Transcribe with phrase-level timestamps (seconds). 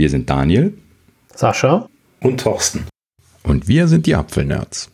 [0.00, 0.72] Wir sind Daniel,
[1.34, 1.86] Sascha
[2.22, 2.86] und Thorsten.
[3.42, 4.90] Und wir sind die Apfelnerds.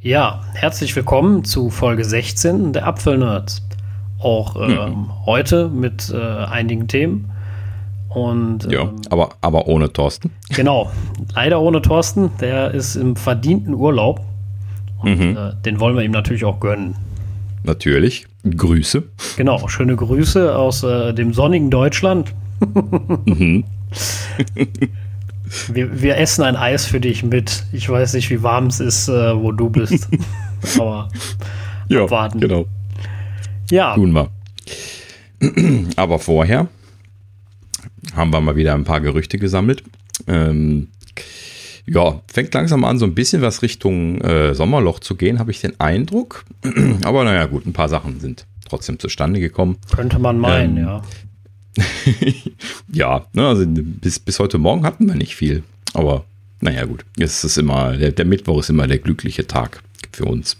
[0.00, 3.62] Ja, herzlich willkommen zu Folge 16 der Apfelnerds.
[4.18, 5.24] Auch ähm, mhm.
[5.24, 7.30] heute mit äh, einigen Themen.
[8.08, 10.32] Und, ja, ähm, aber, aber ohne Thorsten.
[10.48, 10.90] Genau,
[11.36, 12.32] leider ohne Thorsten.
[12.40, 14.20] Der ist im verdienten Urlaub.
[14.98, 15.36] Und mhm.
[15.36, 16.96] äh, den wollen wir ihm natürlich auch gönnen.
[17.62, 18.26] Natürlich.
[18.42, 19.04] Grüße.
[19.36, 22.34] Genau, schöne Grüße aus äh, dem sonnigen Deutschland.
[23.26, 23.62] mhm.
[25.72, 27.64] wir, wir, essen ein Eis für dich mit.
[27.72, 30.08] Ich weiß nicht, wie warm es ist, äh, wo du bist.
[30.78, 31.08] Aber
[31.88, 32.40] ja, warten.
[32.40, 32.66] Genau.
[33.70, 33.94] Ja.
[33.94, 34.30] Tun wir.
[35.96, 36.68] Aber vorher
[38.14, 39.82] haben wir mal wieder ein paar Gerüchte gesammelt.
[40.26, 40.88] Ähm,
[41.86, 45.60] ja, fängt langsam an, so ein bisschen was Richtung äh, Sommerloch zu gehen, habe ich
[45.60, 46.44] den Eindruck.
[47.04, 49.76] Aber naja, gut, ein paar Sachen sind trotzdem zustande gekommen.
[49.94, 51.02] Könnte man meinen, ähm, ja.
[52.92, 55.62] ja, ne, also bis, bis heute Morgen hatten wir nicht viel.
[55.94, 56.24] Aber
[56.60, 60.56] naja, gut, es ist immer, der, der Mittwoch ist immer der glückliche Tag für uns,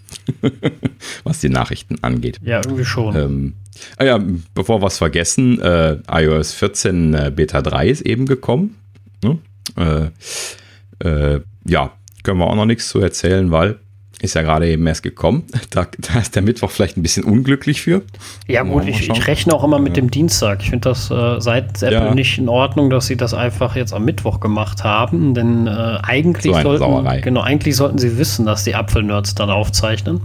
[1.25, 2.41] was die Nachrichten angeht.
[2.43, 3.17] Ja, irgendwie schon.
[3.17, 3.55] Ähm,
[3.99, 4.21] ah ja,
[4.55, 8.77] bevor wir es vergessen, äh, iOS 14 äh, Beta 3 ist eben gekommen.
[9.23, 9.39] Ne?
[9.77, 13.79] Äh, äh, ja, können wir auch noch nichts zu erzählen, weil
[14.21, 15.45] ist ja gerade eben erst gekommen.
[15.71, 18.03] Da, da, ist der Mittwoch vielleicht ein bisschen unglücklich für.
[18.47, 20.61] Ja, gut, ich, ich, rechne auch immer mit dem Dienstag.
[20.61, 22.15] Ich finde das äh, seit Apple ja.
[22.15, 25.33] nicht in Ordnung, dass sie das einfach jetzt am Mittwoch gemacht haben.
[25.33, 30.21] Denn äh, eigentlich, so sollten, genau, eigentlich sollten sie wissen, dass die Apfelnerds dann aufzeichnen.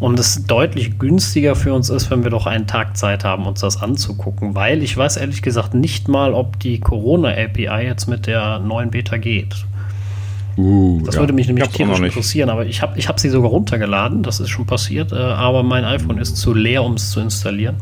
[0.00, 3.60] Und es deutlich günstiger für uns ist, wenn wir doch einen Tag Zeit haben, uns
[3.60, 4.56] das anzugucken.
[4.56, 9.18] Weil ich weiß ehrlich gesagt nicht mal, ob die Corona-API jetzt mit der neuen Beta
[9.18, 9.66] geht.
[10.56, 11.20] Uh, das ja.
[11.20, 14.50] würde mich nämlich tierisch interessieren, aber ich habe ich hab sie sogar runtergeladen, das ist
[14.50, 17.76] schon passiert, äh, aber mein iPhone ist zu leer, um es zu installieren.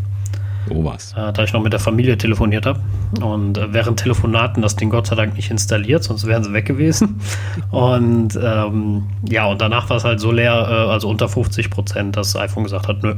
[0.71, 1.13] Oh was.
[1.13, 2.81] Äh, da ich noch mit der Familie telefoniert habe
[3.23, 6.67] und äh, während Telefonaten das Ding Gott sei Dank nicht installiert, sonst wären sie weg
[6.67, 7.21] gewesen.
[7.71, 12.17] Und ähm, ja, und danach war es halt so leer, äh, also unter 50 Prozent,
[12.17, 13.15] dass das iPhone gesagt hat, nö,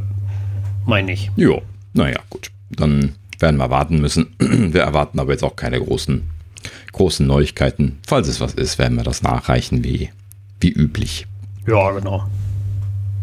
[0.86, 1.30] meine ich.
[1.36, 1.62] Jo,
[1.92, 2.50] naja, gut.
[2.70, 4.34] Dann werden wir warten müssen.
[4.38, 6.22] wir erwarten aber jetzt auch keine großen
[6.92, 7.98] großen Neuigkeiten.
[8.06, 10.10] Falls es was ist, werden wir das nachreichen wie,
[10.60, 11.26] wie üblich.
[11.66, 12.26] Ja, genau.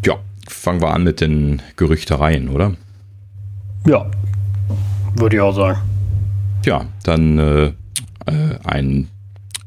[0.05, 2.75] Ja, fangen wir an mit den Gerüchtereien, oder?
[3.85, 4.09] Ja,
[5.15, 5.79] würde ich auch sagen.
[6.65, 7.65] Ja, dann äh,
[8.25, 9.09] äh, ein,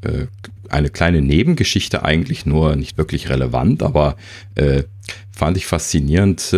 [0.01, 0.27] äh,
[0.69, 4.15] eine kleine Nebengeschichte eigentlich, nur nicht wirklich relevant, aber
[4.55, 4.83] äh,
[5.31, 6.55] fand ich faszinierend.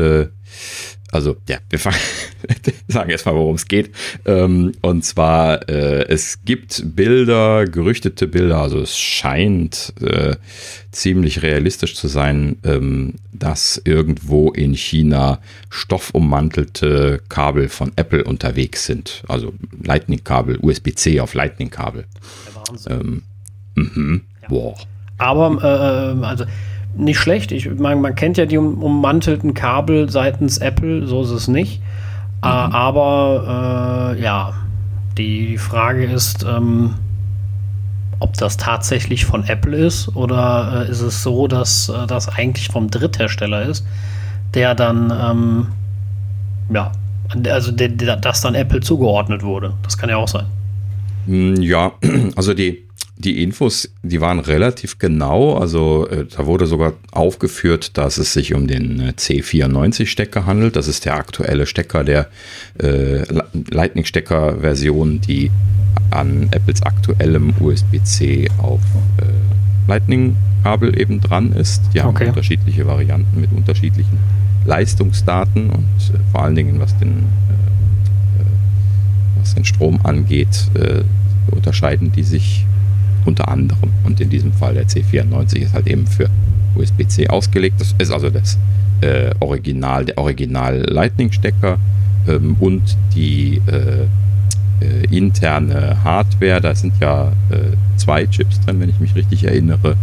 [1.13, 1.97] Also ja, wir fangen,
[2.87, 3.91] sagen erstmal, worum es geht.
[4.25, 10.35] Ähm, und zwar, äh, es gibt Bilder, gerüchtete Bilder, also es scheint äh,
[10.91, 19.23] ziemlich realistisch zu sein, ähm, dass irgendwo in China stoffummantelte Kabel von Apple unterwegs sind.
[19.27, 19.53] Also
[19.83, 22.05] Lightning-Kabel, USB-C auf Lightning-Kabel.
[22.89, 23.21] Ähm,
[23.75, 24.21] mhm.
[24.41, 24.47] ja.
[24.47, 24.75] Boah.
[25.19, 26.45] Aber, äh, äh also
[26.95, 27.51] nicht schlecht.
[27.51, 31.81] Ich meine, man kennt ja die ummantelten Kabel seitens Apple, so ist es nicht.
[32.43, 32.73] Äh, mhm.
[32.73, 34.53] aber äh, ja,
[35.17, 36.95] die Frage ist, ähm,
[38.19, 42.67] ob das tatsächlich von Apple ist oder äh, ist es so, dass äh, das eigentlich
[42.67, 43.85] vom Dritthersteller ist,
[44.53, 45.67] der dann, ähm,
[46.73, 46.91] ja,
[47.49, 49.73] also der, der, das dann Apple zugeordnet wurde.
[49.83, 50.45] Das kann ja auch sein.
[51.25, 51.93] Hm, ja,
[52.35, 52.85] also die,
[53.17, 55.55] die Infos, die waren relativ genau.
[55.55, 60.75] Also äh, da wurde sogar aufgeführt, dass es sich um den äh, C94-Stecker handelt.
[60.75, 62.27] Das ist der aktuelle Stecker der
[62.79, 63.23] äh,
[63.71, 65.51] Lightning-Stecker-Version, die
[66.11, 68.81] an Apples aktuellem USB-C auf
[69.17, 69.25] äh,
[69.87, 71.81] Lightning-Kabel eben dran ist.
[71.93, 72.27] Die haben okay.
[72.27, 74.17] unterschiedliche Varianten mit unterschiedlichen
[74.65, 75.87] Leistungsdaten und
[76.31, 77.25] vor allen Dingen, was den,
[79.43, 80.69] was den Strom angeht,
[81.51, 82.65] unterscheiden die sich
[83.25, 83.91] unter anderem.
[84.03, 86.29] Und in diesem Fall der C94 ist halt eben für
[86.75, 87.79] USB-C ausgelegt.
[87.79, 88.57] Das ist also das
[89.01, 91.77] äh, Original, der Original Lightning-Stecker
[92.27, 94.05] ähm, und die äh,
[94.83, 96.61] äh, interne Hardware.
[96.61, 99.95] Da sind ja äh, zwei Chips drin, wenn ich mich richtig erinnere.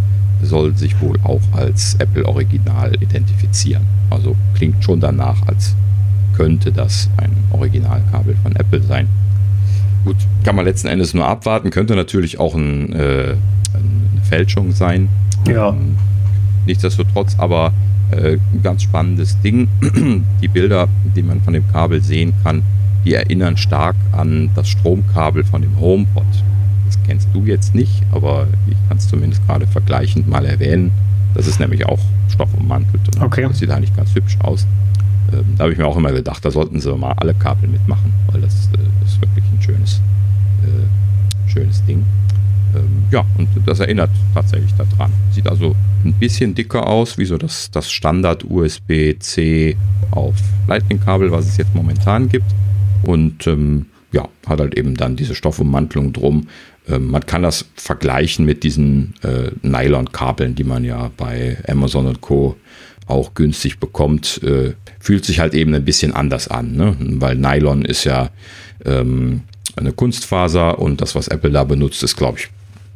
[0.42, 3.82] Soll sich wohl auch als Apple Original identifizieren.
[4.08, 5.74] Also klingt schon danach, als
[6.34, 9.08] könnte das ein Originalkabel von Apple sein.
[10.04, 11.70] Gut, kann man letzten Endes nur abwarten.
[11.70, 13.34] Könnte natürlich auch ein, äh,
[13.74, 15.08] eine Fälschung sein.
[15.46, 15.70] Ja.
[15.70, 15.96] Ähm,
[16.66, 17.72] nichtsdestotrotz aber
[18.10, 19.68] äh, ein ganz spannendes Ding.
[20.42, 22.62] Die Bilder, die man von dem Kabel sehen kann,
[23.04, 26.24] die erinnern stark an das Stromkabel von dem HomePod.
[26.86, 30.90] Das kennst du jetzt nicht, aber ich kann es zumindest gerade vergleichend mal erwähnen.
[31.34, 33.00] Das ist nämlich auch stoffummantelt.
[33.20, 33.46] Okay.
[33.48, 34.66] Das sieht eigentlich ganz hübsch aus.
[35.32, 38.12] Ähm, da habe ich mir auch immer gedacht, da sollten sie mal alle Kabel mitmachen,
[38.30, 40.00] weil das, äh, das ist wirklich schönes,
[40.64, 42.04] äh, schönes Ding.
[42.74, 45.12] Ähm, ja, und das erinnert tatsächlich daran.
[45.32, 45.74] Sieht also
[46.04, 49.76] ein bisschen dicker aus, wie so das, das Standard USB-C
[50.10, 50.36] auf
[50.66, 52.46] Lightning-Kabel, was es jetzt momentan gibt.
[53.02, 56.48] Und ähm, ja, hat halt eben dann diese Stoffummantelung drum.
[56.88, 62.20] Ähm, man kann das vergleichen mit diesen äh, Nylon-Kabeln, die man ja bei Amazon und
[62.20, 62.56] Co.
[63.06, 64.42] auch günstig bekommt.
[64.42, 66.96] Äh, fühlt sich halt eben ein bisschen anders an, ne?
[66.98, 68.30] weil Nylon ist ja
[68.84, 69.42] ähm,
[69.80, 72.48] eine Kunstfaser und das, was Apple da benutzt, ist, glaube ich,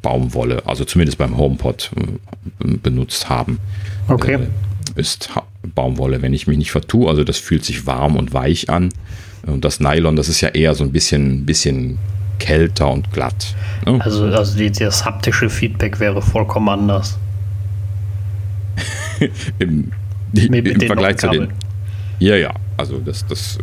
[0.02, 3.58] Baumwolle, also zumindest beim HomePod äh, benutzt haben.
[4.08, 4.34] Okay.
[4.34, 5.30] Äh, ist
[5.74, 7.08] Baumwolle, wenn ich mich nicht vertue.
[7.08, 8.90] Also das fühlt sich warm und weich an.
[9.46, 11.98] Und das Nylon, das ist ja eher so ein bisschen, bisschen
[12.38, 13.54] kälter und glatt.
[13.86, 13.98] Ne?
[14.02, 17.18] Also, also die, das haptische Feedback wäre vollkommen anders.
[19.58, 19.90] Im,
[20.32, 21.48] im Vergleich zu den.
[22.18, 23.58] Ja, ja, also das, das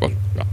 [0.00, 0.44] ja,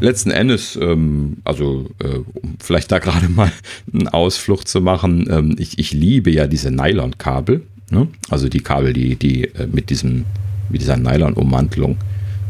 [0.00, 3.52] letzten Endes, ähm, also äh, um vielleicht da gerade mal
[3.92, 8.08] einen Ausflucht zu machen, ähm, ich, ich liebe ja diese Nylon-Kabel, ne?
[8.30, 10.24] also die Kabel, die, die äh, mit, diesem,
[10.68, 11.96] mit dieser Nylon-Ummantelung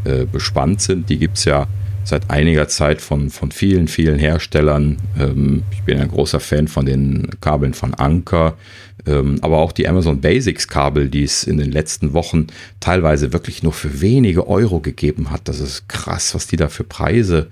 [0.05, 1.67] äh, bespannt sind, die gibt es ja
[2.03, 4.97] seit einiger Zeit von, von vielen, vielen Herstellern.
[5.19, 8.57] Ähm, ich bin ein großer Fan von den Kabeln von Anker,
[9.05, 12.47] ähm, aber auch die Amazon Basics Kabel, die es in den letzten Wochen
[12.79, 15.47] teilweise wirklich nur für wenige Euro gegeben hat.
[15.47, 17.47] Das ist krass, was die da für Preise,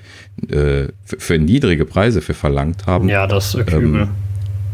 [0.50, 3.10] äh, für, für, niedrige Preise für verlangt haben.
[3.10, 4.08] Ja, das ist ähm, übel.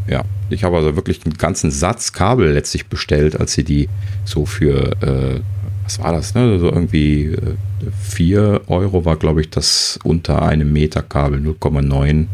[0.06, 3.88] Ja, ich habe also wirklich einen ganzen Satz Kabel letztlich bestellt, als sie die
[4.24, 5.40] so für, äh,
[5.84, 6.58] was war das, ne?
[6.58, 7.56] So irgendwie äh,
[8.02, 12.26] 4 Euro war, glaube ich, das unter einem Meter Kabel, 0,9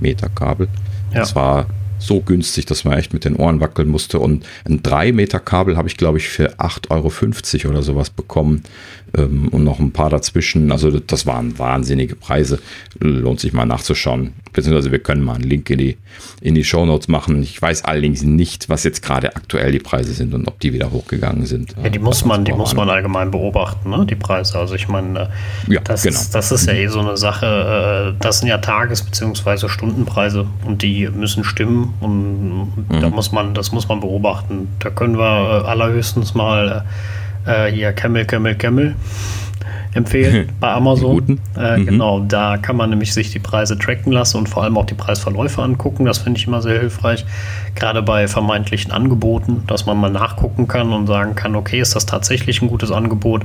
[0.00, 0.68] Meter Kabel.
[1.12, 1.20] Ja.
[1.20, 1.66] Das war
[2.08, 4.18] so günstig, dass man echt mit den Ohren wackeln musste.
[4.18, 8.64] Und ein 3 Meter Kabel habe ich, glaube ich, für 8,50 Euro oder sowas bekommen
[9.16, 10.72] ähm, und noch ein paar dazwischen.
[10.72, 12.58] Also das waren wahnsinnige Preise.
[12.98, 14.32] Lohnt sich mal nachzuschauen.
[14.52, 15.96] Beziehungsweise wir können mal einen Link in die,
[16.40, 17.42] in die Show Notes machen.
[17.42, 20.90] Ich weiß allerdings nicht, was jetzt gerade aktuell die Preise sind und ob die wieder
[20.90, 21.74] hochgegangen sind.
[21.82, 24.06] Ja, die muss man, die muss man allgemein beobachten, ne?
[24.06, 24.58] die Preise.
[24.58, 25.30] Also ich meine,
[25.68, 26.18] äh, ja, das, genau.
[26.32, 28.14] das ist ja eh so eine Sache.
[28.16, 29.68] Äh, das sind ja Tages- bzw.
[29.68, 33.00] Stundenpreise und die müssen stimmen und mhm.
[33.00, 34.68] da muss man, das muss man beobachten.
[34.78, 36.84] Da können wir äh, allerhöchstens mal
[37.46, 38.94] äh, hier Camel, Camel, Camel
[39.94, 41.40] empfehlen bei Amazon.
[41.56, 41.86] Äh, mhm.
[41.86, 44.94] Genau, da kann man nämlich sich die Preise tracken lassen und vor allem auch die
[44.94, 46.04] Preisverläufe angucken.
[46.04, 47.24] Das finde ich immer sehr hilfreich.
[47.74, 52.06] Gerade bei vermeintlichen Angeboten, dass man mal nachgucken kann und sagen kann, okay, ist das
[52.06, 53.42] tatsächlich ein gutes Angebot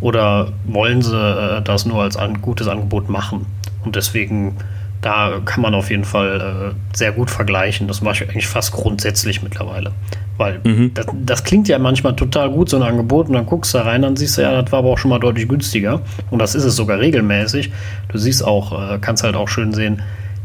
[0.00, 3.46] oder wollen sie äh, das nur als ein gutes Angebot machen?
[3.84, 4.56] Und deswegen
[5.04, 7.88] da kann man auf jeden Fall äh, sehr gut vergleichen.
[7.88, 9.92] Das mache ich eigentlich fast grundsätzlich mittlerweile.
[10.38, 10.94] Weil mhm.
[10.94, 13.84] das, das, klingt ja manchmal total gut, so ein Angebot, und dann guckst du da
[13.84, 16.00] rein, dann siehst du ja, das war aber auch schon mal deutlich günstiger.
[16.30, 17.70] Und das ist es sogar regelmäßig.
[18.08, 20.00] Du siehst auch, äh, kannst halt auch schön sehen,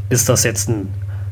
[0.10, 0.90] ist das jetzt ein,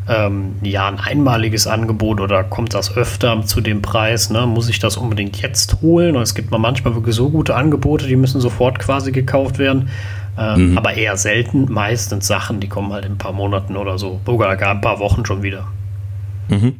[0.07, 4.29] ähm, ja, ein einmaliges Angebot oder kommt das öfter zu dem Preis?
[4.29, 4.47] Ne?
[4.47, 6.15] Muss ich das unbedingt jetzt holen?
[6.15, 9.89] Und es gibt mal manchmal wirklich so gute Angebote, die müssen sofort quasi gekauft werden.
[10.37, 10.77] Ähm, mhm.
[10.77, 14.55] Aber eher selten, meistens Sachen, die kommen halt in ein paar Monaten oder so, sogar
[14.55, 15.67] gar ein paar Wochen schon wieder.
[16.49, 16.75] Mhm.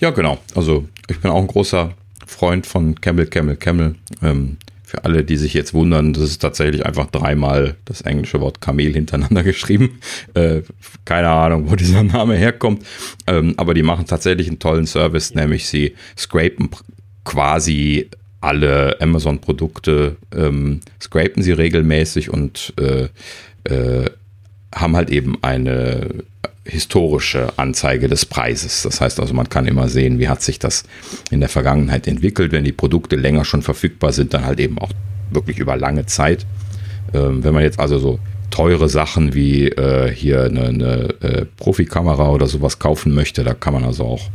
[0.00, 0.38] Ja, genau.
[0.54, 1.90] Also ich bin auch ein großer
[2.26, 3.94] Freund von Camel, Camel, Camel.
[4.22, 4.56] Ähm,
[4.92, 8.92] für alle, die sich jetzt wundern, das ist tatsächlich einfach dreimal das englische Wort Kamel
[8.92, 10.00] hintereinander geschrieben.
[10.34, 10.62] Äh,
[11.06, 12.84] keine Ahnung, wo dieser Name herkommt.
[13.26, 16.68] Ähm, aber die machen tatsächlich einen tollen Service, nämlich sie scrapen
[17.24, 18.10] quasi
[18.42, 23.08] alle Amazon-Produkte, ähm, scrapen sie regelmäßig und äh,
[23.72, 24.10] äh,
[24.74, 26.08] haben halt eben eine
[26.64, 28.82] historische Anzeige des Preises.
[28.82, 30.84] Das heißt also, man kann immer sehen, wie hat sich das
[31.30, 32.52] in der Vergangenheit entwickelt.
[32.52, 34.92] Wenn die Produkte länger schon verfügbar sind, dann halt eben auch
[35.30, 36.46] wirklich über lange Zeit.
[37.14, 38.18] Ähm, wenn man jetzt also so
[38.50, 43.72] teure Sachen wie äh, hier eine, eine äh, Profikamera oder sowas kaufen möchte, da kann
[43.72, 44.30] man also auch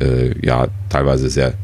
[0.00, 1.54] äh, ja teilweise sehr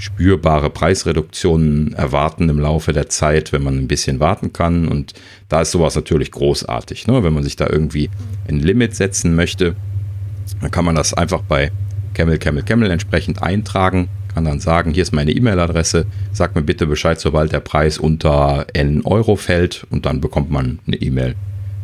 [0.00, 4.88] spürbare Preisreduktionen erwarten im Laufe der Zeit, wenn man ein bisschen warten kann.
[4.88, 5.12] Und
[5.48, 7.06] da ist sowas natürlich großartig.
[7.06, 7.22] Ne?
[7.22, 8.08] Wenn man sich da irgendwie
[8.48, 9.76] ein Limit setzen möchte,
[10.60, 11.70] dann kann man das einfach bei
[12.14, 14.08] Camel, Camel, Camel entsprechend eintragen.
[14.32, 18.66] Kann dann sagen, hier ist meine E-Mail-Adresse, sag mir bitte Bescheid, sobald der Preis unter
[18.72, 21.34] N Euro fällt und dann bekommt man eine E-Mail,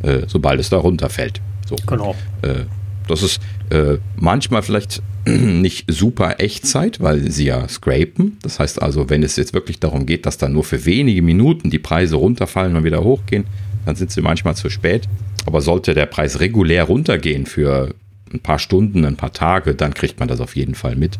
[0.02, 1.40] äh, sobald es darunter fällt.
[1.68, 1.76] So.
[1.86, 2.14] Genau.
[2.42, 2.64] Äh,
[3.08, 8.38] das ist äh, manchmal vielleicht nicht super Echtzeit, weil sie ja scrapen.
[8.42, 11.70] Das heißt also, wenn es jetzt wirklich darum geht, dass dann nur für wenige Minuten
[11.70, 13.44] die Preise runterfallen und wieder hochgehen,
[13.84, 15.08] dann sind sie manchmal zu spät.
[15.46, 17.94] Aber sollte der Preis regulär runtergehen für
[18.32, 21.18] ein paar Stunden, ein paar Tage, dann kriegt man das auf jeden Fall mit.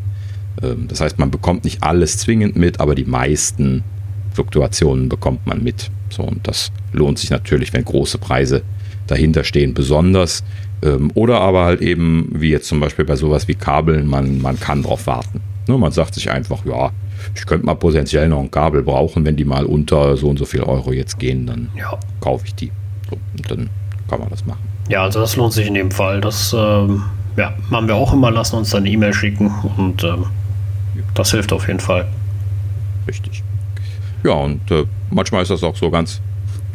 [0.63, 3.85] Ähm, das heißt, man bekommt nicht alles zwingend mit, aber die meisten
[4.33, 5.91] Fluktuationen bekommt man mit.
[6.11, 8.63] So, und das lohnt sich natürlich, wenn große Preise
[9.07, 9.75] dahinter stehen.
[9.75, 10.43] Besonders
[10.83, 14.59] Ähm, oder aber halt eben, wie jetzt zum Beispiel bei sowas wie Kabeln, man, man
[14.61, 15.41] kann drauf warten.
[15.69, 16.91] Ne, man sagt sich einfach, ja,
[17.35, 20.45] ich könnte mal potenziell noch ein Kabel brauchen, wenn die mal unter so und so
[20.45, 21.99] viel Euro jetzt gehen, dann ja.
[22.21, 22.71] kaufe ich die.
[23.11, 23.71] So, und dann
[24.09, 24.61] kann man das machen.
[24.89, 26.21] Ja, also das lohnt sich in dem Fall.
[26.21, 27.03] Das ähm,
[27.37, 30.27] ja, machen wir auch immer, lassen uns dann eine E-Mail schicken und ähm,
[31.15, 32.07] das hilft auf jeden Fall.
[33.09, 33.43] Richtig.
[34.23, 36.21] Ja, und äh, manchmal ist das auch so ganz,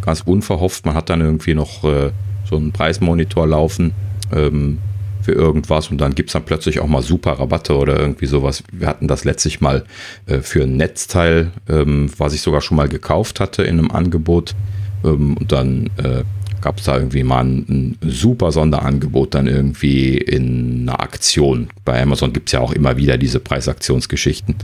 [0.01, 0.86] ganz unverhofft.
[0.86, 2.12] Man hat dann irgendwie noch äh,
[2.51, 3.93] so einen Preismonitor laufen
[4.31, 4.77] ähm,
[5.24, 8.63] für irgendwas und dann gibt es dann plötzlich auch mal super Rabatte oder irgendwie sowas.
[8.72, 9.84] Wir hatten das letztlich mal
[10.27, 14.55] äh, für ein Netzteil, ähm, was ich sogar schon mal gekauft hatte in einem Angebot.
[15.03, 16.24] Ähm, und dann äh,
[16.62, 21.70] gab es da irgendwie mal ein, ein, super Sonderangebot dann irgendwie in einer Aktion.
[21.86, 24.55] Bei Amazon gibt es ja auch immer wieder diese Preisaktionsgeschichten.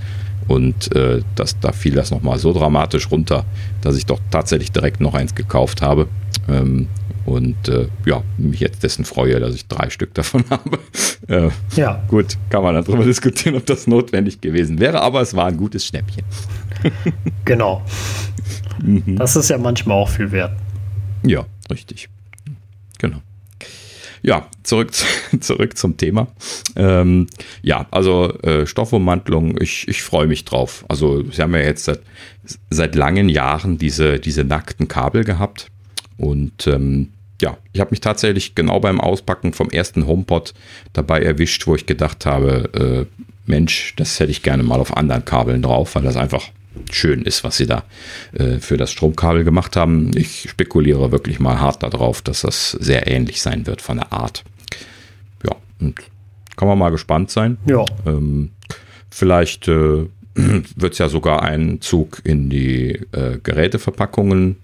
[0.48, 3.46] Und äh, das, da fiel das nochmal so dramatisch runter,
[3.82, 6.08] dass ich doch tatsächlich direkt noch eins gekauft habe.
[6.48, 6.88] Ähm,
[7.25, 10.80] und äh, ja, mich jetzt dessen freue, dass ich drei Stück davon habe.
[11.27, 12.04] Äh, ja.
[12.08, 15.86] Gut, kann man darüber diskutieren, ob das notwendig gewesen wäre, aber es war ein gutes
[15.86, 16.24] Schnäppchen.
[17.46, 17.84] genau.
[18.82, 19.18] Mhm.
[19.18, 20.54] Das ist ja manchmal auch viel wert.
[21.24, 22.08] Ja, richtig.
[23.00, 23.22] Genau.
[24.22, 24.92] Ja, zurück,
[25.39, 26.27] zurück zum Thema.
[26.75, 27.27] Ähm,
[27.62, 30.86] ja, also äh, Stoffummantelung, ich, ich freue mich drauf.
[30.88, 32.01] Also Sie haben ja jetzt seit,
[32.70, 35.70] seit langen Jahren diese, diese nackten Kabel gehabt.
[36.18, 40.54] Und ähm, ja, ich habe mich tatsächlich genau beim Auspacken vom ersten HomePod
[40.94, 45.24] dabei erwischt, wo ich gedacht habe, äh, Mensch, das hätte ich gerne mal auf anderen
[45.24, 46.50] Kabeln drauf, weil das einfach
[46.92, 47.84] schön ist, was sie da
[48.34, 50.12] äh, für das Stromkabel gemacht haben.
[50.16, 54.44] Ich spekuliere wirklich mal hart darauf, dass das sehr ähnlich sein wird von der Art.
[55.46, 55.96] Ja, und
[56.56, 57.58] kann man mal gespannt sein.
[57.66, 57.86] Ja.
[58.06, 58.52] Ähm,
[59.10, 60.08] vielleicht äh,
[60.75, 64.58] wird es ja sogar einen Zug in die äh, Geräteverpackungen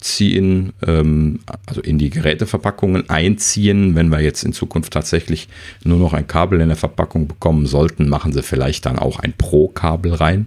[0.00, 3.94] ziehen, ähm, also in die Geräteverpackungen einziehen.
[3.94, 5.48] Wenn wir jetzt in Zukunft tatsächlich
[5.84, 9.34] nur noch ein Kabel in der Verpackung bekommen sollten, machen sie vielleicht dann auch ein
[9.36, 10.46] Pro-Kabel rein.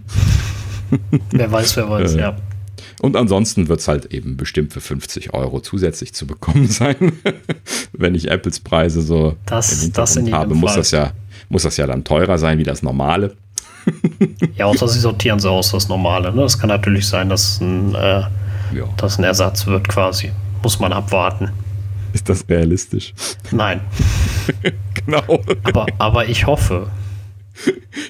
[1.30, 2.36] wer weiß, wer weiß, äh, ja.
[3.00, 7.12] Und ansonsten wird es halt eben bestimmt für 50 Euro zusätzlich zu bekommen sein.
[7.92, 11.12] Wenn ich Apples Preise so das, das habe, muss das, ja,
[11.48, 13.36] muss das ja dann teurer sein wie das normale.
[14.56, 16.32] ja, außer sie sortieren sie aus, das normale.
[16.32, 16.42] Ne?
[16.42, 18.28] Das kann natürlich sein, dass ein, äh, ja.
[18.96, 20.32] dass ein Ersatz wird quasi.
[20.62, 21.50] Muss man abwarten.
[22.12, 23.14] Ist das realistisch?
[23.50, 23.80] Nein.
[24.94, 25.40] genau.
[25.62, 26.88] Aber, aber ich hoffe.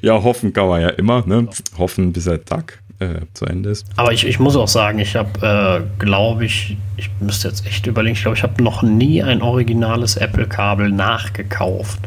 [0.02, 1.24] Ja, hoffen kann man ja immer.
[1.26, 1.48] Ne?
[1.76, 3.86] Hoffen, bis der Tag äh, zu Ende ist.
[3.96, 7.86] Aber ich, ich muss auch sagen, ich habe, äh, glaube ich, ich müsste jetzt echt
[7.86, 12.00] überlegen, ich glaube, ich habe noch nie ein originales Apple-Kabel nachgekauft.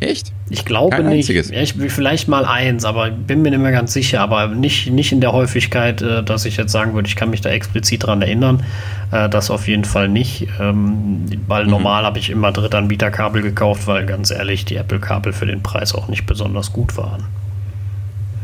[0.00, 0.32] Echt?
[0.48, 1.28] Ich glaube Kein nicht.
[1.28, 1.50] Einziges.
[1.50, 4.20] Ich vielleicht mal eins, aber bin mir nicht mehr ganz sicher.
[4.22, 7.42] Aber nicht, nicht in der Häufigkeit, äh, dass ich jetzt sagen würde, ich kann mich
[7.42, 8.64] da explizit dran erinnern.
[9.12, 10.48] Äh, das auf jeden Fall nicht.
[10.58, 11.70] Ähm, weil mhm.
[11.70, 16.08] normal habe ich immer Drittanbieterkabel gekauft, weil ganz ehrlich, die Apple-Kabel für den Preis auch
[16.08, 17.24] nicht besonders gut waren.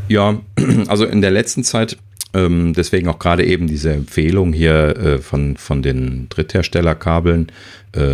[0.07, 0.37] Ja,
[0.87, 1.97] also in der letzten Zeit,
[2.35, 7.47] ähm, deswegen auch gerade eben diese Empfehlung hier äh, von, von den Drittherstellerkabeln,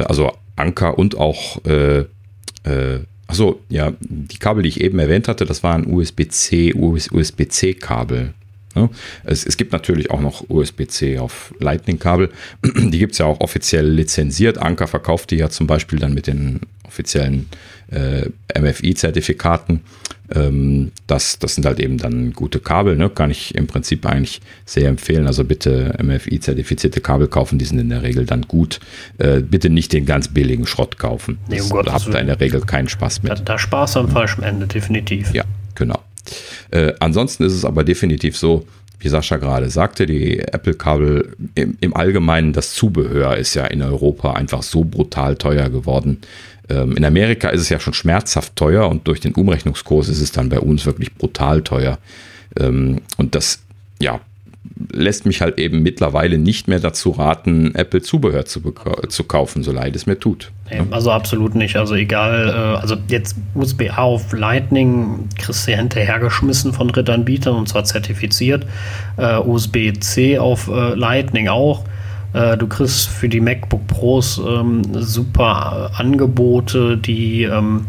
[0.08, 1.58] also Anker und auch
[3.28, 8.34] Achso, ja, die Kabel, die ich eben erwähnt hatte, das waren USB-C, USB-C-Kabel.
[8.76, 8.90] Ja,
[9.24, 12.32] es, es, gibt natürlich auch noch USB-C auf Lightning-Kabel.
[12.64, 14.58] Die gibt es ja auch offiziell lizenziert.
[14.58, 17.50] Anker verkauft die ja zum Beispiel dann mit den offiziellen
[17.92, 19.82] äh, MFI-Zertifikaten.
[20.34, 23.10] Ähm, das, das sind halt eben dann gute Kabel, ne?
[23.10, 25.28] kann ich im Prinzip eigentlich sehr empfehlen.
[25.28, 28.80] Also bitte MFI-zertifizierte Kabel kaufen, die sind in der Regel dann gut.
[29.18, 31.40] Äh, bitte nicht den ganz billigen Schrott kaufen.
[31.48, 33.32] Nee, um da habt ihr in der Regel keinen Spaß mit.
[33.32, 35.34] Da, da Spaß am falschen Ende, definitiv.
[35.34, 35.44] Ja,
[35.76, 36.02] genau.
[36.72, 38.66] Äh, ansonsten ist es aber definitiv so,
[39.04, 44.34] wie Sascha gerade sagte, die Apple-Kabel im, im, Allgemeinen, das Zubehör ist ja in Europa
[44.34, 46.20] einfach so brutal teuer geworden.
[46.70, 50.32] Ähm, in Amerika ist es ja schon schmerzhaft teuer und durch den Umrechnungskurs ist es
[50.32, 52.00] dann bei uns wirklich brutal teuer.
[52.60, 53.60] Ähm, und das,
[54.02, 54.22] ja,
[54.92, 58.62] lässt mich halt eben mittlerweile nicht mehr dazu raten, Apple-Zubehör zu,
[59.10, 60.52] zu kaufen, so leid es mir tut.
[60.72, 61.76] Nee, also absolut nicht.
[61.76, 67.68] Also egal, äh, also jetzt USB-A auf Lightning kriegst du ja hinterhergeschmissen von Drittanbietern und
[67.68, 68.66] zwar zertifiziert.
[69.18, 71.84] Äh, USB-C auf äh, Lightning auch.
[72.34, 77.86] Äh, du kriegst für die MacBook Pros ähm, super Angebote, die ähm,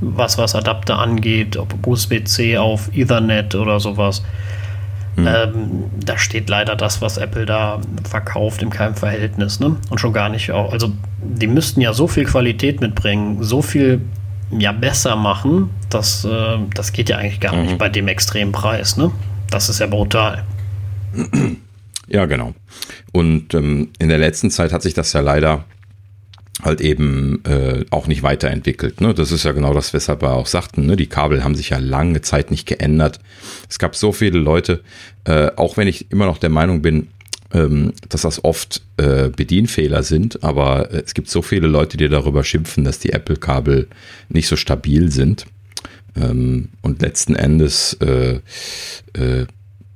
[0.00, 4.22] was was Adapter angeht, ob USB-C auf Ethernet oder sowas.
[5.26, 5.28] Hm.
[5.28, 9.60] Ähm, da steht leider das, was Apple da verkauft, in keinem Verhältnis.
[9.60, 9.76] Ne?
[9.90, 10.72] Und schon gar nicht auch.
[10.72, 14.00] Also, die müssten ja so viel Qualität mitbringen, so viel
[14.50, 17.62] ja besser machen, dass äh, das geht ja eigentlich gar mhm.
[17.62, 18.96] nicht bei dem extremen Preis.
[18.96, 19.10] Ne?
[19.50, 20.44] Das ist ja brutal.
[22.06, 22.54] Ja, genau.
[23.12, 25.64] Und ähm, in der letzten Zeit hat sich das ja leider
[26.62, 29.00] halt eben äh, auch nicht weiterentwickelt.
[29.00, 29.14] Ne?
[29.14, 30.96] Das ist ja genau das, weshalb wir auch sagten, ne?
[30.96, 33.20] die Kabel haben sich ja lange Zeit nicht geändert.
[33.68, 34.80] Es gab so viele Leute,
[35.24, 37.08] äh, auch wenn ich immer noch der Meinung bin,
[37.52, 42.08] ähm, dass das oft äh, Bedienfehler sind, aber äh, es gibt so viele Leute, die
[42.08, 43.88] darüber schimpfen, dass die Apple-Kabel
[44.28, 45.46] nicht so stabil sind.
[46.16, 48.40] Ähm, und letzten Endes, äh,
[49.14, 49.46] äh,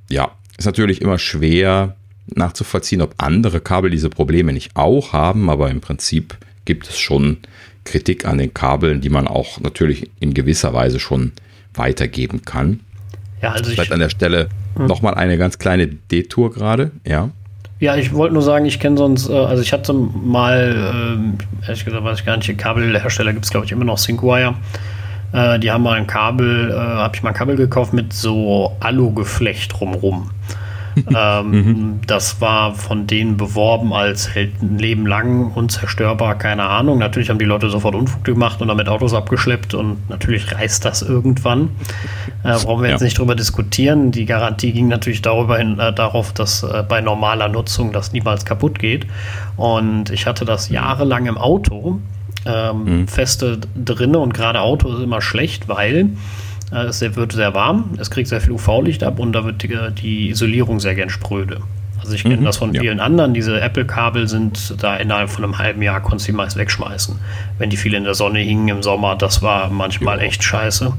[0.09, 1.95] ja, ist natürlich immer schwer
[2.27, 7.37] nachzuvollziehen, ob andere Kabel diese Probleme nicht auch haben, aber im Prinzip gibt es schon
[7.83, 11.31] Kritik an den Kabeln, die man auch natürlich in gewisser Weise schon
[11.73, 12.81] weitergeben kann.
[13.41, 14.87] Ja, also Vielleicht an der Stelle hm.
[14.87, 17.29] nochmal eine ganz kleine Detour gerade, ja.
[17.79, 21.85] Ja, ich wollte nur sagen, ich kenne sonst, äh, also ich hatte mal, äh, ehrlich
[21.85, 24.55] gesagt weiß ich gar nicht, Kabelhersteller gibt es glaube ich immer noch, Thinkwire.
[25.33, 28.75] Äh, die haben mal ein Kabel, äh, habe ich mal ein Kabel gekauft mit so
[28.79, 30.31] Alugeflecht drumrum.
[31.15, 31.99] Ähm, mhm.
[32.07, 36.99] Das war von denen beworben als hält ein Leben lang, unzerstörbar, keine Ahnung.
[36.99, 41.01] Natürlich haben die Leute sofort Unfug gemacht und damit Autos abgeschleppt und natürlich reißt das
[41.01, 41.69] irgendwann.
[42.43, 42.95] Äh, brauchen wir ja.
[42.95, 44.11] jetzt nicht drüber diskutieren.
[44.11, 48.45] Die Garantie ging natürlich darüber hin, äh, darauf, dass äh, bei normaler Nutzung das niemals
[48.45, 49.07] kaputt geht.
[49.57, 51.99] Und ich hatte das jahrelang im Auto
[52.45, 53.07] ähm, mhm.
[53.07, 56.09] feste drinne und gerade Auto ist immer schlecht, weil
[56.83, 60.29] es wird sehr warm, es kriegt sehr viel UV-Licht ab und da wird die, die,
[60.29, 61.61] Isolierung sehr gern spröde.
[61.99, 62.81] Also ich kenne mhm, das von ja.
[62.81, 63.33] vielen anderen.
[63.33, 67.15] Diese Apple-Kabel sind da innerhalb von einem halben Jahr konntest du die meist wegschmeißen.
[67.57, 70.25] Wenn die viel in der Sonne hingen im Sommer, das war manchmal ja.
[70.25, 70.93] echt scheiße.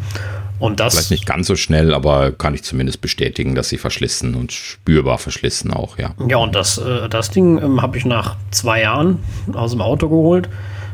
[0.59, 4.35] Und das Vielleicht nicht ganz so schnell, aber kann ich zumindest bestätigen, dass sie verschlissen
[4.35, 6.15] und spürbar verschlissen auch, ja.
[6.29, 9.19] Ja, und das, äh, das Ding ähm, habe ich nach zwei Jahren
[9.53, 10.49] aus dem Auto geholt.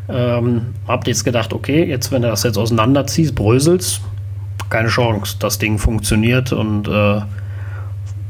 [0.09, 4.01] Ähm, habt jetzt gedacht, okay, jetzt wenn du das jetzt auseinanderziehst, bröselst,
[4.73, 5.37] keine Chance.
[5.39, 7.21] Das Ding funktioniert und äh,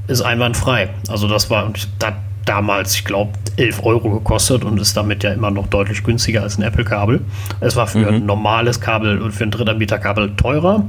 [0.09, 0.91] ist einwandfrei.
[1.09, 2.13] Also das war das
[2.45, 6.59] damals, ich glaube, 11 Euro gekostet und ist damit ja immer noch deutlich günstiger als
[6.59, 7.21] ein Apple-Kabel.
[7.61, 8.09] Es war für mhm.
[8.09, 10.85] ein normales Kabel und für ein Drittanbieter-Kabel teurer.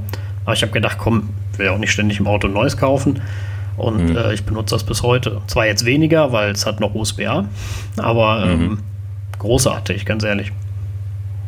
[0.45, 3.21] Aber ich habe gedacht, komm, will auch nicht ständig im Auto Neues kaufen.
[3.77, 4.17] Und mhm.
[4.17, 5.41] äh, ich benutze das bis heute.
[5.45, 7.45] Zwar jetzt weniger, weil es hat noch USB-A,
[7.97, 8.77] aber ähm, mhm.
[9.37, 10.51] großartig, ganz ehrlich.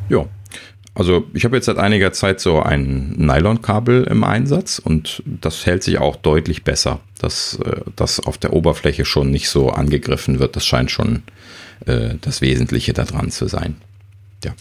[0.10, 0.26] Ja.
[0.96, 5.84] Also ich habe jetzt seit einiger Zeit so ein Nylonkabel im Einsatz und das hält
[5.84, 10.56] sich auch deutlich besser, dass äh, das auf der Oberfläche schon nicht so angegriffen wird.
[10.56, 11.24] Das scheint schon
[11.86, 13.76] äh, das Wesentliche daran zu sein.
[14.46, 14.54] Ja.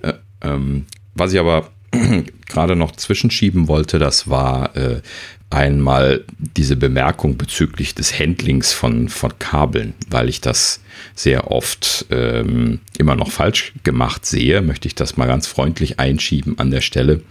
[0.00, 1.68] Äh, ähm, was ich aber
[2.48, 5.00] gerade noch zwischenschieben wollte, das war äh,
[5.50, 10.80] einmal diese Bemerkung bezüglich des Handlings von, von Kabeln, weil ich das
[11.14, 16.58] sehr oft ähm, immer noch falsch gemacht sehe, möchte ich das mal ganz freundlich einschieben
[16.58, 17.22] an der Stelle,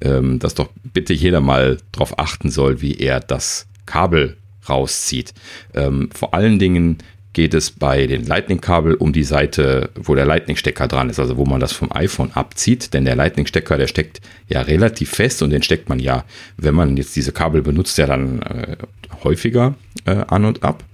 [0.00, 4.36] ähm, dass doch bitte jeder mal darauf achten soll, wie er das Kabel
[4.68, 5.34] rauszieht.
[5.74, 6.98] Ähm, vor allen Dingen
[7.32, 11.44] geht es bei den Lightning-Kabel um die Seite, wo der Lightning-Stecker dran ist, also wo
[11.44, 12.94] man das vom iPhone abzieht.
[12.94, 16.24] Denn der Lightning-Stecker, der steckt ja relativ fest und den steckt man ja,
[16.56, 18.76] wenn man jetzt diese Kabel benutzt, ja dann äh,
[19.22, 20.84] häufiger äh, an und ab.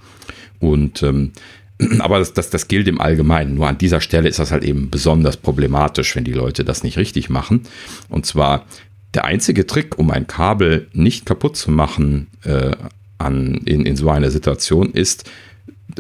[0.58, 1.32] Und ähm,
[1.98, 3.54] aber das, das, das gilt im Allgemeinen.
[3.54, 6.98] Nur an dieser Stelle ist das halt eben besonders problematisch, wenn die Leute das nicht
[6.98, 7.62] richtig machen.
[8.08, 8.66] Und zwar
[9.14, 12.72] der einzige Trick, um ein Kabel nicht kaputt zu machen äh,
[13.18, 15.30] an, in, in so einer Situation, ist,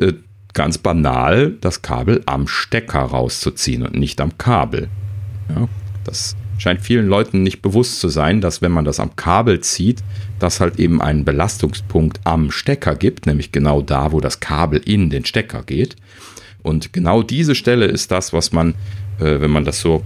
[0.00, 0.14] äh,
[0.52, 4.88] ganz banal das Kabel am Stecker rauszuziehen und nicht am Kabel.
[5.48, 5.68] Ja,
[6.04, 10.02] das scheint vielen Leuten nicht bewusst zu sein, dass wenn man das am Kabel zieht,
[10.38, 15.10] das halt eben einen Belastungspunkt am Stecker gibt, nämlich genau da, wo das Kabel in
[15.10, 15.96] den Stecker geht.
[16.62, 18.74] Und genau diese Stelle ist das, was man,
[19.18, 20.04] äh, wenn man das so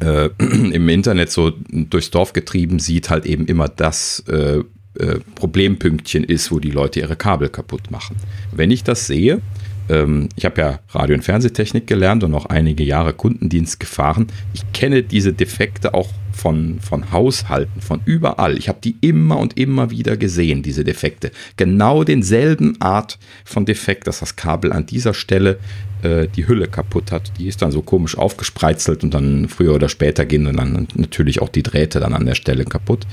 [0.00, 4.62] äh, im Internet so durchs Dorf getrieben sieht, halt eben immer das äh,
[4.98, 8.16] äh, Problempünktchen ist, wo die Leute ihre Kabel kaputt machen.
[8.52, 9.40] Wenn ich das sehe,
[9.88, 14.26] ähm, ich habe ja Radio- und Fernsehtechnik gelernt und auch einige Jahre Kundendienst gefahren.
[14.54, 18.58] Ich kenne diese Defekte auch von, von Haushalten, von überall.
[18.58, 21.30] Ich habe die immer und immer wieder gesehen, diese Defekte.
[21.56, 25.58] Genau denselben Art von Defekt, dass das Kabel an dieser Stelle
[26.02, 27.32] äh, die Hülle kaputt hat.
[27.38, 31.48] Die ist dann so komisch aufgespreizelt und dann früher oder später gehen dann natürlich auch
[31.48, 33.06] die Drähte dann an der Stelle kaputt.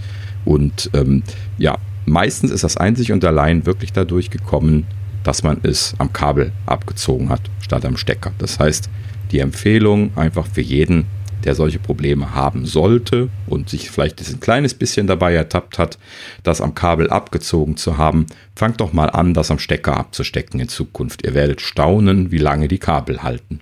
[0.46, 1.24] Und ähm,
[1.58, 4.86] ja, meistens ist das einzig und allein wirklich dadurch gekommen,
[5.24, 8.32] dass man es am Kabel abgezogen hat, statt am Stecker.
[8.38, 8.90] Das heißt,
[9.32, 11.06] die Empfehlung einfach für jeden,
[11.44, 15.98] der solche Probleme haben sollte und sich vielleicht ein kleines bisschen dabei ertappt hat,
[16.44, 20.70] das am Kabel abgezogen zu haben, fangt doch mal an, das am Stecker abzustecken in
[20.70, 21.26] Zukunft.
[21.26, 23.60] Ihr werdet staunen, wie lange die Kabel halten.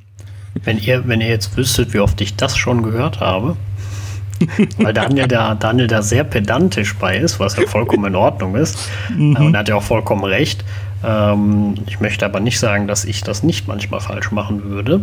[0.63, 3.56] Wenn ihr, wenn ihr jetzt wüsstet, wie oft ich das schon gehört habe,
[4.77, 8.89] weil Daniel da, Daniel da sehr pedantisch bei ist, was ja vollkommen in Ordnung ist.
[9.15, 9.36] Mhm.
[9.36, 10.63] Und er hat ja auch vollkommen recht.
[11.04, 15.01] Ähm, ich möchte aber nicht sagen, dass ich das nicht manchmal falsch machen würde,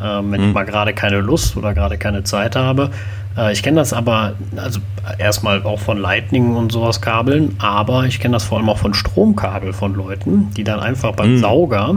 [0.00, 0.48] ähm, wenn hm.
[0.48, 2.90] ich mal gerade keine Lust oder gerade keine Zeit habe.
[3.36, 4.80] Äh, ich kenne das aber, also
[5.18, 8.94] erstmal auch von Lightning und sowas Kabeln, aber ich kenne das vor allem auch von
[8.94, 11.38] Stromkabel von Leuten, die dann einfach beim hm.
[11.38, 11.96] Sauger,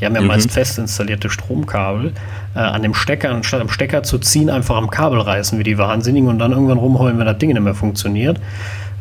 [0.00, 0.28] die haben ja mhm.
[0.28, 2.12] meist fest installierte Stromkabel,
[2.54, 5.78] äh, an dem Stecker, anstatt am Stecker zu ziehen, einfach am Kabel reißen wie die
[5.78, 8.40] Wahnsinnigen und dann irgendwann rumheulen, wenn das Ding nicht mehr funktioniert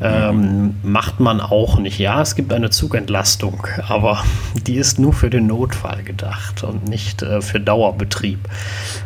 [0.04, 1.98] ähm, macht man auch nicht.
[1.98, 4.24] Ja, es gibt eine Zugentlastung, aber
[4.68, 8.40] die ist nur für den Notfall gedacht und nicht äh, für Dauerbetrieb.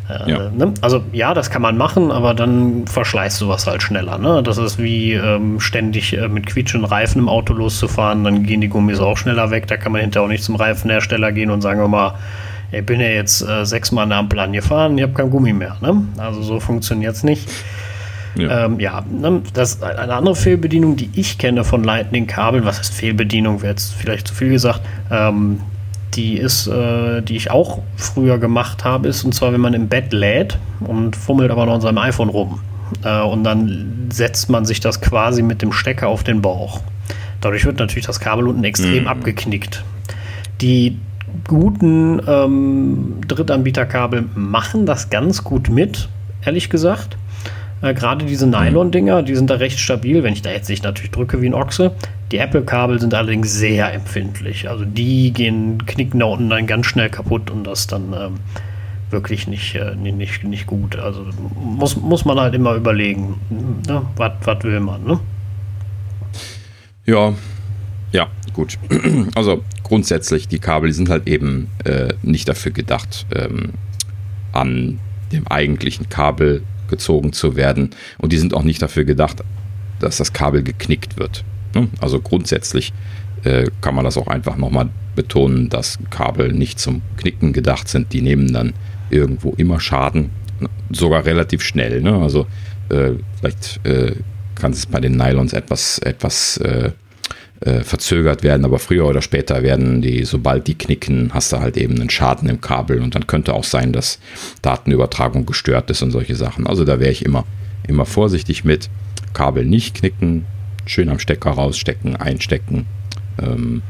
[0.09, 0.49] Äh, ja.
[0.49, 0.73] Ne?
[0.81, 4.17] Also ja, das kann man machen, aber dann verschleißt sowas halt schneller.
[4.17, 4.41] Ne?
[4.41, 8.69] Das ist wie ähm, ständig äh, mit quietschenden Reifen im Auto loszufahren, dann gehen die
[8.69, 9.67] Gummis auch schneller weg.
[9.67, 12.15] Da kann man hinterher auch nicht zum Reifenhersteller gehen und sagen wir mal,
[12.71, 15.77] ich bin ja jetzt äh, sechsmal an der Ampel angefahren, ich habe kein Gummi mehr.
[15.81, 16.03] Ne?
[16.17, 17.47] Also so funktioniert es nicht.
[18.37, 22.93] Ja, ähm, ja ne, das eine andere Fehlbedienung, die ich kenne von Lightning-Kabeln, was heißt
[22.93, 25.59] Fehlbedienung, wäre jetzt vielleicht zu viel gesagt, ähm,
[26.13, 29.87] die ist, äh, die ich auch früher gemacht habe, ist und zwar, wenn man im
[29.87, 32.59] Bett lädt und fummelt aber noch an seinem iPhone rum.
[33.03, 36.81] Äh, und dann setzt man sich das quasi mit dem Stecker auf den Bauch.
[37.41, 39.07] Dadurch wird natürlich das Kabel unten extrem mhm.
[39.07, 39.83] abgeknickt.
[40.61, 40.97] Die
[41.47, 46.09] guten ähm, Drittanbieterkabel machen das ganz gut mit,
[46.43, 47.17] ehrlich gesagt.
[47.81, 51.11] Äh, Gerade diese Nylon-Dinger, die sind da recht stabil, wenn ich da jetzt nicht natürlich
[51.11, 51.91] drücke wie ein Ochse.
[52.31, 54.69] Die Apple-Kabel sind allerdings sehr empfindlich.
[54.69, 58.35] Also die gehen, knicken da unten dann ganz schnell kaputt und das dann ähm,
[59.09, 60.97] wirklich nicht, äh, nicht, nicht gut.
[60.97, 63.35] Also muss, muss man halt immer überlegen,
[63.87, 64.05] ne?
[64.15, 65.03] was will man.
[65.03, 65.19] Ne?
[67.05, 67.33] Ja,
[68.11, 68.77] ja, gut.
[69.35, 73.73] Also grundsätzlich, die Kabel die sind halt eben äh, nicht dafür gedacht, ähm,
[74.51, 74.99] an
[75.31, 77.91] dem eigentlichen Kabel gezogen zu werden.
[78.17, 79.43] Und die sind auch nicht dafür gedacht,
[79.99, 81.43] dass das Kabel geknickt wird.
[81.73, 81.87] Ne?
[81.99, 82.93] Also grundsätzlich
[83.43, 88.13] äh, kann man das auch einfach nochmal betonen, dass Kabel nicht zum Knicken gedacht sind.
[88.13, 88.73] Die nehmen dann
[89.09, 90.29] irgendwo immer Schaden,
[90.91, 92.01] sogar relativ schnell.
[92.01, 92.13] Ne?
[92.13, 92.47] Also
[92.89, 94.15] äh, vielleicht äh,
[94.55, 96.57] kann es bei den Nylons etwas, etwas
[97.61, 101.77] äh, verzögert werden, aber früher oder später werden die, sobald die knicken, hast du halt
[101.77, 104.19] eben einen Schaden im Kabel und dann könnte auch sein, dass
[104.61, 106.67] Datenübertragung gestört ist und solche Sachen.
[106.67, 107.45] Also da wäre ich immer,
[107.87, 108.89] immer vorsichtig mit.
[109.33, 110.45] Kabel nicht knicken,
[110.85, 112.85] schön am Stecker rausstecken, einstecken.
[113.41, 113.81] Ähm,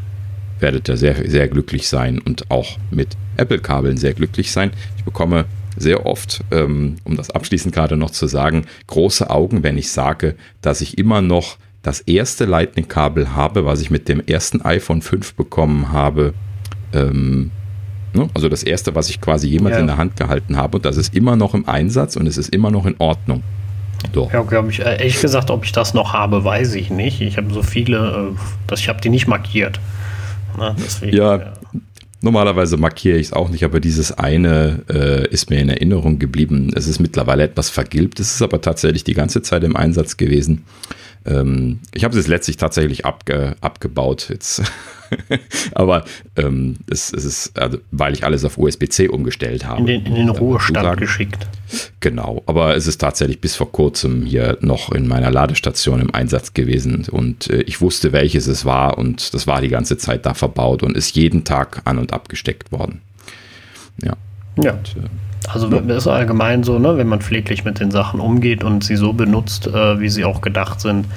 [0.59, 4.71] werdet ihr sehr, sehr glücklich sein und auch mit Apple-Kabeln sehr glücklich sein.
[4.97, 9.77] Ich bekomme sehr oft, ähm, um das abschließend gerade noch zu sagen, große Augen, wenn
[9.77, 14.61] ich sage, dass ich immer noch das erste Lightning-Kabel habe, was ich mit dem ersten
[14.61, 16.33] iPhone 5 bekommen habe.
[16.93, 17.51] Ähm,
[18.13, 18.29] ne?
[18.33, 19.81] Also das erste, was ich quasi jemals ja.
[19.81, 20.77] in der Hand gehalten habe.
[20.77, 23.43] Und das ist immer noch im Einsatz und es ist immer noch in Ordnung.
[24.13, 24.29] So.
[24.31, 27.21] Ja, glaube ich, äh, ehrlich gesagt, ob ich das noch habe, weiß ich nicht.
[27.21, 29.79] Ich habe so viele, äh, dass ich habe die nicht markiert.
[30.57, 31.53] Na, deswegen, ja, ja,
[32.21, 36.71] Normalerweise markiere ich es auch nicht, aber dieses eine äh, ist mir in Erinnerung geblieben.
[36.75, 40.63] Es ist mittlerweile etwas vergilbt, es ist aber tatsächlich die ganze Zeit im Einsatz gewesen.
[41.27, 44.63] Ähm, ich habe es letztlich tatsächlich abge, abgebaut jetzt.
[45.73, 49.81] Aber ähm, es, es, ist, also, weil ich alles auf USB-C umgestellt habe.
[49.81, 51.47] In den, in den Ruhestand geschickt.
[51.99, 56.53] Genau, aber es ist tatsächlich bis vor kurzem hier noch in meiner Ladestation im Einsatz
[56.53, 60.33] gewesen und äh, ich wusste, welches es war und das war die ganze Zeit da
[60.33, 63.01] verbaut und ist jeden Tag an und abgesteckt worden.
[64.01, 64.13] Ja.
[64.61, 64.73] Ja.
[64.73, 65.95] Und, äh, also ja.
[65.95, 69.67] ist allgemein so, ne, wenn man pfleglich mit den Sachen umgeht und sie so benutzt,
[69.67, 71.07] äh, wie sie auch gedacht sind,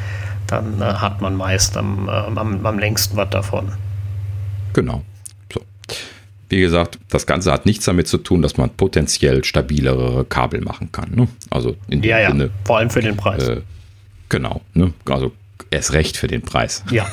[0.47, 3.73] dann äh, hat man meist am, äh, am, am längsten was davon.
[4.73, 5.03] Genau.
[5.53, 5.61] So.
[6.49, 10.91] Wie gesagt, das Ganze hat nichts damit zu tun, dass man potenziell stabilere Kabel machen
[10.93, 11.11] kann.
[11.15, 11.29] Ne?
[11.51, 13.49] Also in dem ja, Sinne, ja, vor allem für den Preis.
[13.49, 13.63] Äh,
[14.29, 14.61] genau.
[14.75, 14.93] Ne?
[15.09, 15.33] Also
[15.71, 16.85] erst recht für den Preis.
[16.91, 17.07] Ja,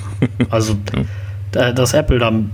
[0.49, 0.77] also
[1.51, 2.51] dass Apple dann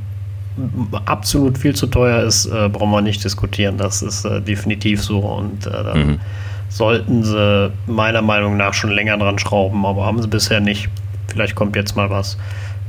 [1.05, 3.77] absolut viel zu teuer ist, äh, brauchen wir nicht diskutieren.
[3.77, 6.19] Das ist äh, definitiv so und äh, dann mhm.
[6.69, 10.89] sollten sie meiner Meinung nach schon länger dran schrauben, aber haben sie bisher nicht.
[11.27, 12.37] Vielleicht kommt jetzt mal was.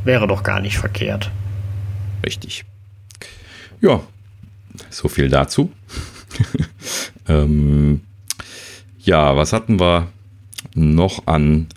[0.04, 1.30] Wäre doch gar nicht verkehrt.
[2.24, 2.64] Richtig.
[3.80, 4.00] Ja,
[4.90, 5.72] so viel dazu.
[7.28, 8.02] ähm,
[8.98, 10.08] ja, was hatten wir
[10.74, 11.68] noch an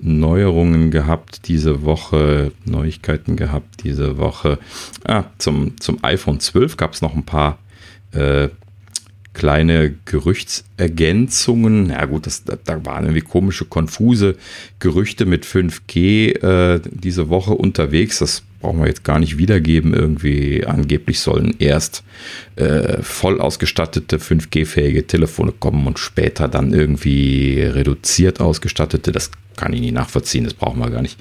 [0.00, 4.58] Neuerungen gehabt diese Woche, Neuigkeiten gehabt diese Woche.
[5.04, 7.58] Ah, zum, zum iPhone 12 gab es noch ein paar
[8.12, 8.48] äh,
[9.34, 11.90] kleine Gerüchtsergänzungen.
[11.90, 14.36] Ja gut, das, da waren irgendwie komische, konfuse
[14.78, 18.20] Gerüchte mit 5G äh, diese Woche unterwegs.
[18.20, 19.92] Das brauchen wir jetzt gar nicht wiedergeben.
[19.92, 22.02] Irgendwie angeblich sollen erst
[22.56, 29.12] äh, voll ausgestattete 5G-fähige Telefone kommen und später dann irgendwie reduziert ausgestattete.
[29.12, 31.18] Das kann ich nicht nachvollziehen, das brauchen wir gar nicht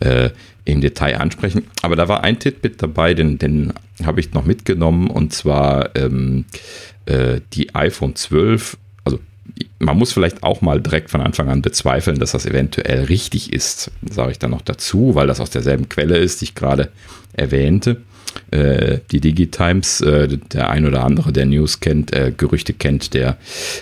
[0.00, 0.30] äh,
[0.64, 1.64] im Detail ansprechen.
[1.82, 6.46] Aber da war ein Titbit dabei, den, den habe ich noch mitgenommen und zwar ähm,
[7.04, 8.89] äh, die iPhone 12, also
[9.78, 13.90] man muss vielleicht auch mal direkt von Anfang an bezweifeln, dass das eventuell richtig ist,
[14.08, 16.90] sage ich dann noch dazu, weil das aus derselben Quelle ist, die ich gerade
[17.32, 17.98] erwähnte.
[18.50, 23.38] Äh, die Digitimes, äh, der ein oder andere, der News kennt, äh, Gerüchte kennt, der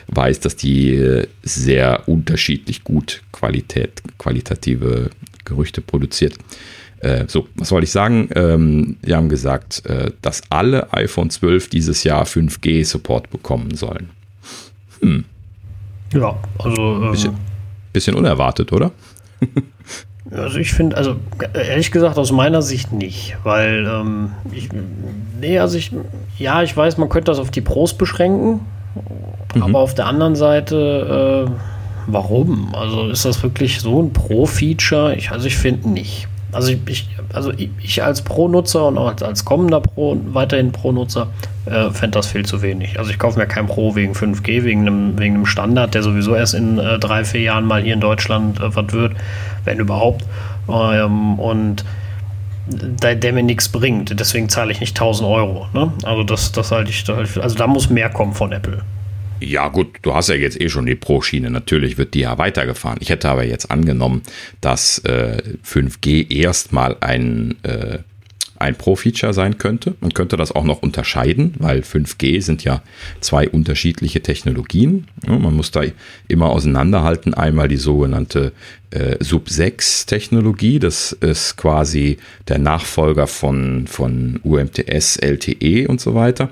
[0.09, 5.11] weiß, dass die äh, sehr unterschiedlich gut Qualität, qualitative
[5.45, 6.35] Gerüchte produziert.
[7.01, 8.29] Äh, so, was wollte ich sagen?
[8.35, 14.11] Ähm, wir haben gesagt, äh, dass alle iPhone 12 dieses Jahr 5G-Support bekommen sollen.
[15.01, 15.25] Hm.
[16.13, 17.03] Ja, also.
[17.03, 17.37] Ähm, bisschen,
[17.93, 18.91] bisschen unerwartet, oder?
[20.31, 21.17] Also ich finde, also
[21.55, 24.69] ehrlich gesagt aus meiner Sicht nicht, weil ähm, ich,
[25.41, 25.91] nee, also ich,
[26.39, 28.61] ja, ich weiß, man könnte das auf die Pros beschränken,
[29.55, 29.63] mhm.
[29.63, 31.51] aber auf der anderen Seite, äh,
[32.09, 32.75] warum?
[32.75, 35.15] Also ist das wirklich so ein Pro-Feature?
[35.15, 36.29] Ich, also ich finde nicht.
[36.51, 41.27] Also ich, also ich als Pro-Nutzer und auch als kommender Pro und weiterhin Pro-Nutzer
[41.67, 42.99] äh, fände das viel zu wenig.
[42.99, 46.35] Also ich kaufe mir kein Pro wegen 5G, wegen einem, wegen einem Standard, der sowieso
[46.35, 49.13] erst in äh, drei, vier Jahren mal hier in Deutschland äh, was wird,
[49.65, 50.25] wenn überhaupt.
[50.69, 51.85] Ähm, und
[52.67, 54.19] der, der mir nichts bringt.
[54.19, 55.67] Deswegen zahle ich nicht 1000 Euro.
[55.73, 55.93] Ne?
[56.05, 58.83] Also das, das halte ich, also da muss mehr kommen von Apple.
[59.41, 61.51] Ja, gut, du hast ja jetzt eh schon die Pro-Schiene.
[61.51, 62.99] Natürlich wird die ja weitergefahren.
[63.01, 64.23] Ich hätte aber jetzt angenommen,
[64.61, 67.99] dass äh, 5G erstmal ein, äh,
[68.59, 69.95] ein Pro-Feature sein könnte.
[70.01, 72.83] Man könnte das auch noch unterscheiden, weil 5G sind ja
[73.21, 75.07] zwei unterschiedliche Technologien.
[75.27, 75.83] Ja, man muss da
[76.27, 77.35] immer auseinanderhalten.
[77.35, 78.53] Einmal die sogenannte
[78.91, 80.79] äh, Sub-6-Technologie.
[80.79, 86.51] Das ist quasi der Nachfolger von, von UMTS, LTE und so weiter,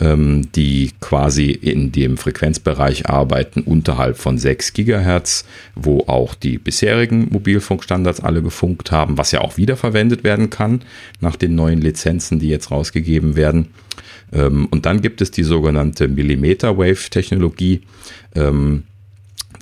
[0.00, 7.28] ähm, die quasi in dem Frequenzbereich arbeiten unterhalb von 6 Gigahertz, wo auch die bisherigen
[7.30, 10.82] Mobilfunkstandards alle gefunkt haben, was ja auch wiederverwendet werden kann
[11.20, 13.68] nach den neuen Lizenzen, die jetzt rausgegeben werden.
[14.32, 17.82] Ähm, und dann gibt es die sogenannte Millimeter Wave Technologie.
[18.34, 18.84] Ähm,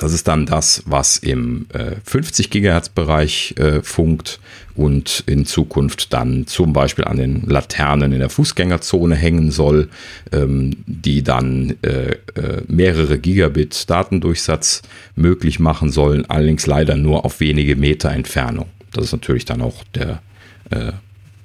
[0.00, 4.40] das ist dann das, was im äh, 50 Gigahertz Bereich äh, funkt
[4.74, 9.90] und in Zukunft dann zum Beispiel an den Laternen in der Fußgängerzone hängen soll,
[10.32, 14.80] ähm, die dann äh, äh mehrere Gigabit Datendurchsatz
[15.16, 18.66] möglich machen sollen, allerdings leider nur auf wenige Meter Entfernung.
[18.92, 20.22] Das ist natürlich dann auch der
[20.70, 20.92] äh,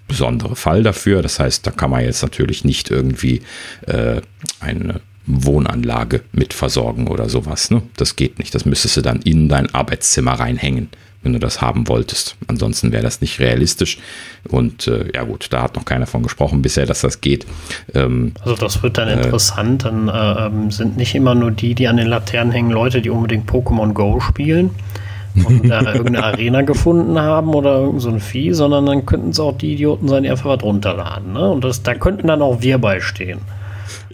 [0.08, 1.22] besondere Fall dafür.
[1.22, 3.42] Das heißt, da kann man jetzt natürlich nicht irgendwie
[3.88, 4.22] äh,
[4.62, 7.72] eine Wohnanlage mit versorgen oder sowas.
[7.72, 7.82] Ne?
[7.98, 8.54] Das geht nicht.
[8.54, 10.90] Das müsstest du dann in dein Arbeitszimmer reinhängen,
[11.24, 12.36] wenn du das haben wolltest.
[12.48, 13.98] Ansonsten wäre das nicht realistisch.
[14.48, 17.46] Und äh, ja gut, da hat noch keiner von gesprochen bisher, dass das geht.
[17.94, 19.86] Ähm, also das wird dann äh, interessant.
[19.86, 23.10] Dann äh, ähm, sind nicht immer nur die, die an den Laternen hängen, Leute, die
[23.10, 24.70] unbedingt Pokémon Go spielen
[25.44, 29.40] und da irgendeine Arena gefunden haben oder irgend so ein Vieh, sondern dann könnten es
[29.40, 31.34] auch die Idioten sein, die einfach was runterladen.
[31.34, 31.50] Ne?
[31.50, 33.40] Und das, da könnten dann auch wir beistehen.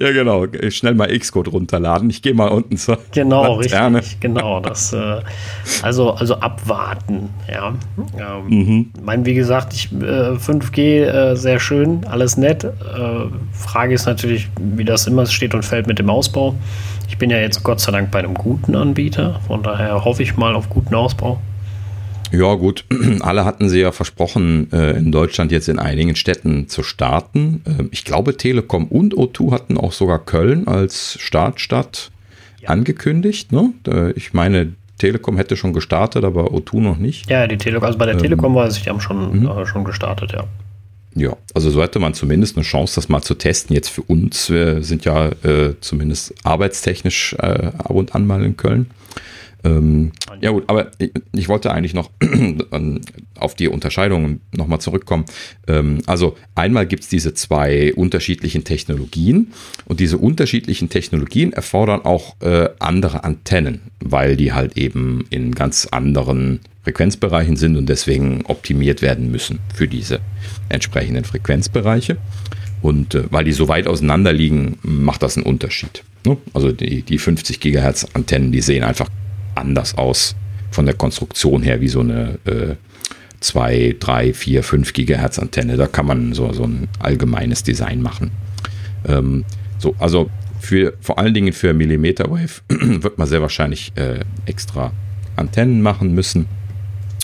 [0.02, 0.48] Ja, genau.
[0.70, 2.10] Schnell mal Xcode runterladen.
[2.10, 4.00] Ich gehe mal unten zur Genau, Laterne.
[4.00, 4.20] richtig.
[4.20, 4.60] Genau.
[4.60, 5.22] Das, äh,
[5.84, 7.30] also, also abwarten.
[7.48, 7.76] Ja.
[8.18, 8.90] Ähm, mhm.
[9.04, 12.64] mein, wie gesagt, ich, äh, 5G äh, sehr schön, alles nett.
[12.64, 12.70] Äh,
[13.54, 16.56] Frage ist natürlich, wie das immer steht und fällt mit dem Ausbau.
[17.08, 19.40] Ich bin ja jetzt Gott sei Dank bei einem guten Anbieter.
[19.46, 21.40] Von daher hoffe ich mal auf guten Ausbau.
[22.32, 22.86] Ja, gut.
[23.20, 27.62] Alle hatten sie ja versprochen, äh, in Deutschland jetzt in einigen Städten zu starten.
[27.66, 32.12] Ähm, ich glaube, Telekom und O2 hatten auch sogar Köln als Startstadt
[32.60, 32.70] ja.
[32.70, 33.52] angekündigt.
[33.52, 33.74] Ne?
[34.16, 37.30] Ich meine, Telekom hätte schon gestartet, aber O2 noch nicht.
[37.30, 39.48] Ja, die Telekom, also bei der ähm, Telekom weiß ich, die haben schon, mhm.
[39.48, 40.46] äh, schon gestartet, ja.
[41.14, 43.76] Ja, also so hätte man zumindest eine Chance, das mal zu testen.
[43.76, 48.56] Jetzt für uns, wir sind ja äh, zumindest arbeitstechnisch äh, ab und an mal in
[48.56, 48.90] Köln.
[49.64, 52.10] Ähm, ja gut, aber ich, ich wollte eigentlich noch
[53.36, 55.26] auf die Unterscheidungen nochmal zurückkommen.
[55.68, 59.54] Ähm, also einmal gibt es diese zwei unterschiedlichen Technologien
[59.86, 65.88] und diese unterschiedlichen Technologien erfordern auch äh, andere Antennen, weil die halt eben in ganz
[65.92, 70.20] anderen Frequenzbereichen sind und deswegen optimiert werden müssen für diese
[70.70, 72.18] entsprechenden Frequenzbereiche.
[72.82, 76.04] Und äh, weil die so weit auseinander liegen, macht das einen Unterschied.
[76.26, 76.38] Ne?
[76.54, 79.08] Also die, die 50 Gigahertz Antennen, die sehen einfach
[79.56, 80.36] anders aus
[80.72, 82.76] von der Konstruktion her wie so eine äh,
[83.42, 85.76] 2, 3, 4, 5 Gigahertz Antenne.
[85.76, 88.32] Da kann man so, so ein allgemeines Design machen.
[89.08, 89.46] Ähm,
[89.78, 94.92] so, also Für, vor allen Dingen für Millimeter Wave wird man sehr wahrscheinlich äh, extra
[95.36, 96.46] Antennen machen müssen.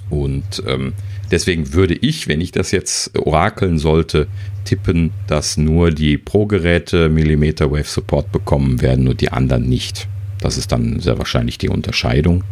[0.10, 0.94] Und ähm,
[1.30, 4.28] deswegen würde ich, wenn ich das jetzt orakeln sollte,
[4.66, 10.08] tippen, dass nur die Pro-Geräte Millimeter Wave Support bekommen werden, nur die anderen nicht.
[10.42, 12.44] Das ist dann sehr wahrscheinlich die Unterscheidung.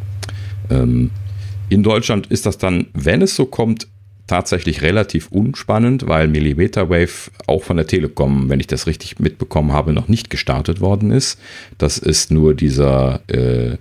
[0.70, 1.12] Ähm,
[1.70, 3.88] in Deutschland ist das dann, wenn es so kommt,
[4.28, 9.72] tatsächlich relativ unspannend, weil Millimeter Wave auch von der Telekom, wenn ich das richtig mitbekommen
[9.72, 11.40] habe, noch nicht gestartet worden ist.
[11.78, 13.78] Das ist nur dieser, äh,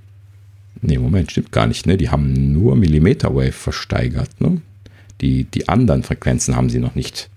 [0.83, 1.97] nee, Moment, stimmt gar nicht, ne?
[1.97, 4.61] Die haben nur Millimeter Wave versteigert, ne?
[5.21, 7.31] Die, die anderen Frequenzen haben sie noch nicht,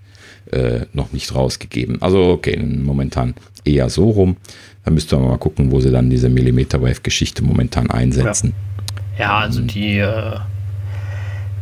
[0.51, 2.01] äh, noch nicht rausgegeben.
[2.01, 4.36] Also okay, momentan eher so rum.
[4.88, 8.54] Da müsste man mal gucken, wo sie dann diese Millimeter Wave Geschichte momentan einsetzen.
[9.19, 10.36] Ja, ja also die äh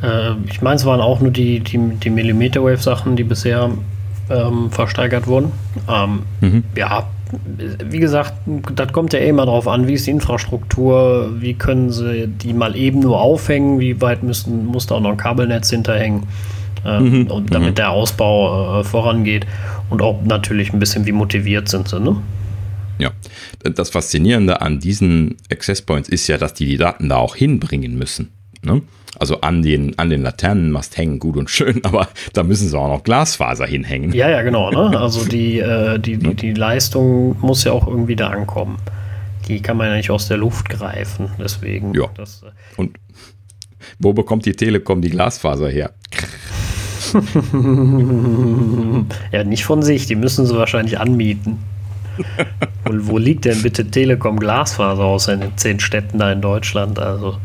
[0.03, 3.71] äh, ich meine, es waren auch nur die, die, die Millimeter Wave Sachen, die bisher
[4.29, 5.51] ähm, versteigert wurden.
[5.89, 6.63] Ähm, mhm.
[6.77, 7.07] Ja,
[7.89, 8.33] wie gesagt,
[8.75, 12.53] das kommt ja eh immer darauf an, wie ist die Infrastruktur, wie können sie die
[12.53, 16.27] mal eben nur aufhängen, wie weit müssen, muss da auch noch ein Kabelnetz hinterhängen,
[16.85, 17.31] äh, mhm.
[17.31, 17.75] und damit mhm.
[17.75, 19.47] der Ausbau äh, vorangeht
[19.89, 22.17] und auch natürlich ein bisschen, wie motiviert sind sie, ne?
[22.97, 23.11] Ja,
[23.63, 27.97] das Faszinierende an diesen Access Points ist ja, dass die die Daten da auch hinbringen
[27.97, 28.31] müssen.
[28.61, 28.81] Ne?
[29.17, 32.89] Also an den, an den Laternenmast hängen, gut und schön, aber da müssen sie auch
[32.89, 34.13] noch Glasfaser hinhängen.
[34.13, 34.71] Ja, ja, genau.
[34.71, 34.97] Ne?
[35.05, 38.77] Also die, äh, die, die, die Leistung muss ja auch irgendwie da ankommen.
[39.47, 41.29] Die kann man ja nicht aus der Luft greifen.
[41.39, 41.93] Deswegen.
[41.93, 42.09] Ja.
[42.15, 42.97] Das, äh und
[43.99, 45.91] wo bekommt die Telekom die Glasfaser her?
[49.31, 50.07] ja, nicht von sich.
[50.07, 51.59] Die müssen sie wahrscheinlich anmieten.
[52.85, 56.99] Und wo liegt denn bitte Telekom Glasfaser aus in den zehn Städten da in Deutschland?
[56.99, 57.37] Also.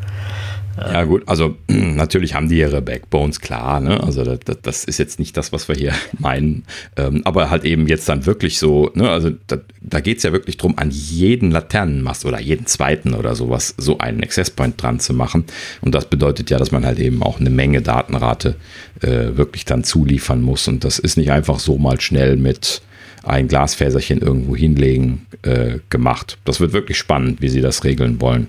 [0.76, 4.02] Ja, gut, also natürlich haben die ihre Backbones, klar, ne?
[4.02, 6.64] Also das, das ist jetzt nicht das, was wir hier meinen.
[6.96, 9.11] Ähm, aber halt eben jetzt dann wirklich so, ne?
[9.11, 13.35] Also da, da geht es ja wirklich darum, an jeden Laternenmast oder jeden zweiten oder
[13.35, 15.44] sowas so einen Access Point dran zu machen.
[15.80, 18.56] Und das bedeutet ja, dass man halt eben auch eine Menge Datenrate
[19.00, 20.66] äh, wirklich dann zuliefern muss.
[20.68, 22.83] Und das ist nicht einfach so mal schnell mit
[23.22, 26.38] ein Glasfäserchen irgendwo hinlegen äh, gemacht.
[26.44, 28.48] Das wird wirklich spannend, wie sie das regeln wollen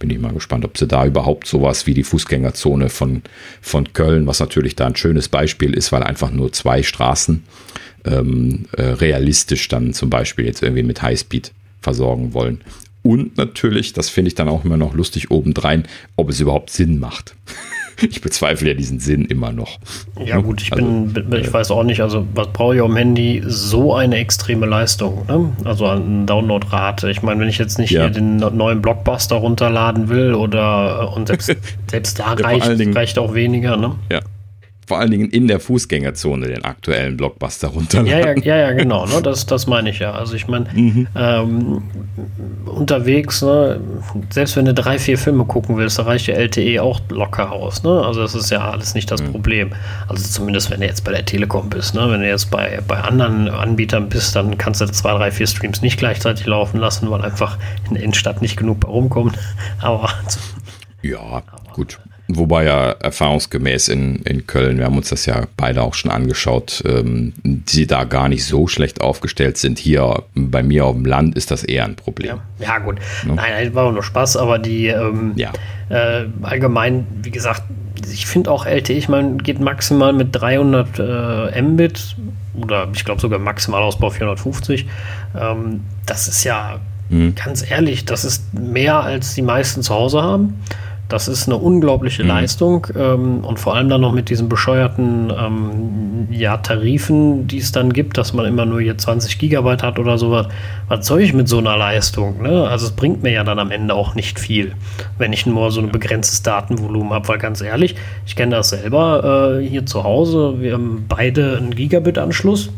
[0.00, 3.22] bin ich mal gespannt, ob sie da überhaupt sowas wie die Fußgängerzone von,
[3.60, 7.44] von Köln, was natürlich da ein schönes Beispiel ist, weil einfach nur zwei Straßen
[8.06, 12.62] ähm, äh, realistisch dann zum Beispiel jetzt irgendwie mit Highspeed versorgen wollen.
[13.02, 16.98] Und natürlich, das finde ich dann auch immer noch lustig obendrein, ob es überhaupt Sinn
[16.98, 17.36] macht.
[18.08, 19.78] ich bezweifle ja diesen Sinn immer noch.
[20.24, 23.42] Ja, gut, ich, also, bin, ich weiß auch nicht, also was brauche ich dem Handy?
[23.46, 25.52] So eine extreme Leistung, ne?
[25.64, 27.10] Also an Downloadrate.
[27.10, 28.08] Ich meine, wenn ich jetzt nicht ja.
[28.08, 31.56] den neuen Blockbuster runterladen will oder und selbst,
[31.90, 33.94] selbst da ja, reicht, reicht auch weniger, ne?
[34.10, 34.20] Ja
[34.90, 38.42] vor allen Dingen in der Fußgängerzone den aktuellen Blockbuster runterladen.
[38.42, 39.22] Ja, ja, ja, genau, ne?
[39.22, 40.10] das, das meine ich ja.
[40.10, 41.06] Also ich meine, mhm.
[41.14, 41.82] ähm,
[42.66, 43.80] unterwegs, ne?
[44.30, 47.84] selbst wenn du drei, vier Filme gucken willst, da reicht ja LTE auch locker aus.
[47.84, 48.02] Ne?
[48.04, 49.30] Also das ist ja alles nicht das mhm.
[49.30, 49.70] Problem.
[50.08, 51.94] Also zumindest, wenn du jetzt bei der Telekom bist.
[51.94, 52.10] Ne?
[52.10, 55.82] Wenn du jetzt bei, bei anderen Anbietern bist, dann kannst du zwei, drei, vier Streams
[55.82, 59.38] nicht gleichzeitig laufen lassen, weil einfach in der Innenstadt nicht genug bei rumkommt.
[59.80, 60.08] Aber
[61.02, 62.00] ja, aber, gut.
[62.36, 66.82] Wobei ja erfahrungsgemäß in, in Köln, wir haben uns das ja beide auch schon angeschaut,
[66.86, 69.78] ähm, die da gar nicht so schlecht aufgestellt sind.
[69.78, 72.38] Hier bei mir auf dem Land ist das eher ein Problem.
[72.58, 72.98] Ja, ja gut.
[73.24, 73.34] Ne?
[73.34, 75.52] Nein, war nur Spaß, aber die ähm, ja.
[75.88, 77.62] äh, allgemein, wie gesagt,
[78.12, 82.16] ich finde auch LTE, ich meine, geht maximal mit 300 äh, Mbit
[82.60, 84.86] oder ich glaube sogar Maximalausbau 450.
[85.38, 87.34] Ähm, das ist ja, mhm.
[87.34, 90.62] ganz ehrlich, das ist mehr als die meisten zu Hause haben.
[91.10, 92.28] Das ist eine unglaubliche mhm.
[92.28, 97.72] Leistung ähm, und vor allem dann noch mit diesen bescheuerten ähm, ja, Tarifen, die es
[97.72, 100.46] dann gibt, dass man immer nur hier 20 Gigabyte hat oder sowas.
[100.88, 102.42] Was soll ich mit so einer Leistung?
[102.42, 102.68] Ne?
[102.68, 104.72] Also es bringt mir ja dann am Ende auch nicht viel,
[105.18, 109.58] wenn ich nur so ein begrenztes Datenvolumen habe, weil ganz ehrlich, ich kenne das selber
[109.60, 110.54] äh, hier zu Hause.
[110.60, 112.70] Wir haben beide einen Gigabit-Anschluss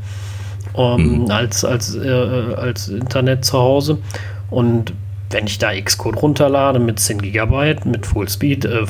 [0.75, 1.31] ähm, mhm.
[1.31, 3.99] als, als, äh, als Internet zu Hause
[4.51, 4.95] und
[5.33, 8.87] wenn ich da Xcode runterlade mit 10 GB mit Fullspeed, äh,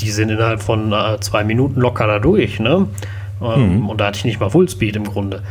[0.00, 2.88] die sind innerhalb von äh, zwei Minuten locker da durch, ne?
[3.42, 3.88] Ähm, mhm.
[3.88, 5.42] Und da hatte ich nicht mal Fullspeed im Grunde.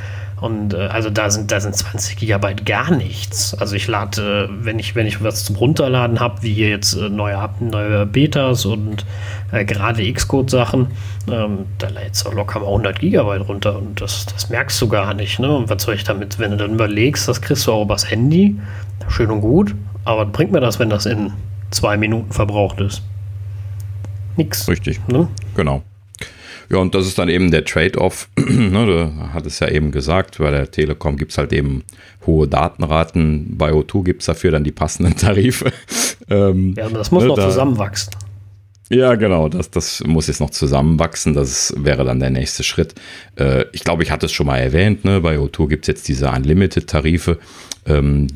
[0.44, 3.54] Und äh, also da sind, da sind 20 GB gar nichts.
[3.54, 6.96] Also ich lade, äh, wenn ich, wenn ich was zum Runterladen habe, wie hier jetzt
[6.96, 9.06] äh, neue, neue Betas und
[9.54, 10.88] äh, gerade Xcode-Sachen,
[11.32, 15.14] ähm, da lädst du locker mal 100 GB runter und das, das merkst du gar
[15.14, 15.40] nicht.
[15.40, 15.56] Ne?
[15.56, 18.60] Und was soll ich damit, wenn du dann überlegst, das kriegst du auch übers Handy,
[19.10, 19.74] schön und gut,
[20.06, 21.32] aber bringt mir das, wenn das in
[21.72, 23.02] zwei Minuten verbraucht ist?
[24.36, 24.68] Nix.
[24.68, 25.00] Richtig.
[25.08, 25.28] Ne?
[25.56, 25.84] Genau.
[26.70, 28.30] Ja, und das ist dann eben der Trade-off.
[28.38, 31.84] ne, du hat es ja eben gesagt, bei der Telekom gibt es halt eben
[32.26, 33.58] hohe Datenraten.
[33.58, 35.72] Bei O2 gibt es dafür dann die passenden Tarife.
[36.30, 38.14] ähm, ja, das muss ne, noch da, zusammenwachsen.
[38.90, 41.34] Ja, genau, das, das muss jetzt noch zusammenwachsen.
[41.34, 42.96] Das wäre dann der nächste Schritt.
[43.38, 45.22] Äh, ich glaube, ich hatte es schon mal erwähnt, ne?
[45.22, 47.40] bei O2 gibt es jetzt diese Unlimited-Tarife.
[47.86, 48.28] Ähm,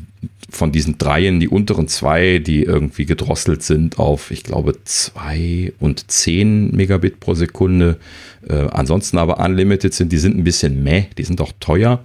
[0.50, 6.10] von diesen dreien, die unteren zwei, die irgendwie gedrosselt sind auf, ich glaube, zwei und
[6.10, 7.98] zehn Megabit pro Sekunde.
[8.48, 12.02] Äh, ansonsten aber unlimited sind, die sind ein bisschen meh, die sind auch teuer.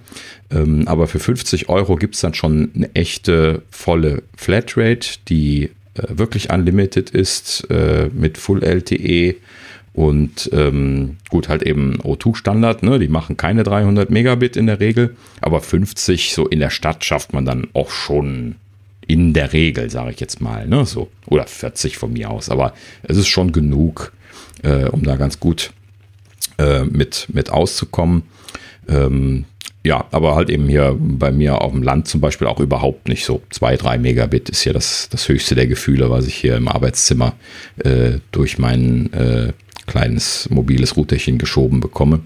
[0.50, 6.18] Ähm, aber für 50 Euro gibt es dann schon eine echte volle Flatrate, die äh,
[6.18, 9.36] wirklich unlimited ist, äh, mit Full LTE
[9.94, 12.98] und ähm, gut, halt eben O2-Standard, ne?
[12.98, 17.32] die machen keine 300 Megabit in der Regel, aber 50 so in der Stadt schafft
[17.32, 18.56] man dann auch schon
[19.06, 20.84] in der Regel, sage ich jetzt mal, ne?
[20.84, 22.74] so oder 40 von mir aus, aber
[23.04, 24.12] es ist schon genug,
[24.62, 25.72] äh, um da ganz gut
[26.58, 28.24] äh, mit, mit auszukommen.
[28.88, 29.44] Ähm,
[29.84, 33.24] ja, aber halt eben hier bei mir auf dem Land zum Beispiel auch überhaupt nicht
[33.24, 33.42] so.
[33.50, 37.34] 2, 3 Megabit ist hier das, das höchste der Gefühle, was ich hier im Arbeitszimmer
[37.84, 39.52] äh, durch meinen äh,
[39.86, 42.20] kleines mobiles Routerchen geschoben bekomme.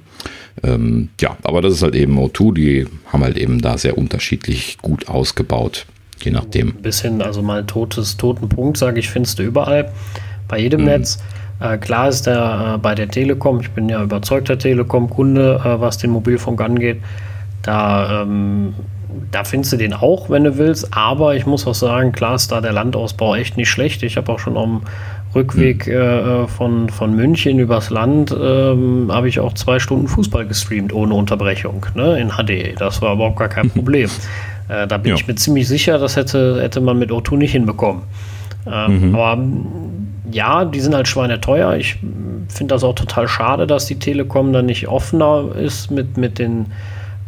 [0.63, 4.79] Ähm, ja, aber das ist halt eben O2, die haben halt eben da sehr unterschiedlich
[4.81, 5.87] gut ausgebaut,
[6.23, 6.69] je nachdem.
[6.69, 9.93] Ein bisschen, also mal totes, toten Punkt, sage ich, findest du überall,
[10.47, 10.87] bei jedem mhm.
[10.87, 11.19] Netz.
[11.61, 15.99] Äh, klar ist der äh, bei der Telekom, ich bin ja überzeugter Telekom-Kunde, äh, was
[15.99, 16.99] den Mobilfunk angeht.
[17.63, 18.75] Da, ähm,
[19.31, 22.53] da findest du den auch, wenn du willst, aber ich muss auch sagen, klar ist
[22.53, 24.03] da der Landausbau echt nicht schlecht.
[24.03, 24.83] Ich habe auch schon am
[25.35, 25.93] Rückweg hm.
[25.93, 31.15] äh, von, von München übers Land ähm, habe ich auch zwei Stunden Fußball gestreamt ohne
[31.15, 32.81] Unterbrechung ne, in HD.
[32.81, 34.09] Das war überhaupt gar kein Problem.
[34.69, 35.17] äh, da bin ja.
[35.17, 38.03] ich mir ziemlich sicher, das hätte, hätte man mit O2 nicht hinbekommen.
[38.67, 39.15] Ähm, mhm.
[39.15, 39.43] Aber
[40.31, 41.77] ja, die sind halt schweineteuer.
[41.77, 41.99] Ich
[42.49, 46.67] finde das auch total schade, dass die Telekom dann nicht offener ist mit, mit den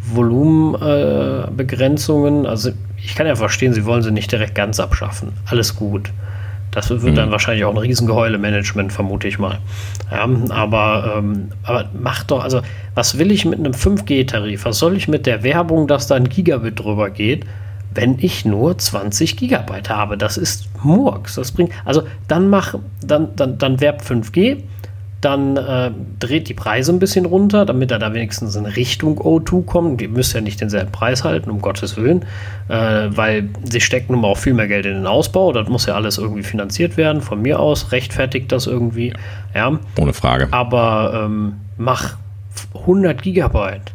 [0.02, 2.44] Volumenbegrenzungen.
[2.44, 5.32] Äh, also ich kann ja verstehen, sie wollen sie nicht direkt ganz abschaffen.
[5.46, 6.10] Alles gut.
[6.70, 7.14] Das wird mhm.
[7.14, 9.58] dann wahrscheinlich auch ein Riesengeheule-Management, vermute ich mal.
[10.10, 12.60] Ja, aber, ähm, aber macht doch, also
[12.94, 14.64] was will ich mit einem 5G-Tarif?
[14.64, 17.44] Was soll ich mit der Werbung, dass da ein Gigabit drüber geht,
[17.92, 20.16] wenn ich nur 20 Gigabyte habe?
[20.16, 21.34] Das ist Murks.
[21.34, 24.62] Das bringt, also dann mach, dann, dann, dann werb 5G,
[25.20, 29.64] dann äh, dreht die Preise ein bisschen runter, damit er da wenigstens in Richtung O2
[29.64, 30.00] kommt.
[30.00, 32.24] Die müsst ja nicht denselben Preis halten, um Gottes Willen,
[32.68, 35.52] äh, weil sie stecken nun mal auch viel mehr Geld in den Ausbau.
[35.52, 37.20] Das muss ja alles irgendwie finanziert werden.
[37.20, 39.12] Von mir aus rechtfertigt das irgendwie.
[39.54, 39.78] Ja.
[39.98, 40.48] Ohne Frage.
[40.52, 42.16] Aber ähm, mach
[42.74, 43.92] 100 Gigabyte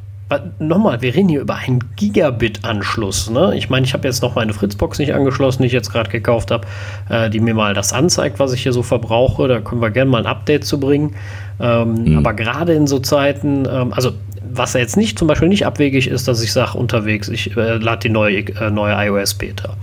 [0.60, 3.30] nochmal, wir reden hier über einen Gigabit-Anschluss.
[3.30, 3.56] Ne?
[3.56, 6.52] Ich meine, ich habe jetzt noch meine Fritzbox nicht angeschlossen, die ich jetzt gerade gekauft
[6.52, 6.66] habe,
[7.10, 9.48] äh, die mir mal das anzeigt, was ich hier so verbrauche.
[9.48, 11.16] Da können wir gerne mal ein Update zu bringen.
[11.60, 12.18] Ähm, mhm.
[12.18, 14.14] Aber gerade in so Zeiten, ähm, also
[14.52, 18.00] was jetzt nicht zum Beispiel nicht abwegig ist, dass ich sage unterwegs, ich äh, lade
[18.08, 19.76] die neue, äh, neue iOS Beta.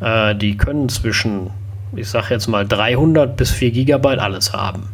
[0.00, 1.50] Äh, die können zwischen,
[1.96, 4.84] ich sage jetzt mal 300 bis 4 Gigabyte alles haben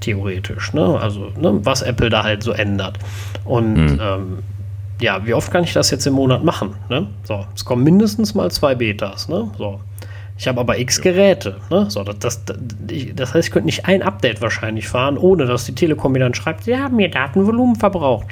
[0.00, 0.72] theoretisch.
[0.72, 0.98] Ne?
[1.00, 2.98] Also, ne, was Apple da halt so ändert.
[3.50, 4.00] Und mhm.
[4.00, 4.38] ähm,
[5.00, 6.76] ja, wie oft kann ich das jetzt im Monat machen?
[6.88, 7.08] Ne?
[7.24, 9.28] So, es kommen mindestens mal zwei Betas.
[9.28, 9.50] Ne?
[9.58, 9.80] So.
[10.38, 11.56] Ich habe aber x Geräte.
[11.68, 11.90] Ne?
[11.90, 12.44] So, das, das,
[13.14, 16.34] das, heißt, ich könnte nicht ein Update wahrscheinlich fahren, ohne dass die Telekom mir dann
[16.34, 18.28] schreibt, sie haben mir Datenvolumen verbraucht.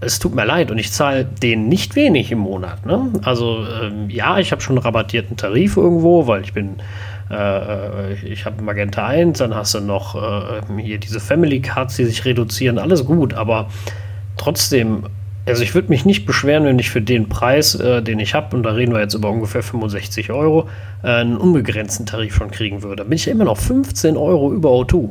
[0.00, 2.86] Es tut mir leid und ich zahle denen nicht wenig im Monat.
[2.86, 3.12] Ne?
[3.22, 6.76] Also ähm, ja, ich habe schon einen rabattierten Tarif irgendwo, weil ich bin
[7.30, 12.04] äh, ich habe Magenta 1, dann hast du noch äh, hier diese Family Cards, die
[12.04, 13.68] sich reduzieren, alles gut, aber
[14.36, 15.04] trotzdem,
[15.46, 18.56] also ich würde mich nicht beschweren, wenn ich für den Preis, äh, den ich habe,
[18.56, 20.68] und da reden wir jetzt über ungefähr 65 Euro,
[21.02, 22.96] äh, einen unbegrenzten Tarif schon kriegen würde.
[22.96, 25.10] Da bin ich ja immer noch 15 Euro über O2.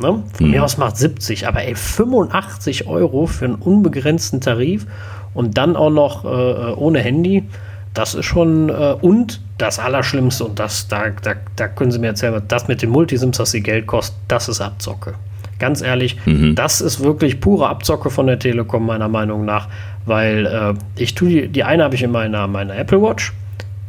[0.00, 0.22] Ne?
[0.32, 0.50] Von mhm.
[0.50, 4.86] mir aus macht 70, aber ey, 85 Euro für einen unbegrenzten Tarif
[5.32, 7.44] und dann auch noch äh, äh ohne Handy,
[7.94, 12.08] das ist schon, äh, und das Allerschlimmste, und das, da, da, da können Sie mir
[12.08, 15.14] erzählen, das mit den Multisims, dass sie Geld kostet, das ist Abzocke.
[15.58, 16.54] Ganz ehrlich, mhm.
[16.54, 19.68] das ist wirklich pure Abzocke von der Telekom, meiner Meinung nach,
[20.04, 23.32] weil äh, ich tue die, die eine habe ich in meiner, meiner Apple Watch,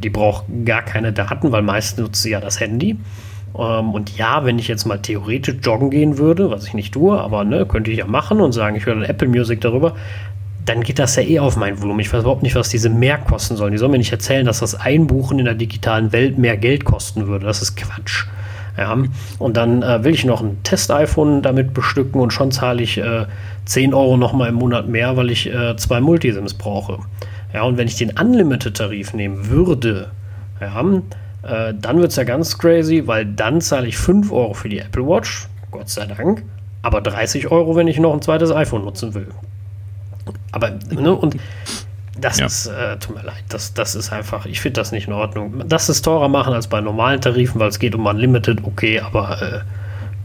[0.02, 2.98] die braucht gar keine Daten, weil meistens nutzt sie ja das Handy.
[3.58, 7.20] Ähm, und ja, wenn ich jetzt mal theoretisch joggen gehen würde, was ich nicht tue,
[7.20, 9.96] aber ne, könnte ich ja machen und sagen, ich höre dann Apple Music darüber,
[10.66, 12.02] dann geht das ja eh auf mein Volumen.
[12.02, 13.72] Ich weiß überhaupt nicht, was diese mehr kosten sollen.
[13.72, 17.28] Die sollen mir nicht erzählen, dass das Einbuchen in der digitalen Welt mehr Geld kosten
[17.28, 17.46] würde.
[17.46, 18.26] Das ist Quatsch.
[18.78, 18.96] Ja,
[19.40, 23.26] und dann äh, will ich noch ein Test-iPhone damit bestücken und schon zahle ich äh,
[23.66, 27.00] 10 Euro nochmal im Monat mehr, weil ich äh, zwei Multisims brauche.
[27.54, 30.12] Ja, und wenn ich den Unlimited-Tarif nehmen würde,
[30.62, 30.80] ja,
[31.44, 34.80] äh, dann wird es ja ganz crazy, weil dann zahle ich 5 Euro für die
[34.80, 36.44] Apple Watch, Gott sei Dank,
[36.84, 39.28] aber 30 Euro, wenn ich noch ein zweites iPhone nutzen will.
[40.52, 41.38] Aber, ne, und
[42.20, 42.46] das ja.
[42.46, 45.64] ist, äh, tut mir leid, das, das ist einfach, ich finde das nicht in Ordnung.
[45.68, 49.42] Das ist teurer machen als bei normalen Tarifen, weil es geht um Unlimited, okay, aber
[49.42, 49.60] äh,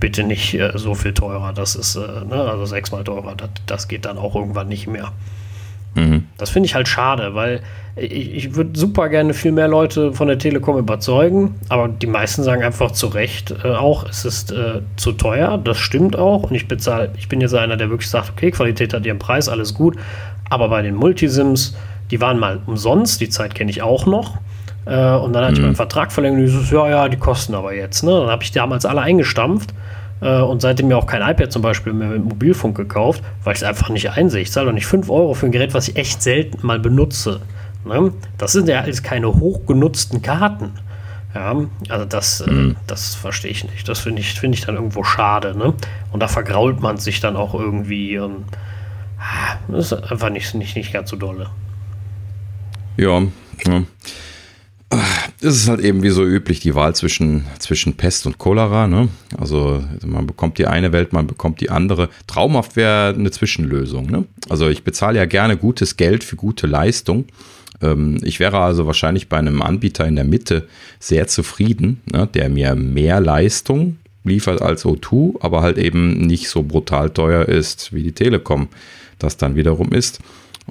[0.00, 1.52] bitte nicht äh, so viel teurer.
[1.52, 5.12] Das ist, äh, ne, also sechsmal teurer, das, das geht dann auch irgendwann nicht mehr.
[5.94, 6.26] Mhm.
[6.38, 7.60] Das finde ich halt schade, weil
[7.96, 12.42] ich, ich würde super gerne viel mehr Leute von der Telekom überzeugen, aber die meisten
[12.42, 15.58] sagen einfach zu Recht äh, auch, es ist äh, zu teuer.
[15.58, 16.44] Das stimmt auch.
[16.44, 19.48] Und ich bezahle, ich bin jetzt einer, der wirklich sagt, okay, Qualität hat ihren Preis,
[19.48, 19.96] alles gut.
[20.52, 21.74] Aber bei den Multisims,
[22.10, 24.36] die waren mal umsonst, die Zeit kenne ich auch noch.
[24.84, 25.56] Äh, und dann hatte mhm.
[25.56, 28.04] ich meinen Vertrag verlängert und ich so, ja, ja, die kosten aber jetzt.
[28.04, 28.10] Ne?
[28.10, 29.72] Dann habe ich damals alle eingestampft
[30.20, 33.62] äh, und seitdem mir auch kein iPad zum Beispiel mehr mit Mobilfunk gekauft, weil ich
[33.62, 34.42] es einfach nicht einsehe.
[34.42, 37.40] Ich zahle doch nicht 5 Euro für ein Gerät, was ich echt selten mal benutze.
[37.86, 38.12] Ne?
[38.36, 40.72] Das sind ja alles keine hochgenutzten Karten.
[41.34, 41.56] Ja,
[41.88, 42.76] also das, äh, mhm.
[42.86, 43.88] das verstehe ich nicht.
[43.88, 45.56] Das finde ich, find ich dann irgendwo schade.
[45.56, 45.72] Ne?
[46.12, 48.18] Und da vergrault man sich dann auch irgendwie.
[48.18, 48.44] Und,
[49.68, 51.50] ist einfach nicht, nicht, nicht ganz so dolle.
[52.96, 53.22] Ja,
[53.66, 53.82] ja
[55.40, 58.86] es ist halt eben wie so üblich die Wahl zwischen, zwischen Pest und Cholera.
[58.86, 59.08] Ne?
[59.38, 62.08] Also man bekommt die eine Welt, man bekommt die andere.
[62.26, 64.06] Traumhaft wäre eine Zwischenlösung.
[64.06, 64.24] Ne?
[64.48, 67.24] Also ich bezahle ja gerne gutes Geld für gute Leistung.
[67.80, 70.68] Ähm, ich wäre also wahrscheinlich bei einem Anbieter in der Mitte
[70.98, 72.28] sehr zufrieden, ne?
[72.32, 77.92] der mir mehr Leistung liefert als O2, aber halt eben nicht so brutal teuer ist
[77.92, 78.68] wie die Telekom
[79.22, 80.20] das dann wiederum ist.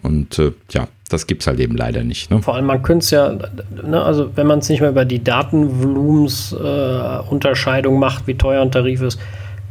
[0.01, 2.31] Und äh, ja, das gibt es halt eben leider nicht.
[2.31, 2.41] Ne?
[2.41, 3.37] Vor allem, man könnte es ja,
[3.83, 8.71] ne, also wenn man es nicht mehr über die Datenvolumensunterscheidung äh, macht, wie teuer ein
[8.71, 9.19] Tarif ist,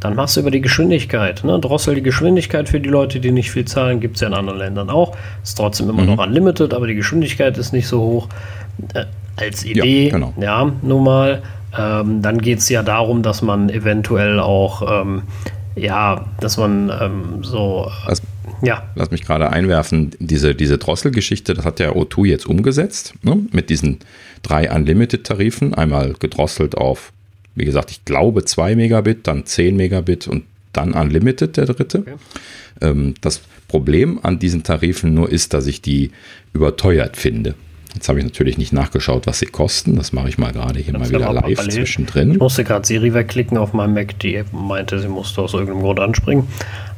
[0.01, 1.45] dann machst du über die Geschwindigkeit.
[1.45, 1.59] Ne?
[1.61, 4.59] Drossel die Geschwindigkeit für die Leute, die nicht viel zahlen, gibt es ja in anderen
[4.59, 5.17] Ländern auch.
[5.43, 6.09] Ist trotzdem immer mhm.
[6.09, 8.29] noch unlimited, aber die Geschwindigkeit ist nicht so hoch.
[8.95, 9.05] Äh,
[9.37, 10.35] als Idee, ja, genau.
[10.39, 11.43] ja nun mal.
[11.79, 15.23] Ähm, dann geht es ja darum, dass man eventuell auch, ähm,
[15.77, 17.89] ja, dass man ähm, so.
[18.07, 18.23] Also
[18.63, 18.91] ja.
[18.95, 23.39] Lass mich gerade einwerfen, diese, diese Drosselgeschichte, das hat der O2 jetzt umgesetzt, ne?
[23.53, 23.99] mit diesen
[24.43, 25.75] drei Unlimited-Tarifen.
[25.75, 27.13] Einmal gedrosselt auf,
[27.55, 31.99] wie gesagt, ich glaube 2 Megabit, dann 10 Megabit und dann Unlimited, der dritte.
[32.01, 32.15] Okay.
[32.81, 36.11] Ähm, das Problem an diesen Tarifen nur ist, dass ich die
[36.53, 37.55] überteuert finde.
[37.95, 39.97] Jetzt habe ich natürlich nicht nachgeschaut, was sie kosten.
[39.97, 41.71] Das mache ich mal gerade hier mal wieder live parallel.
[41.71, 42.33] zwischendrin.
[42.33, 46.01] Ich musste gerade Siri wegklicken auf meinem Mac, die meinte, sie musste aus irgendeinem Grund
[46.01, 46.47] anspringen.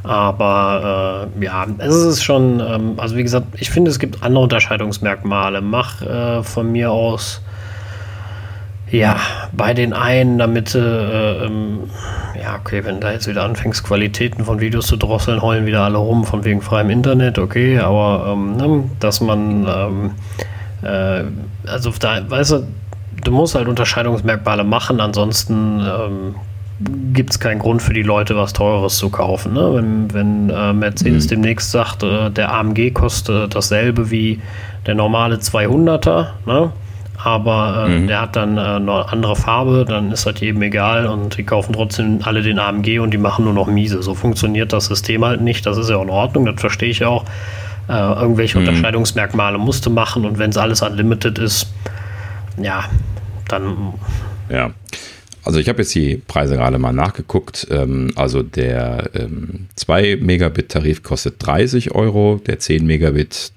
[0.02, 4.42] Aber äh, ja, es ist schon, ähm, also wie gesagt, ich finde, es gibt andere
[4.42, 5.60] Unterscheidungsmerkmale.
[5.60, 7.40] Mach äh, von mir aus,
[8.90, 9.16] ja,
[9.52, 11.90] bei den einen, damit, äh, ähm,
[12.38, 15.98] ja, okay, wenn da jetzt wieder anfängst, Qualitäten von Videos zu drosseln, heulen wieder alle
[15.98, 20.10] rum von wegen freiem Internet, okay, aber ähm, ne, dass man, ähm,
[20.82, 21.24] äh,
[21.66, 22.66] also da, weißt du,
[23.24, 26.34] du musst halt Unterscheidungsmerkmale machen, ansonsten ähm,
[27.12, 29.52] gibt es keinen Grund für die Leute, was Teures zu kaufen.
[29.52, 29.74] Ne?
[29.74, 31.30] Wenn, wenn äh, Mercedes mhm.
[31.30, 34.40] demnächst sagt, äh, der AMG kostet dasselbe wie
[34.86, 36.72] der normale 200er, ne?
[37.22, 38.06] aber äh, mhm.
[38.08, 41.72] der hat dann äh, eine andere Farbe, dann ist das jedem egal und die kaufen
[41.72, 44.02] trotzdem alle den AMG und die machen nur noch miese.
[44.02, 45.64] So funktioniert das System halt nicht.
[45.66, 47.24] Das ist ja auch in Ordnung, das verstehe ich auch.
[47.88, 48.68] Äh, irgendwelche mhm.
[48.68, 51.72] Unterscheidungsmerkmale musste machen und wenn es alles unlimited ist,
[52.60, 52.84] ja,
[53.48, 53.94] dann.
[54.48, 54.72] Ja.
[55.44, 57.66] Also ich habe jetzt die Preise gerade mal nachgeguckt.
[57.70, 59.10] Ähm, also der
[59.74, 63.52] 2 ähm, Megabit Tarif kostet 30 Euro, der 10 Megabit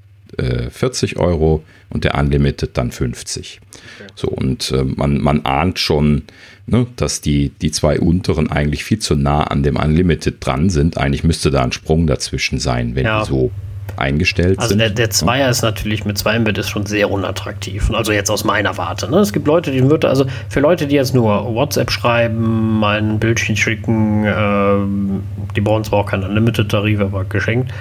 [0.70, 3.62] 40 äh, Euro und der Unlimited dann 50.
[4.00, 4.12] Okay.
[4.16, 6.24] So, und äh, man, man ahnt schon,
[6.66, 10.98] ne, dass die, die zwei unteren eigentlich viel zu nah an dem Unlimited dran sind.
[10.98, 13.22] Eigentlich müsste da ein Sprung dazwischen sein, wenn ja.
[13.22, 13.52] die so
[13.98, 14.82] eingestellt also sind.
[14.82, 17.90] Also der, der Zweier ist natürlich mit 2 Mbit ist schon sehr unattraktiv.
[17.94, 19.10] Also jetzt aus meiner Warte.
[19.10, 19.18] Ne?
[19.18, 23.20] Es gibt Leute, die würde, also für Leute, die jetzt nur WhatsApp schreiben, mal ein
[23.20, 27.72] Bildchen schicken, äh, die brauchen zwar auch keinen Unlimited-Tarif, aber geschenkt.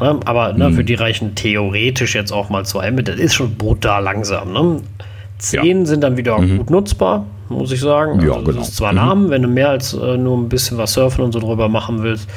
[0.00, 0.20] Ne?
[0.24, 0.74] Aber ne, hm.
[0.74, 3.08] für die reichen theoretisch jetzt auch mal 2 Mbit.
[3.08, 4.52] Das ist schon brutal langsam.
[4.52, 4.80] Ne?
[5.38, 5.86] 10 ja.
[5.86, 6.58] sind dann wieder mhm.
[6.58, 8.20] gut nutzbar, muss ich sagen.
[8.20, 8.52] Also ja, genau.
[8.58, 8.98] Das ist zwar mhm.
[8.98, 12.02] Namen, wenn du mehr als äh, nur ein bisschen was surfen und so drüber machen
[12.02, 12.28] willst.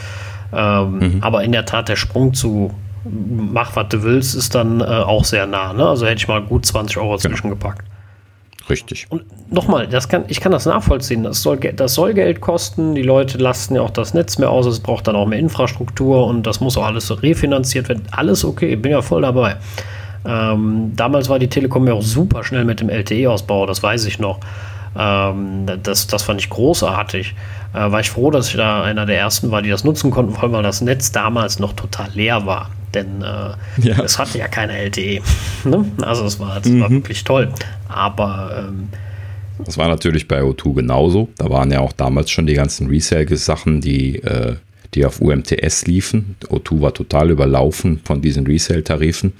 [0.53, 1.17] Ähm, mhm.
[1.21, 2.71] Aber in der Tat der Sprung zu
[3.09, 5.73] mach, was du willst, ist dann äh, auch sehr nah.
[5.73, 5.87] Ne?
[5.87, 7.17] Also hätte ich mal gut 20 Euro genau.
[7.17, 7.83] zwischengepackt.
[8.69, 9.07] Richtig.
[9.09, 11.23] Und nochmal, das kann, ich kann das nachvollziehen.
[11.23, 12.95] Das soll, das soll Geld kosten.
[12.95, 14.65] Die Leute lasten ja auch das Netz mehr aus.
[14.65, 18.03] Es braucht dann auch mehr Infrastruktur und das muss auch alles so refinanziert werden.
[18.11, 19.55] Alles okay, bin ja voll dabei.
[20.25, 24.19] Ähm, damals war die Telekom ja auch super schnell mit dem LTE-Ausbau, das weiß ich
[24.19, 24.39] noch.
[24.97, 27.35] Ähm, das, das fand ich großartig.
[27.73, 30.33] Äh, war ich froh, dass ich da einer der ersten war, die das nutzen konnten,
[30.33, 34.03] vor allem weil das Netz damals noch total leer war denn äh, ja.
[34.03, 35.21] es hatte ja keine LTE.
[35.65, 35.85] ne?
[36.01, 36.81] Also es war, das mhm.
[36.81, 37.51] war wirklich toll.
[37.87, 38.89] Aber ähm,
[39.63, 41.29] das war natürlich bei O2 genauso.
[41.37, 44.55] Da waren ja auch damals schon die ganzen Resale-Sachen, die, äh,
[44.93, 46.35] die auf UMTS liefen.
[46.45, 49.33] O2 war total überlaufen von diesen Resale-Tarifen.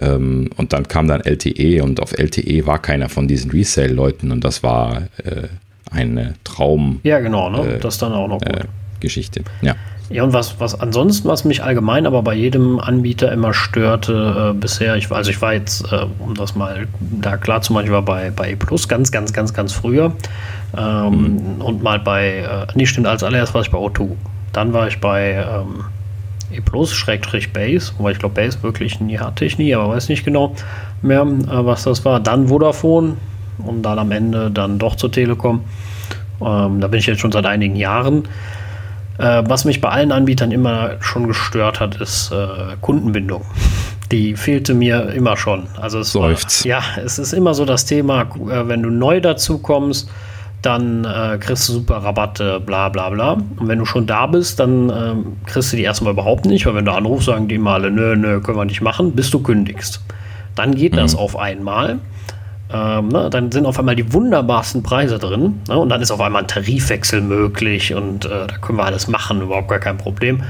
[0.00, 4.42] Ähm, und dann kam dann LTE und auf LTE war keiner von diesen Resale-Leuten und
[4.42, 5.48] das war äh,
[5.90, 7.00] eine Traum.
[7.02, 7.74] Ja, genau, ne?
[7.74, 8.56] Äh, das dann auch noch gut.
[8.56, 8.64] Äh,
[9.00, 9.42] Geschichte.
[9.62, 9.76] Ja.
[10.10, 14.58] Ja, und was, was ansonsten, was mich allgemein aber bei jedem Anbieter immer störte äh,
[14.58, 17.92] bisher, ich, also ich war jetzt, äh, um das mal da klar zu machen, ich
[17.92, 20.12] war bei, bei E Plus ganz, ganz, ganz, ganz früher.
[20.76, 21.62] Ähm, mhm.
[21.62, 24.12] Und mal bei, äh, nee, stimmt, als allererst war ich bei O2.
[24.54, 25.84] Dann war ich bei ähm,
[26.50, 30.08] E Plus, Schrägstrich Base, wobei ich glaube, Base wirklich nie hatte ich nie, aber weiß
[30.08, 30.54] nicht genau
[31.02, 32.20] mehr, äh, was das war.
[32.20, 33.18] Dann Vodafone
[33.58, 35.64] und dann am Ende dann doch zur Telekom.
[36.40, 38.24] Ähm, da bin ich jetzt schon seit einigen Jahren.
[39.18, 43.44] Äh, was mich bei allen Anbietern immer schon gestört hat, ist äh, Kundenbindung.
[44.12, 45.66] Die fehlte mir immer schon.
[45.80, 46.32] Also es war,
[46.64, 50.08] ja, es ist immer so das Thema, äh, wenn du neu dazu kommst,
[50.62, 53.32] dann äh, kriegst du super Rabatte, bla bla bla.
[53.32, 55.14] Und wenn du schon da bist, dann äh,
[55.46, 58.40] kriegst du die erstmal überhaupt nicht, weil wenn du anrufst, sagen die mal, nö, nö,
[58.40, 60.00] können wir nicht machen, bis du kündigst.
[60.54, 60.98] Dann geht mhm.
[60.98, 62.00] das auf einmal.
[62.70, 66.20] Ähm, ne, dann sind auf einmal die wunderbarsten Preise drin ne, und dann ist auf
[66.20, 70.42] einmal ein Tarifwechsel möglich und äh, da können wir alles machen, überhaupt gar kein Problem.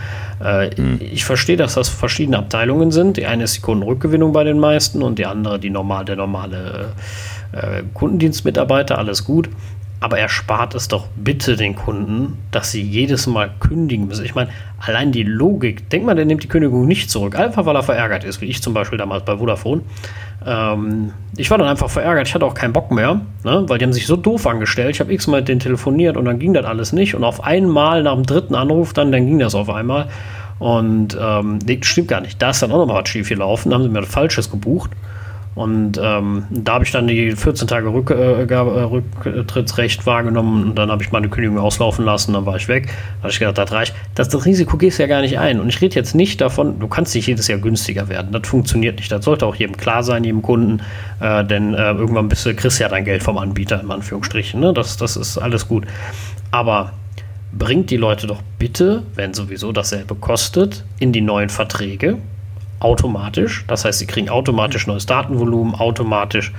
[0.44, 1.00] Äh, mhm.
[1.00, 3.18] Ich verstehe, dass das verschiedene Abteilungen sind.
[3.18, 6.92] Die eine ist die Kundenrückgewinnung bei den meisten und die andere die normal, der normale
[7.52, 9.48] äh, Kundendienstmitarbeiter, alles gut.
[10.00, 14.24] Aber erspart es doch bitte den Kunden, dass sie jedes Mal kündigen müssen.
[14.24, 17.74] Ich meine, allein die Logik, denk mal, der nimmt die Kündigung nicht zurück, einfach weil
[17.74, 19.82] er verärgert ist, wie ich zum Beispiel damals bei Vodafone.
[20.48, 23.64] Ähm, ich war dann einfach verärgert, ich hatte auch keinen Bock mehr, ne?
[23.66, 24.90] weil die haben sich so doof angestellt.
[24.90, 27.14] Ich habe x-mal mit denen telefoniert und dann ging das alles nicht.
[27.14, 30.08] Und auf einmal nach dem dritten Anruf, dann, dann ging das auf einmal.
[30.58, 32.40] Und ähm, nee, stimmt gar nicht.
[32.40, 33.70] Da ist dann auch noch mal was schief gelaufen.
[33.70, 34.90] Da haben sie mir Falsches gebucht.
[35.58, 40.76] Und ähm, da habe ich dann die 14 Tage Rück, äh, äh, Rücktrittsrecht wahrgenommen und
[40.76, 42.86] dann habe ich meine Kündigung auslaufen lassen, dann war ich weg.
[42.86, 43.94] Da habe ich gedacht, das reicht.
[44.14, 45.58] Das, das Risiko gehst du ja gar nicht ein.
[45.58, 48.30] Und ich rede jetzt nicht davon, du kannst nicht jedes Jahr günstiger werden.
[48.30, 49.10] Das funktioniert nicht.
[49.10, 50.80] Das sollte auch jedem klar sein, jedem Kunden.
[51.18, 54.60] Äh, denn äh, irgendwann bist du, kriegst du ja dein Geld vom Anbieter, in Anführungsstrichen.
[54.60, 54.72] Ne?
[54.72, 55.86] Das, das ist alles gut.
[56.52, 56.92] Aber
[57.52, 62.18] bringt die Leute doch bitte, wenn sowieso dasselbe kostet, in die neuen Verträge
[62.80, 63.64] automatisch.
[63.66, 66.52] Das heißt, sie kriegen automatisch neues Datenvolumen, automatisch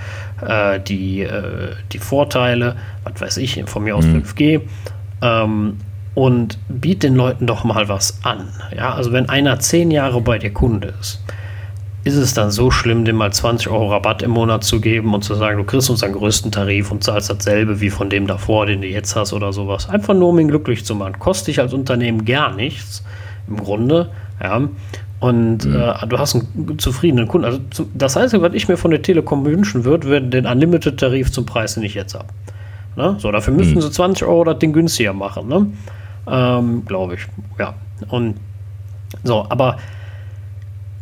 [0.45, 4.23] äh, die, äh, die Vorteile, was weiß ich, von mir aus mhm.
[4.23, 4.61] 5G.
[5.21, 5.77] Ähm,
[6.15, 8.49] und biet den Leuten doch mal was an.
[8.75, 11.23] Ja, also wenn einer zehn Jahre bei dir Kunde ist,
[12.03, 15.23] ist es dann so schlimm, dem mal 20 Euro Rabatt im Monat zu geben und
[15.23, 18.81] zu sagen, du kriegst unseren größten Tarif und zahlst dasselbe wie von dem davor, den
[18.81, 19.89] du jetzt hast oder sowas.
[19.89, 21.19] Einfach nur, um ihn glücklich zu machen.
[21.19, 23.03] Kostet dich als Unternehmen gar nichts,
[23.47, 24.09] im Grunde.
[24.41, 24.61] Ja.
[25.19, 25.75] Und mhm.
[25.75, 27.45] äh, du hast einen zufriedenen Kunden.
[27.45, 27.59] Also
[27.93, 31.75] das Einzige, was ich mir von der Telekom wünschen würde, wäre den Unlimited-Tarif zum Preis,
[31.75, 32.27] den ich jetzt habe.
[32.95, 33.15] Ne?
[33.19, 33.81] So, dafür müssten mhm.
[33.81, 35.47] sie 20 Euro das Ding günstiger machen.
[35.47, 35.67] Ne?
[36.27, 37.21] Ähm, Glaube ich.
[37.57, 37.75] Ja.
[38.07, 38.35] Und
[39.23, 39.77] so, aber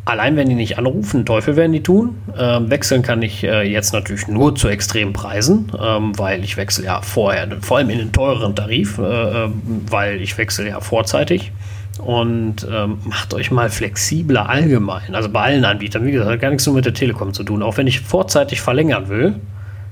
[0.05, 2.15] allein wenn die nicht anrufen, Teufel werden die tun.
[2.37, 6.85] Ähm, wechseln kann ich äh, jetzt natürlich nur zu extremen Preisen, ähm, weil ich wechsle
[6.85, 11.51] ja vorher, vor allem in den teureren Tarif, äh, ähm, weil ich wechsle ja vorzeitig
[11.99, 15.15] und ähm, macht euch mal flexibler allgemein.
[15.15, 17.63] Also bei allen Anbietern, wie gesagt, hat gar nichts nur mit der Telekom zu tun.
[17.63, 19.35] Auch wenn ich vorzeitig verlängern will,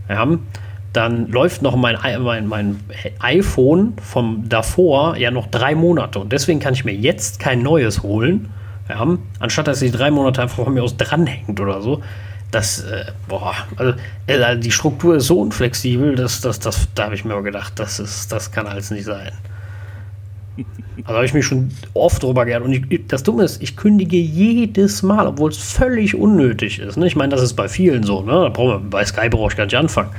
[0.10, 0.28] ja,
[0.94, 2.80] dann läuft noch mein, mein, mein
[3.20, 6.20] iPhone vom davor ja noch drei Monate.
[6.20, 8.50] Und deswegen kann ich mir jetzt kein neues holen,
[8.88, 9.06] ja,
[9.40, 12.02] anstatt dass die drei Monate einfach von mir aus dranhängt oder so.
[12.52, 13.94] Das, äh, boah, also,
[14.28, 18.00] äh, die Struktur ist so unflexibel, dass, dass, dass da habe ich mir gedacht, das,
[18.00, 19.34] ist, das kann alles nicht sein.
[21.04, 22.68] Also habe ich mich schon oft drüber geärgert.
[22.68, 26.98] Und ich, das Dumme ist, ich kündige jedes Mal, obwohl es völlig unnötig ist.
[26.98, 27.08] Ne?
[27.08, 28.22] Ich meine, das ist bei vielen so.
[28.22, 28.32] Ne?
[28.32, 30.10] Da brauchen bei Sky brauche ich gar nicht anfangen.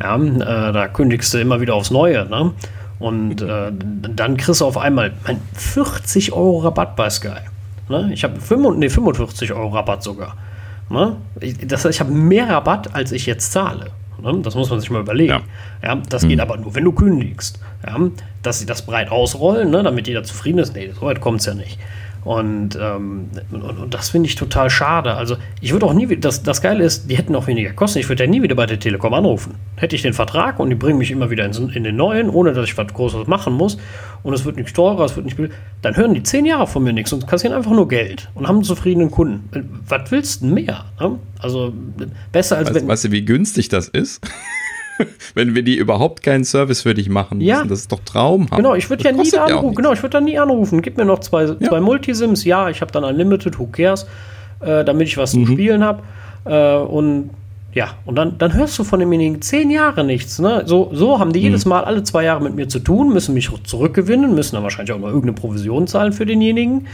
[0.00, 2.26] Ja, äh, da kündigst du immer wieder aufs Neue.
[2.26, 2.52] Ne?
[2.98, 7.40] Und äh, dann kriegst du auf einmal mein 40 Euro Rabatt bei Sky.
[7.88, 8.10] Ne?
[8.12, 8.34] Ich habe
[8.76, 10.36] nee, 45 Euro Rabatt sogar.
[10.88, 11.16] Ne?
[11.40, 13.90] Ich, das heißt, ich habe mehr Rabatt, als ich jetzt zahle.
[14.24, 14.40] Ne?
[14.42, 15.30] Das muss man sich mal überlegen.
[15.30, 15.42] Ja.
[15.82, 16.30] ja das hm.
[16.30, 17.60] geht aber nur, wenn du kündigst.
[17.86, 17.98] Ja?
[18.42, 19.82] Dass sie das breit ausrollen, ne?
[19.82, 20.74] damit jeder zufrieden ist.
[20.74, 21.78] Nee, so weit kommt es ja nicht.
[22.24, 25.14] Und, ähm, und, und, das finde ich total schade.
[25.14, 27.98] Also, ich würde auch nie wieder, das, das Geile ist, die hätten auch weniger Kosten.
[27.98, 29.56] Ich würde ja nie wieder bei der Telekom anrufen.
[29.76, 32.54] Hätte ich den Vertrag und die bringen mich immer wieder in, in, den neuen, ohne
[32.54, 33.76] dass ich was Großes machen muss.
[34.24, 35.54] Und es wird nicht teurer, es wird nicht billiger.
[35.82, 38.56] Dann hören die zehn Jahre von mir nichts und kassieren einfach nur Geld und haben
[38.56, 39.50] einen zufriedenen Kunden.
[39.86, 40.86] Was willst du mehr?
[40.98, 41.18] Ne?
[41.38, 41.74] Also,
[42.32, 42.88] besser als weißt, wenn.
[42.88, 44.26] Weißt du, wie günstig das ist?
[45.34, 47.48] wenn wir die überhaupt keinen Service für dich machen müssen.
[47.48, 47.64] Ja.
[47.64, 48.56] Das ist doch traumhaft.
[48.56, 49.74] Genau, ich würde ja nie anrufen.
[49.74, 50.80] Genau, ich würde da nie anrufen.
[50.80, 51.60] Gib mir noch zwei, ja.
[51.60, 52.44] zwei Multisims.
[52.44, 54.06] Ja, ich habe dann Unlimited, who cares,
[54.60, 55.46] äh, damit ich was mhm.
[55.46, 56.02] zu spielen habe.
[56.44, 57.30] Äh, und
[57.74, 60.38] Ja, und dann, dann hörst du von demjenigen zehn Jahre nichts.
[60.38, 60.62] Ne?
[60.64, 61.46] So, so haben die mhm.
[61.46, 64.92] jedes Mal alle zwei Jahre mit mir zu tun, müssen mich zurückgewinnen, müssen dann wahrscheinlich
[64.92, 66.86] auch noch irgendeine Provision zahlen für denjenigen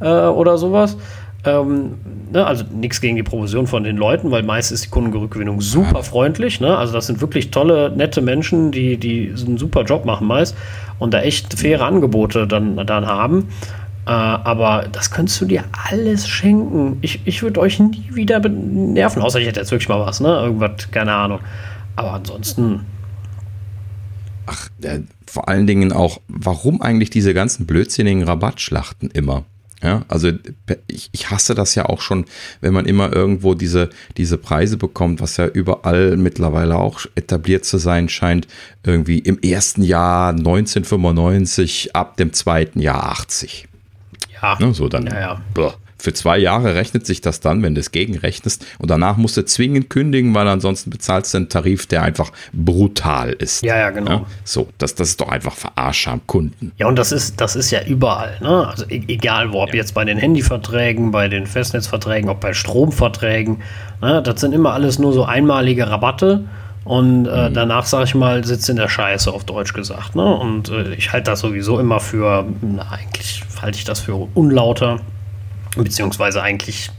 [0.00, 0.96] äh, oder sowas.
[1.44, 1.94] Ähm,
[2.32, 6.02] ne, also nichts gegen die Provision von den Leuten, weil meist ist die Kundenrückgewinnung super
[6.02, 6.60] freundlich.
[6.60, 6.76] Ne?
[6.76, 10.56] Also das sind wirklich tolle, nette Menschen, die, die einen super Job machen meist
[10.98, 13.48] und da echt faire Angebote dann, dann haben.
[14.08, 16.96] Äh, aber das könntest du dir alles schenken.
[17.02, 20.28] Ich, ich würde euch nie wieder nerven, außer ich hätte jetzt wirklich mal was, ne?
[20.28, 21.40] Irgendwas, keine Ahnung.
[21.94, 22.86] Aber ansonsten.
[24.46, 29.44] Ach, äh, vor allen Dingen auch, warum eigentlich diese ganzen blödsinnigen Rabattschlachten immer?
[29.82, 30.32] Ja, also
[30.88, 32.24] ich, ich hasse das ja auch schon,
[32.62, 37.76] wenn man immer irgendwo diese, diese Preise bekommt, was ja überall mittlerweile auch etabliert zu
[37.76, 38.48] sein scheint.
[38.84, 43.67] Irgendwie im ersten Jahr 1995, ab dem zweiten Jahr 80.
[44.42, 44.56] Ja.
[44.60, 45.06] Ne, so dann.
[45.06, 45.40] Ja.
[46.00, 48.64] Für zwei Jahre rechnet sich das dann, wenn du es gegenrechnest.
[48.78, 53.32] Und danach musst du zwingend kündigen, weil ansonsten bezahlst du einen Tarif, der einfach brutal
[53.32, 53.64] ist.
[53.64, 54.10] Ja, ja, genau.
[54.10, 54.26] Ja?
[54.44, 56.70] So, das, das ist doch einfach Verarsche am Kunden.
[56.78, 58.38] Ja, und das ist, das ist ja überall.
[58.40, 58.68] Ne?
[58.68, 59.76] Also e egal wo, ob ja.
[59.76, 63.60] jetzt bei den Handyverträgen, bei den Festnetzverträgen, ob bei Stromverträgen.
[64.00, 64.22] Ne?
[64.22, 66.44] Das sind immer alles nur so einmalige Rabatte.
[66.84, 67.54] Und äh, mhm.
[67.54, 70.14] danach, sag ich mal, sitzt in der Scheiße, auf Deutsch gesagt.
[70.14, 70.24] Ne?
[70.24, 75.00] Und äh, ich halte das sowieso immer für, na, eigentlich halte ich das für unlauter
[75.76, 76.90] beziehungsweise eigentlich,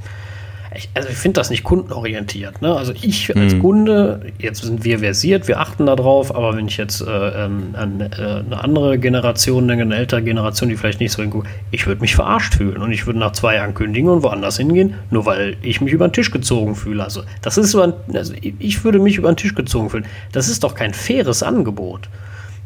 [0.76, 2.62] ich, also ich finde das nicht kundenorientiert.
[2.62, 2.76] Ne?
[2.76, 3.60] Also ich als mhm.
[3.60, 8.02] Kunde, jetzt sind wir versiert, wir achten darauf, aber wenn ich jetzt äh, an, an,
[8.02, 12.16] äh, eine andere Generation, eine ältere Generation, die vielleicht nicht so hinguckt, ich würde mich
[12.16, 15.82] verarscht fühlen und ich würde nach zwei Jahren kündigen und woanders hingehen, nur weil ich
[15.82, 17.04] mich über den Tisch gezogen fühle.
[17.04, 20.06] Also das ist so ein, also ich würde mich über den Tisch gezogen fühlen.
[20.32, 22.10] Das ist doch kein faires Angebot.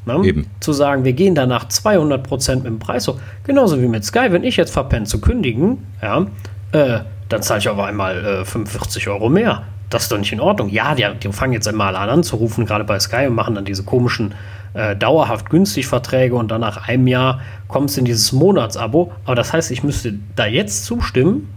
[0.05, 0.21] Ne?
[0.23, 0.47] Eben.
[0.59, 3.17] Zu sagen, wir gehen danach 200 Prozent mit dem Preis hoch.
[3.45, 6.25] Genauso wie mit Sky, wenn ich jetzt verpenne zu kündigen, ja,
[6.71, 6.99] äh,
[7.29, 9.63] dann zahle ich auf einmal äh, 45 Euro mehr.
[9.89, 10.69] Das ist doch nicht in Ordnung.
[10.69, 13.83] Ja, die, die fangen jetzt einmal an anzurufen, gerade bei Sky, und machen dann diese
[13.83, 14.33] komischen
[14.73, 19.11] äh, dauerhaft günstig Verträge und dann nach einem Jahr kommt es in dieses Monatsabo.
[19.25, 21.47] Aber das heißt, ich müsste da jetzt zustimmen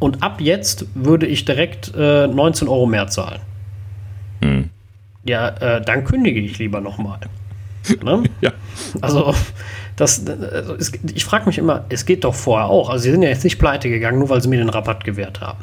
[0.00, 3.40] und ab jetzt würde ich direkt äh, 19 Euro mehr zahlen.
[4.42, 4.70] Hm.
[5.24, 7.20] Ja, äh, dann kündige ich lieber nochmal.
[8.02, 8.24] Ne?
[8.40, 8.52] ja.
[9.00, 9.34] Also,
[9.96, 12.90] das, also es, ich frage mich immer, es geht doch vorher auch.
[12.90, 15.40] Also, sie sind ja jetzt nicht pleite gegangen, nur weil sie mir den Rabatt gewährt
[15.40, 15.58] haben.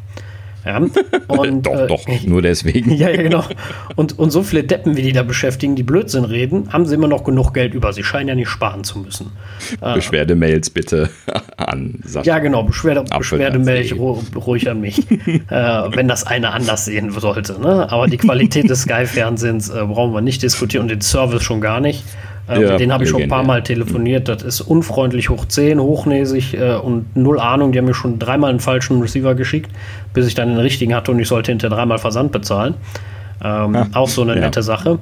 [0.66, 0.78] Ja,
[1.28, 2.92] und, doch, äh, doch, nur deswegen.
[2.96, 3.44] ja, ja, genau.
[3.96, 7.08] Und, und so viele Deppen, wie die da beschäftigen, die Blödsinn reden, haben sie immer
[7.08, 7.94] noch genug Geld über.
[7.94, 9.32] Sie scheinen ja nicht sparen zu müssen.
[9.82, 11.10] Äh, Beschwerdemails bitte
[11.58, 12.28] an Sascha.
[12.28, 12.64] Ja, genau.
[12.64, 17.60] Beschwerde, Beschwerdemails ruhig an mich, äh, wenn das einer anders sehen sollte.
[17.60, 17.92] Ne?
[17.92, 21.80] Aber die Qualität des Sky-Fernsehens äh, brauchen wir nicht diskutieren und den Service schon gar
[21.80, 22.04] nicht.
[22.52, 24.28] Äh, ja, den habe ich schon ein paar Mal telefoniert.
[24.28, 27.72] Das ist unfreundlich hoch 10, hochnäsig äh, und null Ahnung.
[27.72, 29.72] Die haben mir schon dreimal einen falschen Receiver geschickt,
[30.14, 32.76] bis ich dann den richtigen hatte und ich sollte hinter dreimal Versand bezahlen.
[33.44, 34.42] Ähm, ja, auch so eine ja.
[34.42, 35.00] nette Sache.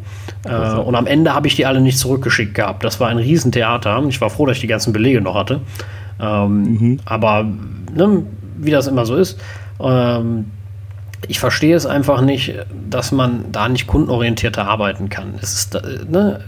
[0.48, 2.84] Äh, und am Ende habe ich die alle nicht zurückgeschickt gehabt.
[2.84, 4.04] Das war ein Riesentheater.
[4.08, 5.62] Ich war froh, dass ich die ganzen Belege noch hatte.
[6.22, 7.00] Ähm, mhm.
[7.06, 7.44] Aber
[7.94, 8.24] ne,
[8.58, 9.40] wie das immer so ist,
[9.82, 10.46] ähm,
[11.28, 12.54] ich verstehe es einfach nicht,
[12.90, 15.34] dass man da nicht kundenorientierter arbeiten kann.
[15.42, 16.42] Es ist, äh, ne,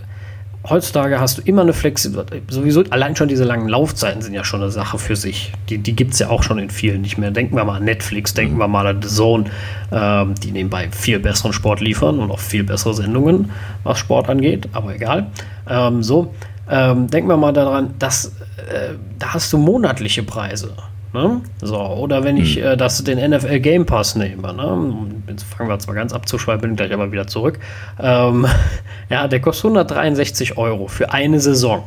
[0.70, 2.44] heutzutage hast du immer eine Flexibilität.
[2.50, 5.52] Sowieso allein schon diese langen Laufzeiten sind ja schon eine Sache für sich.
[5.70, 7.32] Die, die gibt es ja auch schon in vielen nicht mehr.
[7.32, 9.46] Denken wir mal an Netflix, denken wir mal an The Zone,
[9.92, 13.52] ähm, die nebenbei viel besseren Sport liefern und auch viel bessere Sendungen,
[13.84, 15.28] was Sport angeht, aber egal.
[15.70, 16.34] Ähm, so,
[16.70, 20.74] ähm, denken wir mal daran, dass äh, da hast du monatliche Preise.
[21.14, 21.42] Ne?
[21.62, 22.64] So, oder wenn ich hm.
[22.64, 25.08] äh, das, den NFL Game Pass nehme, ne?
[25.28, 27.60] jetzt fangen wir zwar ganz abzuschweifen, bin gleich aber wieder zurück.
[28.00, 28.48] Ähm,
[29.10, 31.84] ja, der kostet 163 Euro für eine Saison.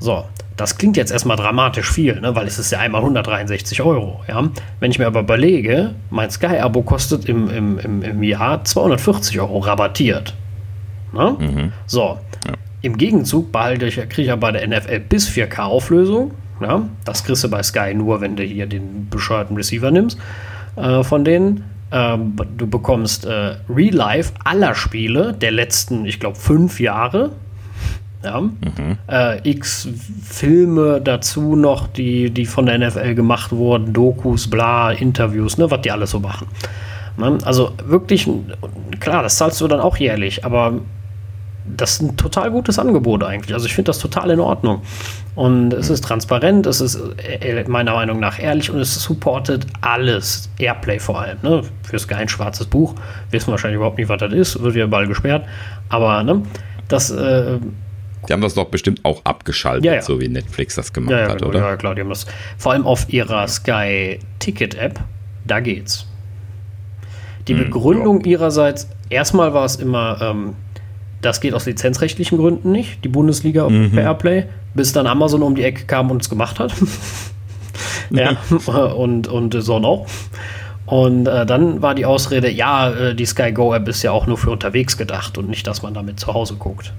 [0.00, 0.24] So,
[0.56, 2.34] das klingt jetzt erstmal dramatisch viel, ne?
[2.34, 4.20] weil es ist ja einmal 163 Euro.
[4.28, 4.48] Ja?
[4.80, 9.60] Wenn ich mir aber überlege, mein Sky-Abo kostet im, im, im, im Jahr 240 Euro
[9.60, 10.34] rabattiert.
[11.12, 11.36] Ne?
[11.38, 11.72] Mhm.
[11.86, 12.52] So, ja.
[12.82, 16.32] im Gegenzug behalte ich, kriege ich ja bei der NFL bis 4K-Auflösung
[16.62, 20.18] ja, das kriegst du bei Sky nur, wenn du hier den bescheuerten Receiver nimmst
[20.76, 21.64] äh, von denen.
[21.90, 27.32] Ähm, du bekommst äh, Real Life aller Spiele der letzten, ich glaube, fünf Jahre.
[28.24, 28.40] Ja.
[28.40, 28.98] Mhm.
[29.08, 29.88] Äh, X
[30.22, 35.80] Filme dazu noch, die, die von der NFL gemacht wurden, Dokus, bla, Interviews, ne, was
[35.82, 36.46] die alles so machen.
[37.16, 37.38] Ne?
[37.44, 38.28] Also wirklich,
[39.00, 40.74] klar, das zahlst du dann auch jährlich, aber
[41.64, 43.54] das ist ein total gutes Angebot eigentlich.
[43.54, 44.82] Also ich finde das total in Ordnung.
[45.34, 47.00] Und es ist transparent, es ist
[47.40, 50.50] äh, meiner Meinung nach ehrlich und es supportet alles.
[50.58, 51.38] Airplay vor allem.
[51.42, 51.62] Ne?
[51.82, 52.94] Für Sky ein schwarzes Buch.
[53.30, 54.62] Wissen wahrscheinlich überhaupt nicht, was das ist.
[54.62, 55.46] Wird ja bald gesperrt.
[55.88, 56.42] Aber ne,
[56.88, 57.10] das.
[57.10, 57.58] Äh,
[58.28, 60.02] die haben das doch bestimmt auch abgeschaltet, ja, ja.
[60.02, 61.60] so wie Netflix das gemacht ja, hat, genau, oder?
[61.60, 62.26] Ja, klar, die haben das.
[62.56, 65.00] Vor allem auf ihrer Sky Ticket App,
[65.44, 66.06] da geht's.
[67.48, 70.54] Die hm, Begründung hm, ihrerseits erstmal war es immer, ähm,
[71.22, 73.92] das geht aus lizenzrechtlichen Gründen nicht, die Bundesliga mhm.
[73.92, 74.44] per Airplay,
[74.74, 76.74] bis dann Amazon um die Ecke kam und es gemacht hat.
[78.10, 78.36] ja,
[78.94, 80.06] und, und Son auch.
[80.84, 84.26] Und äh, dann war die Ausrede, ja, äh, die Sky Go App ist ja auch
[84.26, 86.92] nur für unterwegs gedacht und nicht, dass man damit zu Hause guckt.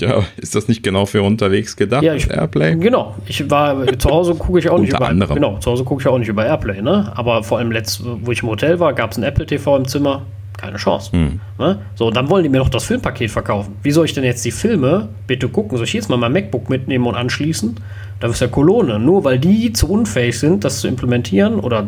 [0.00, 2.04] Ja, ist das nicht genau für unterwegs gedacht?
[2.04, 2.76] Ja, ich, Airplay?
[2.76, 3.16] Genau.
[3.26, 5.34] Ich war zu Hause gucke ich auch nicht über anderem.
[5.34, 7.12] Genau, zu Hause gucke ich auch nicht über Airplay, ne?
[7.16, 9.88] Aber vor allem letzt, wo ich im Hotel war, gab es ein Apple TV im
[9.88, 10.22] Zimmer.
[10.58, 11.12] Keine Chance.
[11.12, 11.40] Hm.
[11.56, 11.78] Ne?
[11.94, 13.76] So, dann wollen die mir noch das Filmpaket verkaufen.
[13.84, 15.78] Wie soll ich denn jetzt die Filme bitte gucken?
[15.78, 17.76] Soll ich jetzt mal mein MacBook mitnehmen und anschließen?
[18.18, 18.98] Da ist ja Kolone.
[18.98, 21.86] Nur weil die zu unfähig sind, das zu implementieren, oder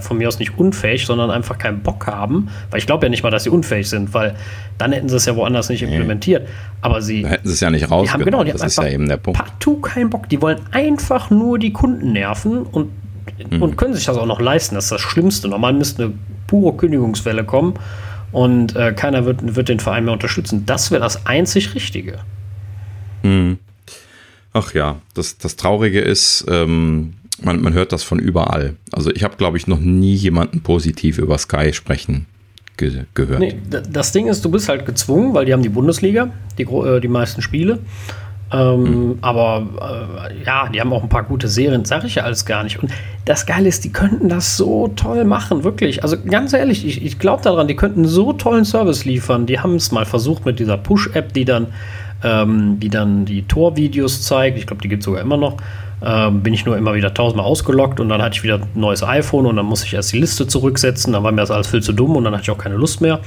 [0.00, 3.22] von mir aus nicht unfähig, sondern einfach keinen Bock haben, weil ich glaube ja nicht
[3.22, 4.34] mal, dass sie unfähig sind, weil
[4.78, 6.44] dann hätten sie es ja woanders nicht implementiert.
[6.44, 6.48] Nee.
[6.80, 7.22] Aber sie.
[7.22, 8.06] Da hätten sie es ja nicht raus.
[8.06, 9.38] Die haben, genau, die das haben ist ja eben der Punkt.
[9.38, 10.30] Partout keinen Bock.
[10.30, 12.90] Die wollen einfach nur die Kunden nerven und,
[13.50, 13.60] hm.
[13.60, 14.76] und können sich das auch noch leisten.
[14.76, 15.48] Das ist das Schlimmste.
[15.48, 16.14] Normal müsste eine
[16.48, 17.74] pure Kündigungswelle kommen
[18.32, 20.66] und äh, keiner wird, wird den Verein mehr unterstützen.
[20.66, 22.18] Das wäre das einzig Richtige.
[23.22, 23.58] Hm.
[24.52, 28.74] Ach ja, das, das Traurige ist, ähm, man, man hört das von überall.
[28.90, 32.26] Also ich habe, glaube ich, noch nie jemanden positiv über Sky sprechen
[32.78, 33.40] ge gehört.
[33.40, 33.56] Nee,
[33.90, 37.08] das Ding ist, du bist halt gezwungen, weil die haben die Bundesliga, die, äh, die
[37.08, 37.80] meisten Spiele.
[38.50, 39.18] Ähm, mhm.
[39.20, 39.66] Aber
[40.30, 42.82] äh, ja, die haben auch ein paar gute Serien, sage ich ja alles gar nicht.
[42.82, 42.90] Und
[43.24, 46.02] das Geile ist, die könnten das so toll machen, wirklich.
[46.02, 49.46] Also ganz ehrlich, ich, ich glaube daran, die könnten so tollen Service liefern.
[49.46, 51.66] Die haben es mal versucht mit dieser Push-App, die dann,
[52.24, 54.56] ähm, die dann die Torvideos zeigt.
[54.56, 55.58] Ich glaube, die gibt es sogar immer noch.
[56.00, 59.02] Ähm, bin ich nur immer wieder tausendmal ausgelockt und dann hatte ich wieder ein neues
[59.02, 61.12] iPhone und dann musste ich erst die Liste zurücksetzen.
[61.12, 63.00] Dann war mir das alles viel zu dumm und dann hatte ich auch keine Lust
[63.00, 63.18] mehr.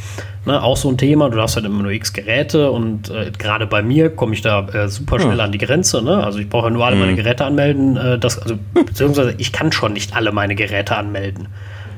[0.45, 3.67] Ne, auch so ein Thema, du darfst halt immer nur x Geräte und äh, gerade
[3.67, 5.43] bei mir komme ich da äh, super schnell ja.
[5.43, 6.01] an die Grenze.
[6.01, 6.23] Ne?
[6.23, 7.01] Also ich brauche ja nur alle mhm.
[7.01, 7.97] meine Geräte anmelden.
[7.97, 11.49] Äh, das, also, beziehungsweise ich kann schon nicht alle meine Geräte anmelden,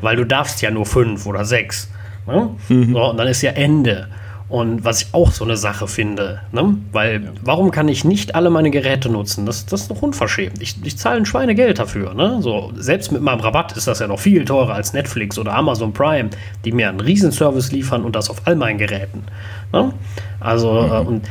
[0.02, 1.92] weil du darfst ja nur fünf oder sechs.
[2.26, 2.50] Ne?
[2.70, 2.94] Mhm.
[2.94, 4.08] So, und dann ist ja Ende.
[4.54, 6.78] Und was ich auch so eine Sache finde, ne?
[6.92, 7.32] weil ja.
[7.42, 9.48] warum kann ich nicht alle meine Geräte nutzen?
[9.48, 10.62] Das, das ist doch unverschämt.
[10.62, 12.14] Ich, ich zahle ein Schweinegeld dafür.
[12.14, 12.38] Ne?
[12.40, 15.92] So, selbst mit meinem Rabatt ist das ja noch viel teurer als Netflix oder Amazon
[15.92, 16.30] Prime,
[16.66, 19.24] die mir einen Riesenservice liefern und das auf all meinen Geräten.
[19.72, 19.92] Ne?
[20.40, 20.92] Also, mhm.
[20.92, 21.30] äh, und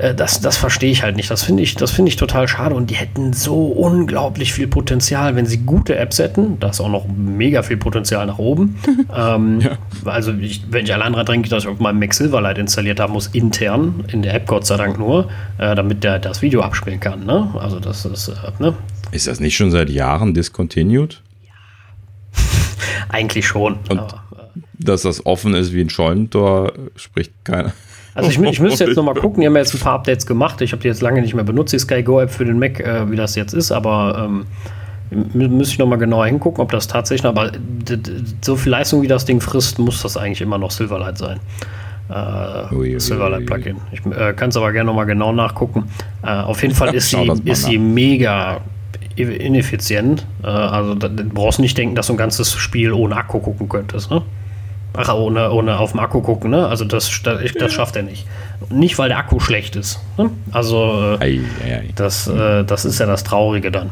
[0.00, 1.30] äh, das, das verstehe ich halt nicht.
[1.30, 2.74] Das finde ich, das ich total schade.
[2.74, 6.58] Und die hätten so unglaublich viel Potenzial, wenn sie gute Apps hätten.
[6.58, 8.78] Da ist auch noch mega viel Potenzial nach oben.
[9.16, 9.78] ähm, ja.
[10.04, 13.12] Also, ich, wenn ich allein daran denke, dass ich auf meinem Mac Silverlight installiert haben
[13.12, 15.28] muss, intern, in der App Gott sei Dank nur,
[15.58, 17.26] äh, damit der das Video abspielen kann.
[17.26, 17.52] Ne?
[17.58, 18.74] Also, das ist, äh, ne?
[19.12, 21.22] Ist das nicht schon seit Jahren discontinued?
[21.44, 21.52] Ja.
[23.08, 23.78] Eigentlich schon.
[23.88, 27.72] Und aber, äh, dass das offen ist wie ein Scheunentor, spricht keiner.
[28.14, 30.60] Also ich, ich müsste jetzt nochmal gucken, die haben jetzt ein paar Updates gemacht.
[30.60, 32.80] Ich habe die jetzt lange nicht mehr benutzt, die Sky Go App für den Mac,
[32.80, 34.46] äh, wie das jetzt ist, aber ähm,
[35.10, 37.52] müsste ich nochmal genauer hingucken, ob das tatsächlich, aber
[38.42, 41.40] so viel Leistung wie das Ding frisst, muss das eigentlich immer noch Silverlight sein.
[42.08, 43.76] Äh, ui, Silverlight Plugin.
[43.92, 45.84] Ich äh, kann es aber gerne nochmal genau nachgucken.
[46.22, 48.60] Äh, auf jeden Fall ist sie, ist sie mega
[49.16, 50.26] ineffizient.
[50.42, 53.68] Äh, also da, du brauchst nicht denken, dass du ein ganzes Spiel ohne Akku gucken
[53.68, 54.10] könntest.
[54.10, 54.22] Ne?
[54.94, 56.66] Ach, ohne, ohne auf dem Akku gucken, ne?
[56.66, 58.26] Also das, das, das schafft er nicht.
[58.70, 60.00] Nicht, weil der Akku schlecht ist.
[60.18, 60.30] Ne?
[60.52, 61.88] Also äh, ei, ei, ei.
[61.94, 63.90] Das, äh, das ist ja das Traurige dann.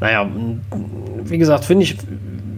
[0.00, 0.26] Naja,
[1.24, 1.96] wie gesagt, finde ich,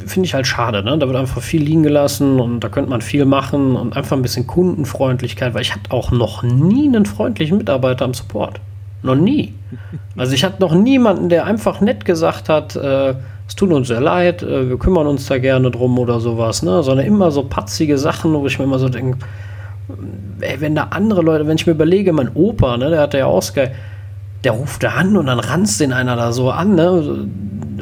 [0.07, 0.83] find ich halt schade.
[0.83, 0.99] Ne?
[0.99, 4.23] Da wird einfach viel liegen gelassen und da könnte man viel machen und einfach ein
[4.23, 8.61] bisschen Kundenfreundlichkeit, weil ich hatte auch noch nie einen freundlichen Mitarbeiter am Support.
[9.03, 9.55] Noch nie.
[10.17, 13.15] Also ich hatte noch niemanden, der einfach nett gesagt hat, äh,
[13.51, 16.85] es tut uns sehr leid, äh, wir kümmern uns da gerne drum oder sowas, ne?
[16.85, 19.19] Sondern immer so patzige Sachen, wo ich mir immer so denke,
[20.39, 23.27] ey, wenn da andere Leute, wenn ich mir überlege, mein Opa, ne, der hatte ja
[23.27, 23.67] auch Sky,
[24.45, 27.27] der ruft da an und dann ranzt den einer da so an, ne?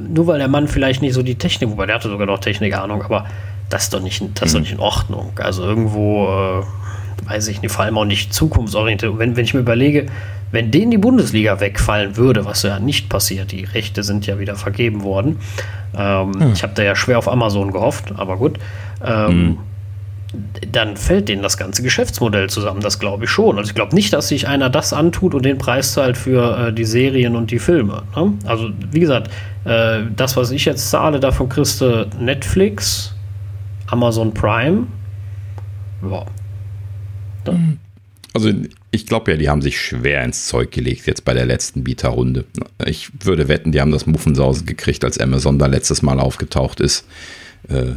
[0.09, 3.03] Nur weil der Mann vielleicht nicht so die Technik, wobei der hatte sogar noch Technikahnung,
[3.03, 3.27] aber
[3.69, 5.33] das ist doch nicht, das ist doch nicht in Ordnung.
[5.37, 9.19] Also irgendwo, äh, weiß ich nicht, vor allem auch nicht zukunftsorientiert.
[9.19, 10.07] Wenn, wenn ich mir überlege,
[10.51, 14.57] wenn denen die Bundesliga wegfallen würde, was ja nicht passiert, die Rechte sind ja wieder
[14.57, 15.39] vergeben worden.
[15.97, 16.53] Ähm, hm.
[16.53, 18.59] Ich habe da ja schwer auf Amazon gehofft, aber gut.
[19.05, 19.59] Ähm, hm.
[20.73, 23.57] Dann fällt denen das ganze Geschäftsmodell zusammen, das glaube ich schon.
[23.57, 26.73] Also ich glaube nicht, dass sich einer das antut und den Preis zahlt für äh,
[26.73, 28.03] die Serien und die Filme.
[28.15, 28.35] Ne?
[28.45, 29.31] Also wie gesagt,
[29.65, 33.15] äh, das, was ich jetzt zahle, davon kriegst du Netflix,
[33.87, 34.87] Amazon Prime.
[36.03, 36.27] Ja.
[37.47, 37.79] Hm.
[38.35, 38.51] Also
[38.91, 42.45] ich glaube ja, die haben sich schwer ins Zeug gelegt jetzt bei der letzten Bieterrunde.
[42.87, 47.07] Ich würde wetten, die haben das Muffensausen gekriegt, als Amazon da letztes Mal aufgetaucht ist.
[47.69, 47.93] Äh,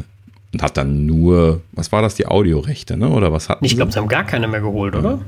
[0.54, 3.08] und hat dann nur, was war das, die Audiorechte, ne?
[3.08, 5.22] Oder was hatten Ich glaube, sie haben gar keine mehr geholt, oder?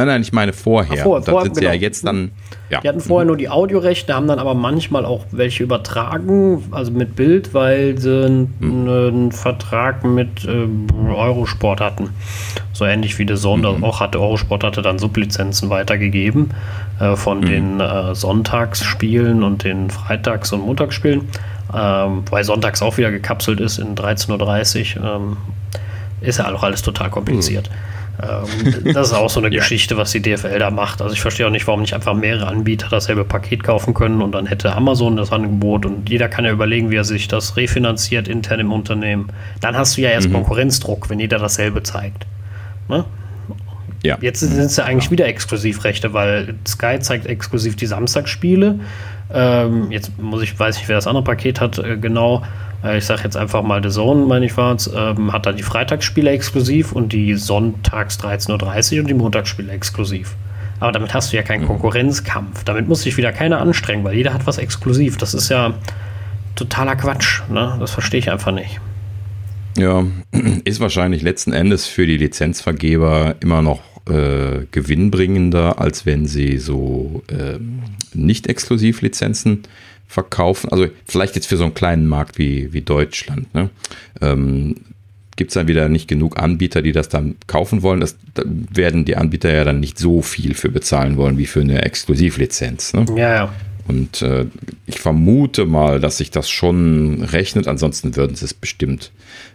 [0.00, 1.00] Nein, nein, ich meine vorher.
[1.00, 1.54] Ach, vor, da sind genau.
[1.54, 1.82] sie ja genau.
[1.82, 2.30] jetzt dann.
[2.70, 2.80] Ja.
[2.80, 7.16] Die hatten vorher nur die Audiorechte, haben dann aber manchmal auch welche übertragen, also mit
[7.16, 8.88] Bild, weil sie einen, hm.
[8.88, 10.66] einen Vertrag mit äh,
[11.06, 12.10] Eurosport hatten.
[12.72, 13.84] So ähnlich wie der Sonder mhm.
[13.84, 14.18] auch hatte.
[14.18, 16.54] Eurosport hatte dann Sublizenzen weitergegeben
[16.98, 17.44] äh, von mhm.
[17.44, 21.28] den äh, Sonntagsspielen und den Freitags- und Montagsspielen.
[21.74, 25.04] Ähm, weil sonntags auch wieder gekapselt ist in 13.30 Uhr.
[25.04, 25.36] Ähm,
[26.22, 27.68] ist ja auch alles total kompliziert.
[27.68, 27.99] Mhm.
[28.22, 29.60] Ähm, das ist auch so eine ja.
[29.60, 31.00] Geschichte, was die DFL da macht.
[31.02, 34.32] Also ich verstehe auch nicht, warum nicht einfach mehrere Anbieter dasselbe Paket kaufen können und
[34.32, 38.28] dann hätte Amazon das Angebot und jeder kann ja überlegen, wie er sich das refinanziert
[38.28, 39.32] intern im Unternehmen.
[39.60, 40.34] Dann hast du ja erst mhm.
[40.34, 42.26] Konkurrenzdruck, wenn jeder dasselbe zeigt.
[42.88, 43.04] Ne?
[44.02, 44.16] Ja.
[44.20, 48.80] Jetzt sind es ja eigentlich wieder Exklusivrechte, weil Sky zeigt exklusiv die Samstagsspiele.
[49.32, 52.42] Ähm, jetzt muss ich, weiß nicht, wer das andere Paket hat, äh, genau.
[52.84, 55.52] Äh, ich sage jetzt einfach mal The Zone, meine ich war es, ähm, hat da
[55.52, 60.36] die Freitagsspiele exklusiv und die Sonntags 13.30 Uhr und die Montagsspiele exklusiv.
[60.80, 61.68] Aber damit hast du ja keinen mhm.
[61.68, 62.64] Konkurrenzkampf.
[62.64, 65.18] Damit muss sich wieder keiner anstrengen, weil jeder hat was exklusiv.
[65.18, 65.74] Das ist ja
[66.56, 67.42] totaler Quatsch.
[67.50, 67.76] Ne?
[67.78, 68.80] Das verstehe ich einfach nicht.
[69.76, 70.04] Ja,
[70.64, 77.22] ist wahrscheinlich letzten Endes für die Lizenzvergeber immer noch äh, gewinnbringender, als wenn sie so
[77.28, 77.58] äh,
[78.14, 79.62] nicht exklusiv Lizenzen
[80.10, 80.70] verkaufen.
[80.72, 83.54] Also vielleicht jetzt für so einen kleinen Markt wie, wie Deutschland.
[83.54, 83.70] Ne?
[84.20, 84.74] Ähm,
[85.36, 88.00] Gibt es dann wieder nicht genug Anbieter, die das dann kaufen wollen?
[88.00, 91.60] Das, da werden die Anbieter ja dann nicht so viel für bezahlen wollen wie für
[91.60, 92.92] eine Exklusivlizenz.
[92.92, 93.06] Ne?
[93.16, 93.54] Ja, ja.
[93.86, 94.46] Und äh,
[94.86, 97.68] ich vermute mal, dass sich das schon rechnet.
[97.68, 99.12] Ansonsten würden sie es bestimmt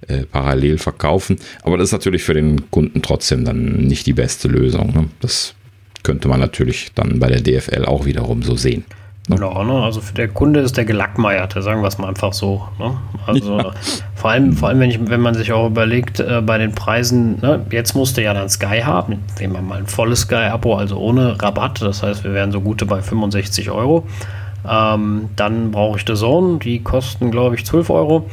[0.08, 1.38] äh, parallel verkaufen.
[1.64, 4.93] Aber das ist natürlich für den Kunden trotzdem dann nicht die beste Lösung.
[4.93, 5.10] Ne?
[5.20, 5.53] Das
[6.03, 8.86] könnte man natürlich dann bei der DFL auch wiederum so sehen.
[9.28, 9.38] Ne?
[9.39, 9.84] Ja, ne?
[9.84, 12.67] Also für der Kunde ist der gelackmeierte, sagen wir es mal einfach so.
[12.78, 12.95] Ne?
[13.26, 13.71] Also ja.
[14.13, 17.39] vor allem, vor allem wenn, ich, wenn man sich auch überlegt, äh, bei den Preisen,
[17.41, 17.65] ne?
[17.71, 21.82] jetzt musste ja dann Sky haben, nehmen wir mal ein volles Sky-Abo, also ohne Rabatt,
[21.82, 24.05] das heißt, wir wären so gute bei 65 Euro.
[24.67, 28.30] Ähm, dann brauche ich The Zone, die kosten, glaube ich, 12 Euro.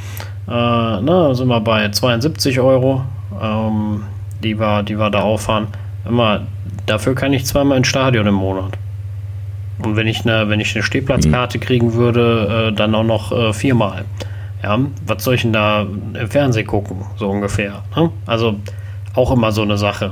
[0.46, 3.02] Äh, na, sind wir bei 72 Euro,
[3.40, 4.02] ähm,
[4.42, 5.68] die, wir, die wir da auffahren.
[6.06, 6.42] Immer,
[6.86, 8.78] dafür kann ich zweimal ins Stadion im Monat.
[9.84, 11.62] Und wenn ich eine, wenn ich eine Stehplatzkarte mhm.
[11.62, 14.04] kriegen würde, äh, dann auch noch äh, viermal.
[14.62, 17.82] Ja, was soll ich denn da im Fernsehen gucken, so ungefähr?
[17.96, 18.10] Ne?
[18.26, 18.56] Also
[19.14, 20.10] auch immer so eine Sache.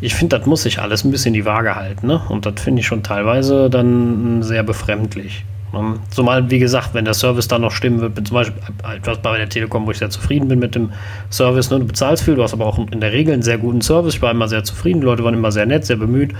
[0.00, 2.06] Ich finde, das muss sich alles ein bisschen die Waage halten.
[2.06, 2.20] Ne?
[2.28, 5.44] Und das finde ich schon teilweise dann sehr befremdlich.
[5.72, 5.94] Ne?
[6.10, 8.60] Zumal, wie gesagt, wenn der Service dann noch stimmen wird, zum Beispiel
[8.94, 10.90] etwas bei der Telekom, wo ich sehr zufrieden bin mit dem
[11.30, 11.70] Service.
[11.70, 11.78] Ne?
[11.78, 14.14] Du bezahlst viel, du hast aber auch in der Regel einen sehr guten Service.
[14.14, 16.34] Ich war immer sehr zufrieden, die Leute waren immer sehr nett, sehr bemüht.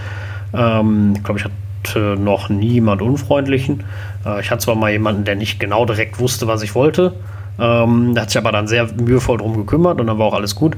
[0.53, 1.55] Ähm, ich glaube, ich hatte
[1.97, 3.85] noch niemand Unfreundlichen.
[4.25, 7.15] Äh, ich hatte zwar mal jemanden, der nicht genau direkt wusste, was ich wollte.
[7.59, 10.55] Ähm, der hat sich aber dann sehr mühevoll drum gekümmert und dann war auch alles
[10.55, 10.77] gut.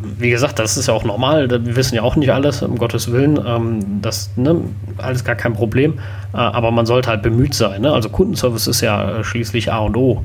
[0.00, 1.50] Wie gesagt, das ist ja auch normal.
[1.50, 3.40] Wir wissen ja auch nicht alles, um Gottes Willen.
[3.44, 4.60] Ähm, das ne,
[4.98, 5.94] alles gar kein Problem.
[6.32, 7.82] Äh, aber man sollte halt bemüht sein.
[7.82, 7.92] Ne?
[7.92, 10.24] Also Kundenservice ist ja schließlich A und O.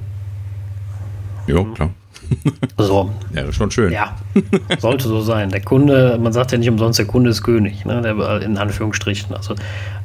[1.48, 1.90] Ja, klar.
[2.78, 3.12] So.
[3.34, 3.92] Ja, das ist schon schön.
[3.92, 4.16] Ja,
[4.80, 5.50] sollte so sein.
[5.50, 8.02] Der Kunde, man sagt ja nicht umsonst, der Kunde ist König, ne?
[8.02, 9.36] der, in Anführungsstrichen.
[9.36, 9.56] Also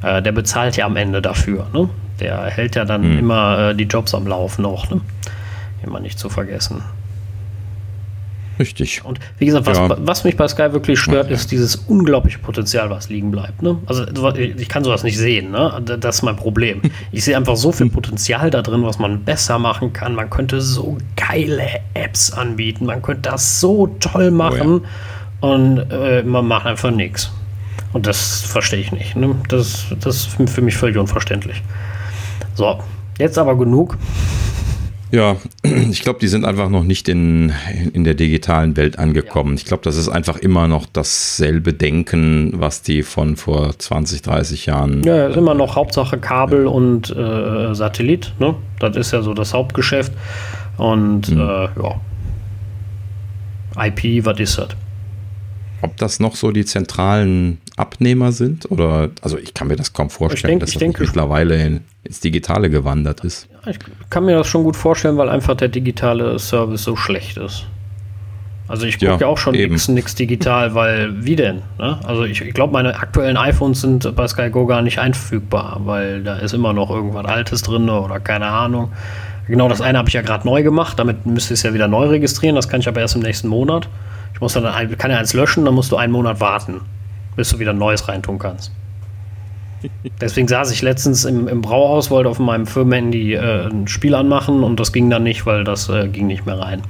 [0.03, 1.67] äh, der bezahlt ja am Ende dafür.
[1.73, 1.89] Ne?
[2.21, 3.19] Der hält ja dann hm.
[3.19, 4.91] immer äh, die Jobs am Laufen auch.
[4.91, 5.01] Ne?
[5.83, 6.83] Immer nicht zu vergessen.
[8.59, 9.05] Richtig.
[9.05, 9.97] Und wie gesagt, was, ja.
[9.99, 13.63] was mich bei Sky wirklich stört, ist dieses unglaubliche Potenzial, was liegen bleibt.
[13.63, 13.79] Ne?
[13.87, 14.05] Also
[14.37, 15.51] ich kann sowas nicht sehen.
[15.51, 15.83] Ne?
[16.01, 16.83] Das ist mein Problem.
[17.13, 20.15] Ich sehe einfach so viel Potenzial da drin, was man besser machen kann.
[20.15, 22.87] Man könnte so geile Apps anbieten.
[22.87, 24.83] Man könnte das so toll machen.
[25.43, 25.55] Oh ja.
[25.55, 27.31] Und äh, man macht einfach nichts.
[27.93, 29.17] Und das verstehe ich nicht.
[29.17, 29.35] Ne?
[29.49, 31.63] Das, das ist für mich völlig unverständlich.
[32.55, 32.81] So,
[33.19, 33.97] jetzt aber genug.
[35.13, 37.53] Ja, ich glaube, die sind einfach noch nicht in,
[37.93, 39.51] in der digitalen Welt angekommen.
[39.51, 39.57] Ja.
[39.57, 44.67] Ich glaube, das ist einfach immer noch dasselbe Denken, was die von vor 20, 30
[44.67, 45.03] Jahren.
[45.05, 46.71] Ja, ist immer noch Hauptsache Kabel ja.
[46.71, 48.35] und äh, Satellit.
[48.39, 48.55] Ne?
[48.81, 50.13] Das ist ja so das Hauptgeschäft.
[50.77, 51.41] Und mhm.
[51.41, 52.01] äh, ja.
[53.79, 54.69] IP, was ist das?
[55.83, 58.71] Ob das noch so die zentralen Abnehmer sind?
[58.71, 62.21] Oder, also ich kann mir das kaum vorstellen, denk, dass das denke, mittlerweile in, ins
[62.21, 63.49] Digitale gewandert ist.
[63.67, 63.79] Ich
[64.11, 67.67] kann mir das schon gut vorstellen, weil einfach der digitale Service so schlecht ist.
[68.69, 71.63] Also ich gucke ja, ja, auch schon nichts digital, weil wie denn?
[71.79, 72.01] Ne?
[72.05, 76.23] Also ich, ich glaube, meine aktuellen iPhones sind bei Sky Go gar nicht einfügbar, weil
[76.25, 78.93] da ist immer noch irgendwas Altes drin oder keine Ahnung.
[79.47, 81.87] Genau das eine habe ich ja gerade neu gemacht, damit müsste ich es ja wieder
[81.87, 83.89] neu registrieren, das kann ich aber erst im nächsten Monat.
[84.35, 86.81] Ich muss dann ein, kann ja eins löschen, dann musst du einen Monat warten,
[87.37, 88.73] bis du wieder ein neues reintun kannst.
[90.21, 94.63] Deswegen saß ich letztens im, im Brauhaus, wollte auf meinem Firmenhandy äh, ein Spiel anmachen
[94.63, 96.83] und das ging dann nicht, weil das äh, ging nicht mehr rein.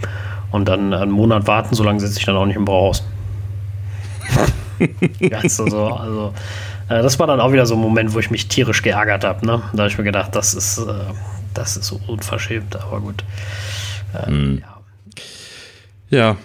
[0.51, 3.05] Und dann einen Monat warten, so lange sitze ich dann auch nicht im Brauhaus.
[5.31, 6.33] Ganz so, also
[6.89, 9.45] äh, das war dann auch wieder so ein Moment, wo ich mich tierisch geärgert habe.
[9.45, 9.63] Ne?
[9.73, 10.93] Da habe ich mir gedacht, das ist, äh,
[11.55, 13.25] das ist so unverschämt, aber gut.
[14.15, 14.63] Äh, hm.
[16.11, 16.19] ja.
[16.19, 16.37] ja.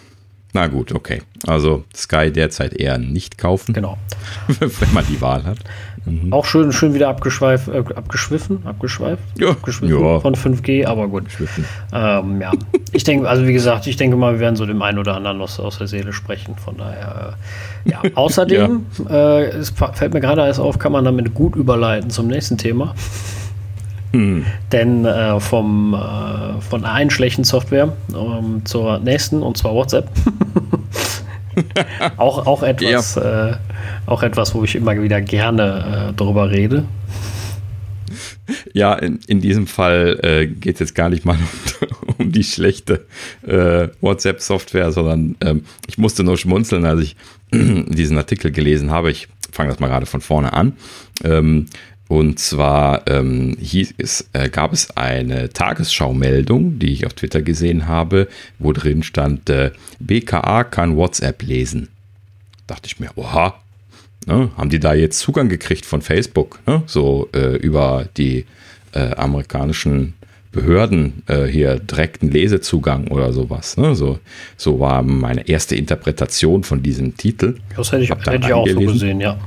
[0.54, 1.22] Na gut, okay.
[1.48, 3.74] Also Sky derzeit eher nicht kaufen.
[3.74, 3.98] Genau.
[4.48, 5.60] wenn man die Wahl hat.
[6.06, 6.34] Mhm.
[6.34, 9.50] Auch schön, schön wieder abgeschweift, äh, abgeschwiffen, abgeschweift, ja.
[9.50, 10.20] abgeschwiffen ja.
[10.20, 11.26] von 5G, aber gut.
[11.94, 12.52] Ähm, ja,
[12.92, 15.40] ich denke, also wie gesagt, ich denke mal, wir werden so dem einen oder anderen
[15.42, 16.56] aus, aus der Seele sprechen.
[16.56, 17.36] Von daher,
[17.86, 18.02] äh, ja.
[18.16, 19.40] Außerdem, ja.
[19.40, 22.96] Äh, es fällt mir gerade alles auf, kann man damit gut überleiten zum nächsten Thema.
[24.12, 24.46] Hm.
[24.72, 30.10] Denn äh, vom, äh, von einer schlechten Software ähm, zur nächsten, und zwar WhatsApp.
[32.18, 33.50] auch, auch, etwas, ja.
[33.50, 33.58] äh,
[34.06, 36.86] auch etwas, wo ich immer wieder gerne äh, drüber rede.
[38.74, 42.44] Ja, in, in diesem Fall äh, geht es jetzt gar nicht mal um, um die
[42.44, 43.06] schlechte
[43.46, 47.16] äh, WhatsApp-Software, sondern ähm, ich musste nur schmunzeln, als ich
[47.52, 49.12] diesen Artikel gelesen habe.
[49.12, 50.74] Ich fange das mal gerade von vorne an.
[51.24, 51.68] Ähm,
[52.12, 57.88] und zwar ähm, hieß es, äh, gab es eine Tagesschau-Meldung, die ich auf Twitter gesehen
[57.88, 58.28] habe,
[58.60, 61.88] wo drin stand, äh, BKA kann WhatsApp lesen.
[62.68, 63.54] Dachte ich mir, oha,
[64.26, 68.46] ne, haben die da jetzt Zugang gekriegt von Facebook, ne, so äh, über die
[68.92, 70.14] äh, amerikanischen
[70.52, 73.78] Behörden äh, hier direkten Lesezugang oder sowas.
[73.78, 73.96] Ne?
[73.96, 74.20] So,
[74.58, 77.56] so war meine erste Interpretation von diesem Titel.
[77.74, 79.40] Das hätte ich, hätte ich auch so gesehen, ja.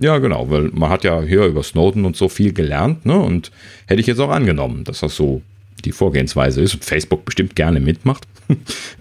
[0.00, 3.16] Ja, genau, weil man hat ja hier über Snowden und so viel gelernt, ne?
[3.18, 3.50] Und
[3.86, 5.42] hätte ich jetzt auch angenommen, dass das so
[5.84, 8.26] die Vorgehensweise ist und Facebook bestimmt gerne mitmacht.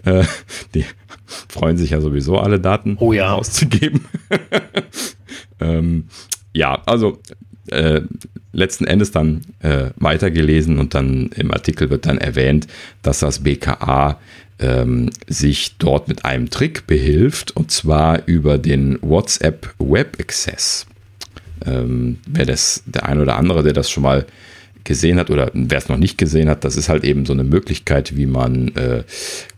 [0.05, 0.25] Äh,
[0.75, 0.83] die
[1.47, 3.33] freuen sich ja sowieso, alle Daten oh ja.
[3.33, 4.05] auszugeben.
[5.61, 6.09] ähm,
[6.53, 7.19] ja, also
[7.73, 8.01] äh,
[8.51, 12.67] letzten Endes dann äh, weitergelesen und dann im Artikel wird dann erwähnt,
[13.01, 14.19] dass das BKA
[14.59, 20.85] ähm, sich dort mit einem Trick behilft und zwar über den WhatsApp Web Access.
[21.65, 24.25] Ähm, wer das, der ein oder andere, der das schon mal
[24.83, 27.43] gesehen hat oder wer es noch nicht gesehen hat, das ist halt eben so eine
[27.43, 29.03] Möglichkeit, wie man äh,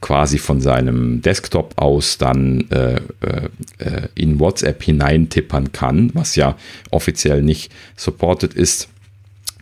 [0.01, 6.55] quasi von seinem Desktop aus dann äh, äh, in WhatsApp hineintippern kann, was ja
[6.91, 8.89] offiziell nicht supported ist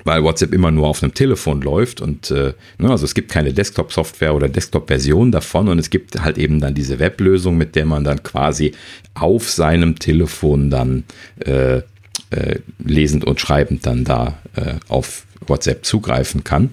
[0.05, 3.53] weil WhatsApp immer nur auf einem Telefon läuft und äh, ne, also es gibt keine
[3.53, 8.03] Desktop-Software oder Desktop-Version davon und es gibt halt eben dann diese Weblösung, mit der man
[8.03, 8.73] dann quasi
[9.13, 11.03] auf seinem Telefon dann
[11.45, 16.71] äh, äh, lesend und schreibend dann da äh, auf WhatsApp zugreifen kann.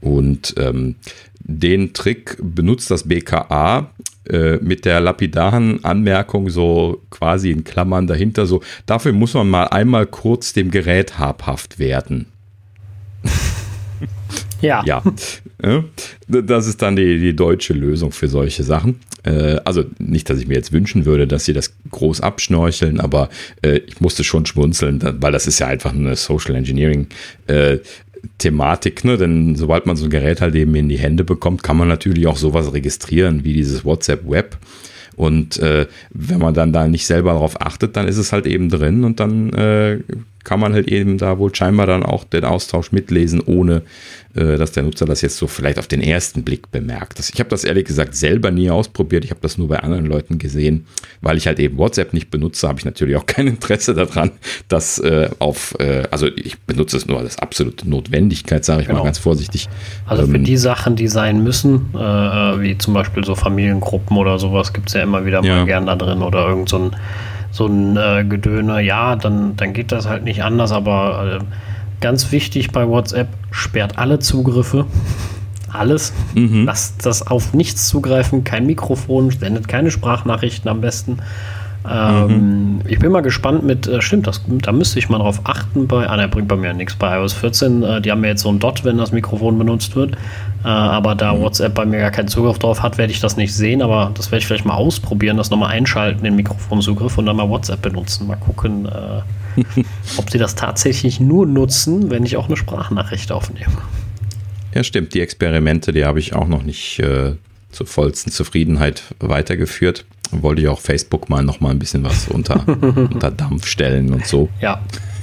[0.00, 0.96] Und ähm,
[1.40, 3.90] den Trick benutzt das BKA
[4.28, 9.64] äh, mit der lapidaren Anmerkung so quasi in Klammern dahinter so, dafür muss man mal
[9.64, 12.26] einmal kurz dem Gerät habhaft werden.
[14.60, 14.82] Ja.
[14.86, 15.02] ja.
[16.28, 19.00] Das ist dann die, die deutsche Lösung für solche Sachen.
[19.22, 23.28] Äh, also nicht, dass ich mir jetzt wünschen würde, dass sie das groß abschnorcheln, aber
[23.62, 27.08] äh, ich musste schon schmunzeln, weil das ist ja einfach eine Social Engineering
[27.46, 27.78] äh,
[28.38, 29.16] Thematik, ne?
[29.16, 32.26] denn sobald man so ein Gerät halt eben in die Hände bekommt, kann man natürlich
[32.26, 34.58] auch sowas registrieren wie dieses WhatsApp Web.
[35.16, 38.68] Und äh, wenn man dann da nicht selber darauf achtet, dann ist es halt eben
[38.68, 40.00] drin und dann äh,
[40.46, 43.82] kann man halt eben da wohl scheinbar dann auch den Austausch mitlesen, ohne
[44.36, 47.18] äh, dass der Nutzer das jetzt so vielleicht auf den ersten Blick bemerkt.
[47.18, 49.24] Das, ich habe das ehrlich gesagt selber nie ausprobiert.
[49.24, 50.86] Ich habe das nur bei anderen Leuten gesehen,
[51.20, 54.30] weil ich halt eben WhatsApp nicht benutze, habe ich natürlich auch kein Interesse daran,
[54.68, 59.00] dass äh, auf, äh, also ich benutze es nur als absolute Notwendigkeit, sage ich genau.
[59.00, 59.68] mal ganz vorsichtig.
[60.06, 64.38] Also für ähm, die Sachen, die sein müssen, äh, wie zum Beispiel so Familiengruppen oder
[64.38, 65.56] sowas, gibt es ja immer wieder ja.
[65.56, 66.96] mal gern da drin oder irgend so ein
[67.56, 71.44] so ein äh, Gedöne, ja, dann, dann geht das halt nicht anders, aber äh,
[72.00, 74.86] Ganz wichtig bei WhatsApp, sperrt alle Zugriffe.
[75.72, 76.12] Alles.
[76.34, 76.64] Mhm.
[76.64, 81.18] Lasst das auf nichts zugreifen, kein Mikrofon, sendet keine Sprachnachrichten am besten.
[81.90, 82.28] Ähm,
[82.76, 82.80] mhm.
[82.86, 86.08] Ich bin mal gespannt mit, äh, stimmt, das, da müsste ich mal drauf achten bei,
[86.08, 87.82] ah, der bringt bei mir nichts bei iOS 14.
[87.82, 90.16] Äh, die haben ja jetzt so ein Dot, wenn das Mikrofon benutzt wird.
[90.66, 91.38] Äh, aber da.
[91.38, 93.82] WhatsApp bei mir gar keinen Zugriff drauf hat, werde ich das nicht sehen.
[93.82, 97.48] Aber das werde ich vielleicht mal ausprobieren, das nochmal einschalten, den Mikrofonsugriff und dann mal
[97.48, 98.26] WhatsApp benutzen.
[98.26, 99.62] Mal gucken, äh,
[100.16, 103.76] ob sie das tatsächlich nur nutzen, wenn ich auch eine Sprachnachricht aufnehme.
[104.74, 105.14] Ja, stimmt.
[105.14, 107.34] Die Experimente, die habe ich auch noch nicht äh,
[107.70, 112.66] zur vollsten Zufriedenheit weitergeführt wollte ich auch Facebook mal noch mal ein bisschen was unter,
[112.66, 114.48] unter Dampf stellen und so.
[114.60, 114.82] Ja,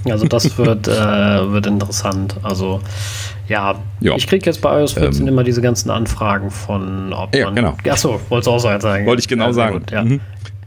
[0.09, 2.35] also das wird, äh, wird interessant.
[2.43, 2.81] Also
[3.47, 4.15] ja, ja.
[4.15, 7.55] ich kriege jetzt bei iOS 14 ähm, immer diese ganzen Anfragen von, ob ja, man.
[7.55, 7.77] Genau.
[7.89, 9.05] Achso, wolltest du auch so sagen.
[9.05, 9.80] Wollte ich genau ja, sagen.
[9.80, 10.03] Gut, ja.
[10.03, 10.19] Mhm.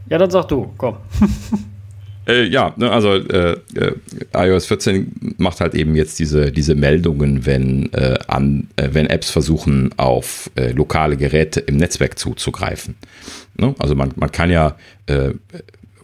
[0.09, 0.97] ja, dann sag du, komm.
[2.27, 3.93] Äh, ja, ne, also äh, äh,
[4.35, 9.29] iOS 14 macht halt eben jetzt diese, diese Meldungen, wenn, äh, an, äh, wenn Apps
[9.29, 12.95] versuchen, auf äh, lokale Geräte im Netzwerk zuzugreifen.
[13.55, 13.73] Ne?
[13.79, 14.75] Also man, man kann ja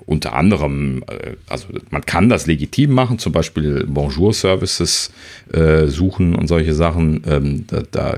[0.05, 5.11] unter anderem, äh, also man kann das legitim machen, zum Beispiel Bonjour-Services
[5.51, 7.23] äh, suchen und solche Sachen.
[7.27, 8.17] Ähm, da da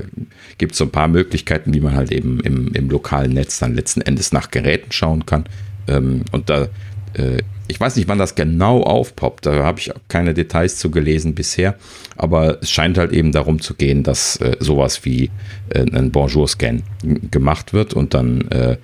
[0.57, 3.75] gibt es so ein paar Möglichkeiten, wie man halt eben im, im lokalen Netz dann
[3.75, 5.45] letzten Endes nach Geräten schauen kann.
[5.87, 6.69] Ähm, und da,
[7.13, 11.35] äh, ich weiß nicht, wann das genau aufpoppt, da habe ich keine Details zu gelesen
[11.35, 11.75] bisher,
[12.15, 15.31] aber es scheint halt eben darum zu gehen, dass äh, sowas wie
[15.69, 16.83] äh, ein Bonjour-Scan
[17.31, 18.77] gemacht wird und dann äh,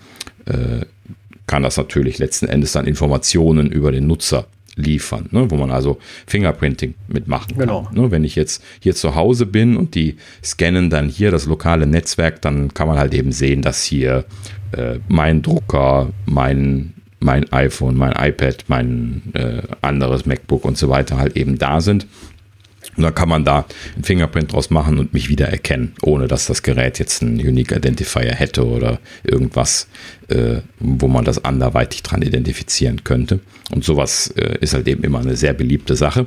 [1.52, 4.46] kann das natürlich letzten Endes dann Informationen über den Nutzer
[4.78, 7.84] liefern, ne, wo man also Fingerprinting mitmachen genau.
[7.84, 7.94] kann.
[7.94, 11.88] Ne, wenn ich jetzt hier zu Hause bin und die scannen dann hier das lokale
[11.88, 14.24] Netzwerk, dann kann man halt eben sehen, dass hier
[14.72, 21.18] äh, mein Drucker, mein mein iPhone, mein iPad, mein äh, anderes MacBook und so weiter
[21.18, 22.08] halt eben da sind.
[22.98, 23.66] Und dann kann man da
[23.96, 27.72] einen Fingerprint draus machen und mich wieder erkennen, ohne dass das Gerät jetzt einen Unique
[27.72, 29.88] Identifier hätte oder irgendwas,
[30.28, 33.40] äh, wo man das anderweitig dran identifizieren könnte.
[33.72, 36.26] Und sowas äh, ist halt eben immer eine sehr beliebte Sache.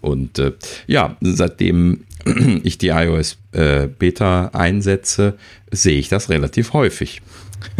[0.00, 0.52] Und äh,
[0.86, 2.04] ja, seitdem
[2.62, 5.34] ich die iOS äh, Beta einsetze,
[5.70, 7.22] sehe ich das relativ häufig.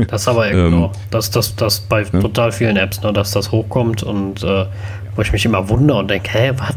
[0.09, 0.93] Das aber ähm, genau.
[1.11, 2.21] Das, das, das bei ja?
[2.21, 4.67] total vielen Apps, ne, dass das hochkommt und äh,
[5.15, 6.77] wo ich mich immer wundere und denke, hä, was?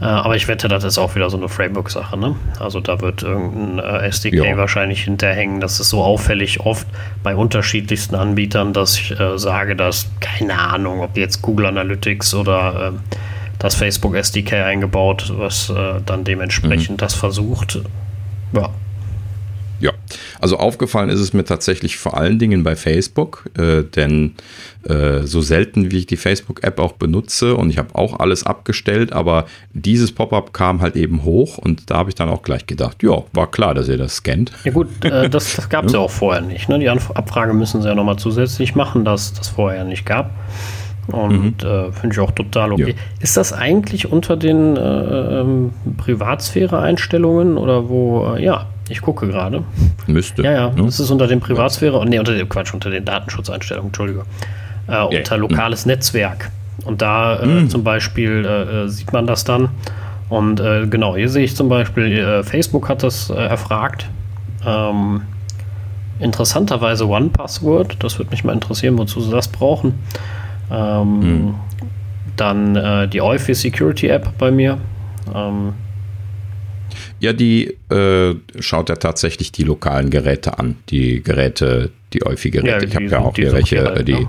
[0.00, 2.18] Äh, aber ich wette, das ist auch wieder so eine Framework-Sache.
[2.18, 2.36] Ne?
[2.60, 4.56] Also da wird irgendein äh, SDK ja.
[4.56, 5.60] wahrscheinlich hinterhängen.
[5.60, 6.86] Das ist so auffällig oft
[7.22, 12.88] bei unterschiedlichsten Anbietern, dass ich äh, sage, dass, keine Ahnung, ob jetzt Google Analytics oder
[12.88, 13.00] ähm,
[13.58, 16.98] das Facebook SDK eingebaut, was äh, dann dementsprechend mhm.
[16.98, 17.80] das versucht.
[18.52, 18.70] Ja,
[19.80, 19.92] ja,
[20.40, 24.34] also aufgefallen ist es mir tatsächlich vor allen Dingen bei Facebook, äh, denn
[24.88, 29.12] äh, so selten wie ich die Facebook-App auch benutze und ich habe auch alles abgestellt,
[29.12, 33.02] aber dieses Pop-up kam halt eben hoch und da habe ich dann auch gleich gedacht,
[33.02, 34.52] ja, war klar, dass ihr das scannt.
[34.64, 35.98] Ja gut, äh, das, das gab es ja.
[35.98, 36.68] ja auch vorher nicht.
[36.68, 36.78] Ne?
[36.78, 40.30] Die Abfrage müssen sie ja nochmal zusätzlich machen, dass das vorher nicht gab.
[41.08, 41.68] Und mhm.
[41.68, 42.90] äh, finde ich auch total okay.
[42.90, 42.94] Ja.
[43.20, 49.64] Ist das eigentlich unter den äh, ähm, Privatsphäre-Einstellungen oder wo, äh, ja, ich gucke gerade.
[50.06, 50.42] Müsste.
[50.42, 50.84] Ja, ja, ne?
[50.84, 54.22] das ist unter den Privatsphäre, nee, unter dem Quatsch, unter den Datenschutzeinstellungen, Entschuldige.
[54.86, 55.92] Äh, unter lokales mhm.
[55.92, 56.50] Netzwerk.
[56.84, 57.70] Und da äh, mhm.
[57.70, 59.68] zum Beispiel äh, sieht man das dann.
[60.28, 64.08] Und genau, hier sehe ich zum Beispiel, Facebook hat das erfragt.
[64.66, 65.20] Ähm,
[66.18, 69.94] interessanterweise One-Password, das würde mich mal interessieren, wozu sie das brauchen.
[70.70, 71.54] Ähm, hm.
[72.36, 74.78] Dann äh, die Eufy Security App bei mir.
[75.34, 75.74] Ähm,
[77.20, 80.76] ja, die äh, schaut ja tatsächlich die lokalen Geräte an.
[80.90, 82.68] Die Geräte, die Eufy-Geräte.
[82.68, 84.28] Ja, ich habe ja auch hier welche, halt, äh, die, ne?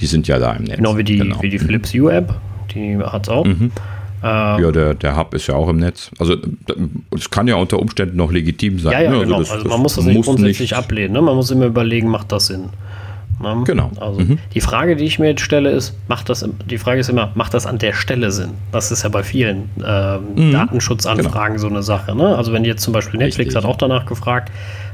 [0.00, 0.76] die sind ja da im Netz.
[0.76, 1.42] Genau wie die, genau.
[1.42, 2.34] wie die Philips Hue App.
[2.74, 3.44] Die hat es auch.
[3.44, 3.70] Mhm.
[4.24, 6.10] Ähm, ja, der, der Hub ist ja auch im Netz.
[6.18, 6.36] Also
[7.14, 8.92] es kann ja unter Umständen noch legitim sein.
[8.92, 9.16] Ja, ja, ne?
[9.16, 9.38] also genau.
[9.38, 11.12] Also, das, also man muss das nicht grundsätzlich nicht ablehnen.
[11.12, 11.22] Ne?
[11.22, 12.70] Man muss immer überlegen, macht das Sinn.
[13.42, 13.64] Ne?
[13.64, 13.90] Genau.
[14.00, 14.38] Also mhm.
[14.54, 17.54] die Frage, die ich mir jetzt stelle, ist, macht das, die Frage ist immer, macht
[17.54, 18.50] das an der Stelle Sinn?
[18.70, 20.52] Das ist ja bei vielen ähm, mhm.
[20.52, 21.68] Datenschutzanfragen genau.
[21.68, 22.14] so eine Sache.
[22.14, 22.36] Ne?
[22.36, 23.56] Also wenn jetzt zum Beispiel Netflix Richtig.
[23.56, 24.50] hat auch danach gefragt,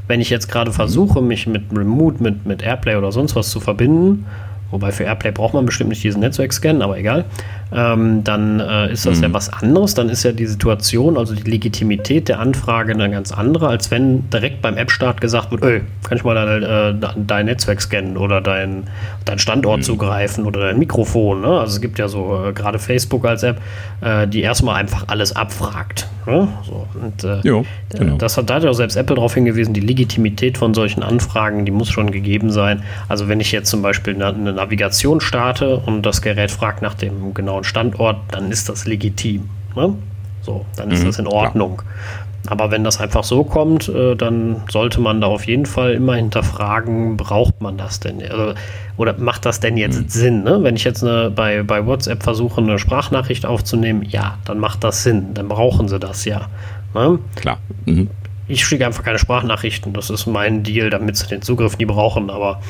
[0.09, 3.61] wenn ich jetzt gerade versuche, mich mit Remote, mit, mit Airplay oder sonst was zu
[3.61, 4.27] verbinden,
[4.71, 7.27] wobei für Airplay braucht man bestimmt nicht diesen Netzwerkscan, aber egal,
[7.73, 9.25] ähm, dann äh, ist das mhm.
[9.25, 9.95] ja was anderes.
[9.95, 14.29] Dann ist ja die Situation, also die Legitimität der Anfrage eine ganz andere, als wenn
[14.31, 18.85] direkt beim App-Start gesagt wird, kann ich mal dein, äh, dein Netzwerk scannen oder dein,
[19.25, 19.83] dein Standort mhm.
[19.83, 21.43] zugreifen oder dein Mikrofon.
[21.43, 21.61] Ne?
[21.61, 23.61] Also es gibt ja so äh, gerade Facebook als App,
[24.01, 26.09] äh, die erstmal einfach alles abfragt.
[26.27, 26.49] Ne?
[26.67, 28.17] So, und, äh, jo, genau.
[28.17, 31.65] Das hat, da hat ja auch selbst Apple darauf hingewiesen, die Legitimität von solchen Anfragen,
[31.65, 32.83] die muss schon gegeben sein.
[33.09, 36.95] Also wenn ich jetzt zum Beispiel eine, eine Navigation starte und das Gerät fragt nach
[36.95, 39.49] dem genauen genauen Standort, dann ist das legitim.
[39.77, 39.95] Ne?
[40.43, 41.83] So, dann ist mhm, das in Ordnung.
[41.85, 42.51] Ja.
[42.51, 46.15] Aber wenn das einfach so kommt, äh, dann sollte man da auf jeden Fall immer
[46.15, 48.23] hinterfragen, braucht man das denn?
[48.23, 48.55] Also,
[48.97, 50.09] oder macht das denn jetzt mhm.
[50.09, 50.45] Sinn?
[50.45, 50.63] Ne?
[50.63, 55.03] Wenn ich jetzt eine, bei, bei WhatsApp versuche, eine Sprachnachricht aufzunehmen, ja, dann macht das
[55.03, 55.35] Sinn.
[55.35, 56.49] Dann brauchen sie das ja.
[56.95, 57.19] Ne?
[57.35, 57.59] Klar.
[57.85, 58.09] Mhm
[58.49, 59.93] ich schicke einfach keine Sprachnachrichten.
[59.93, 62.31] Das ist mein Deal, damit sie den Zugriff nie brauchen.
[62.31, 62.61] Aber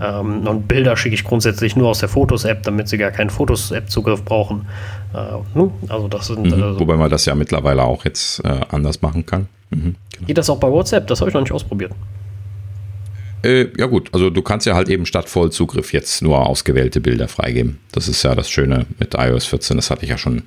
[0.00, 4.24] ähm, und Bilder schicke ich grundsätzlich nur aus der Fotos-App, damit sie gar keinen Fotos-App-Zugriff
[4.24, 4.66] brauchen.
[5.14, 5.60] Äh?
[5.88, 6.46] Also das sind.
[6.46, 9.48] Mhm, also, wobei man das ja mittlerweile auch jetzt äh, anders machen kann.
[9.70, 10.26] Mhm, genau.
[10.26, 11.06] Geht das auch bei WhatsApp?
[11.06, 11.92] Das habe ich noch nicht ausprobiert.
[13.42, 17.28] Äh, ja gut, also du kannst ja halt eben statt Vollzugriff jetzt nur ausgewählte Bilder
[17.28, 17.78] freigeben.
[17.92, 19.76] Das ist ja das Schöne mit iOS 14.
[19.76, 20.42] Das hatte ich ja schon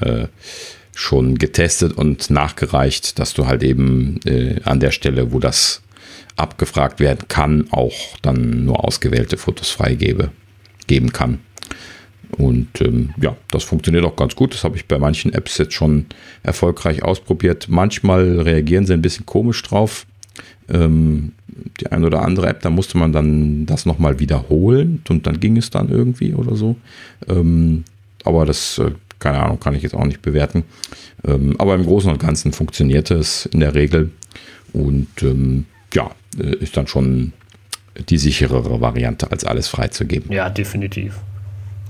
[0.00, 0.26] äh,
[0.96, 5.82] schon getestet und nachgereicht, dass du halt eben äh, an der Stelle, wo das
[6.36, 10.30] abgefragt werden kann, auch dann nur ausgewählte Fotos freigebe,
[10.86, 11.40] geben kann.
[12.38, 14.54] Und ähm, ja, das funktioniert auch ganz gut.
[14.54, 16.06] Das habe ich bei manchen Apps jetzt schon
[16.42, 17.66] erfolgreich ausprobiert.
[17.68, 20.06] Manchmal reagieren sie ein bisschen komisch drauf.
[20.68, 21.32] Ähm,
[21.78, 25.58] die ein oder andere App, da musste man dann das nochmal wiederholen und dann ging
[25.58, 26.76] es dann irgendwie oder so.
[27.28, 27.84] Ähm,
[28.24, 30.64] aber das, äh, keine Ahnung, kann ich jetzt auch nicht bewerten.
[31.26, 34.10] Ähm, aber im Großen und Ganzen funktionierte es in der Regel
[34.72, 37.32] und ähm, ja, äh, ist dann schon
[38.08, 40.32] die sicherere Variante, als alles freizugeben.
[40.32, 41.18] Ja, definitiv.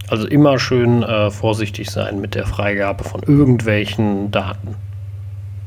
[0.09, 4.77] Also immer schön äh, vorsichtig sein mit der Freigabe von irgendwelchen Daten.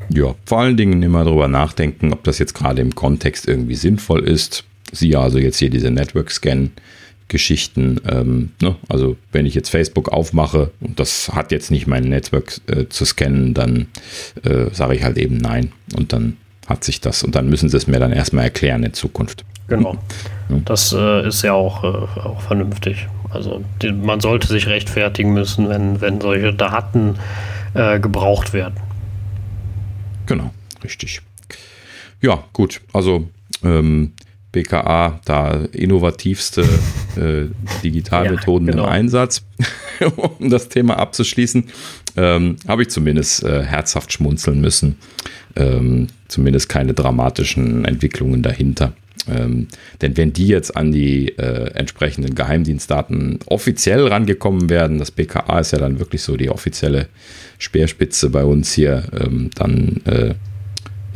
[0.10, 4.24] Ja, vor allen Dingen immer darüber nachdenken, ob das jetzt gerade im Kontext irgendwie sinnvoll
[4.24, 4.64] ist.
[4.92, 5.92] Siehe also jetzt hier diese
[7.30, 8.02] Network-Scan-Geschichten.
[8.10, 8.76] Ähm, ne?
[8.88, 13.06] Also wenn ich jetzt Facebook aufmache und das hat jetzt nicht mein Network äh, zu
[13.06, 13.88] scannen, dann
[14.44, 15.72] äh, sage ich halt eben nein.
[15.96, 16.38] Und dann
[16.68, 19.46] hat sich das und dann müssen sie es mir dann erstmal erklären in Zukunft.
[19.68, 19.98] Genau.
[20.66, 23.08] Das äh, ist ja auch, äh, auch vernünftig.
[23.30, 27.16] Also die, man sollte sich rechtfertigen müssen, wenn, wenn solche Daten
[27.76, 28.76] äh, gebraucht werden.
[30.26, 30.52] Genau,
[30.84, 31.22] richtig.
[32.22, 32.82] Ja, gut.
[32.94, 33.28] Also
[33.64, 34.14] ähm,
[34.52, 36.62] BKA, da innovativste
[37.16, 37.46] äh,
[37.84, 38.86] Digitalmethoden ja, genau.
[38.86, 39.44] im Einsatz,
[40.16, 41.66] um das Thema abzuschließen,
[42.18, 44.98] ähm, habe ich zumindest äh, herzhaft schmunzeln müssen.
[45.56, 48.94] Ähm, zumindest keine dramatischen Entwicklungen dahinter.
[49.28, 49.68] Ähm,
[50.02, 55.72] denn wenn die jetzt an die äh, entsprechenden Geheimdienstdaten offiziell rangekommen werden, das BKA ist
[55.72, 57.08] ja dann wirklich so die offizielle
[57.58, 60.02] Speerspitze bei uns hier, ähm, dann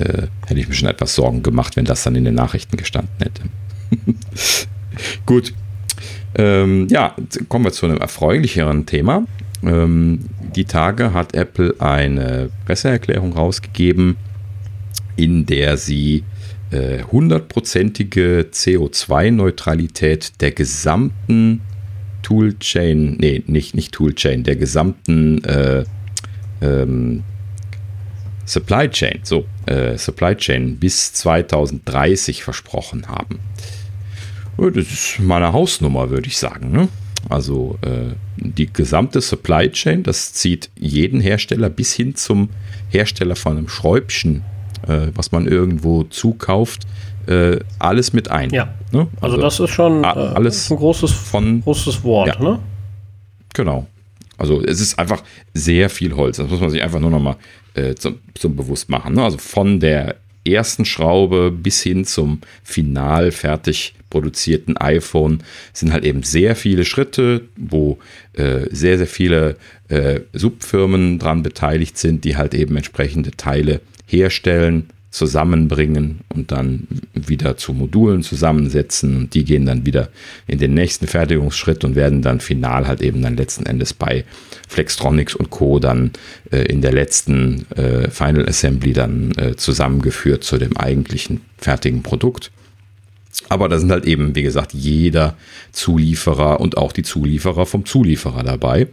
[0.03, 2.77] äh, äh, hätte ich mir schon etwas Sorgen gemacht, wenn das dann in den Nachrichten
[2.77, 3.43] gestanden hätte.
[5.25, 5.53] Gut.
[6.35, 7.15] Ähm, ja,
[7.47, 9.25] kommen wir zu einem erfreulicheren Thema.
[9.63, 10.19] Ähm,
[10.55, 14.17] die Tage hat Apple eine Presseerklärung rausgegeben,
[15.15, 16.23] in der sie
[16.71, 21.61] äh, hundertprozentige CO2-Neutralität der gesamten
[22.23, 25.83] Toolchain, nee, nicht, nicht Toolchain, der gesamten äh,
[26.61, 27.23] ähm,
[28.45, 33.39] Supply Chain, so, äh, Supply Chain bis 2030 versprochen haben.
[34.57, 36.71] Das ist meine Hausnummer, würde ich sagen.
[36.71, 36.89] Ne?
[37.29, 42.49] Also äh, die gesamte Supply Chain, das zieht jeden Hersteller bis hin zum
[42.89, 44.43] Hersteller von einem Schräubchen,
[44.87, 46.83] äh, was man irgendwo zukauft,
[47.27, 48.49] äh, alles mit ein.
[48.51, 48.73] Ja.
[48.91, 49.07] Ne?
[49.21, 52.27] Also, also, das ist schon äh, alles ein großes, von, großes Wort.
[52.27, 52.39] Ja.
[52.39, 52.59] Ne?
[53.53, 53.87] Genau.
[54.37, 56.37] Also es ist einfach sehr viel Holz.
[56.37, 57.37] Das muss man sich einfach nur nochmal
[57.73, 59.15] äh, zum, zum bewusst machen.
[59.15, 59.23] Ne?
[59.23, 65.41] Also von der ersten Schraube bis hin zum final fertig produzierten iPhone
[65.73, 67.97] sind halt eben sehr viele Schritte, wo
[68.33, 74.89] äh, sehr, sehr viele äh, Subfirmen dran beteiligt sind, die halt eben entsprechende Teile herstellen,
[75.13, 79.15] zusammenbringen und dann wieder zu Modulen zusammensetzen.
[79.15, 80.09] Und die gehen dann wieder
[80.47, 84.25] in den nächsten Fertigungsschritt und werden dann final halt eben dann letzten Endes bei
[84.67, 85.77] Flextronics und Co.
[85.77, 86.11] dann
[86.51, 92.51] äh, in der letzten äh, Final Assembly dann äh, zusammengeführt zu dem eigentlichen fertigen Produkt.
[93.49, 95.35] Aber da sind halt eben, wie gesagt, jeder
[95.73, 98.87] Zulieferer und auch die Zulieferer vom Zulieferer dabei.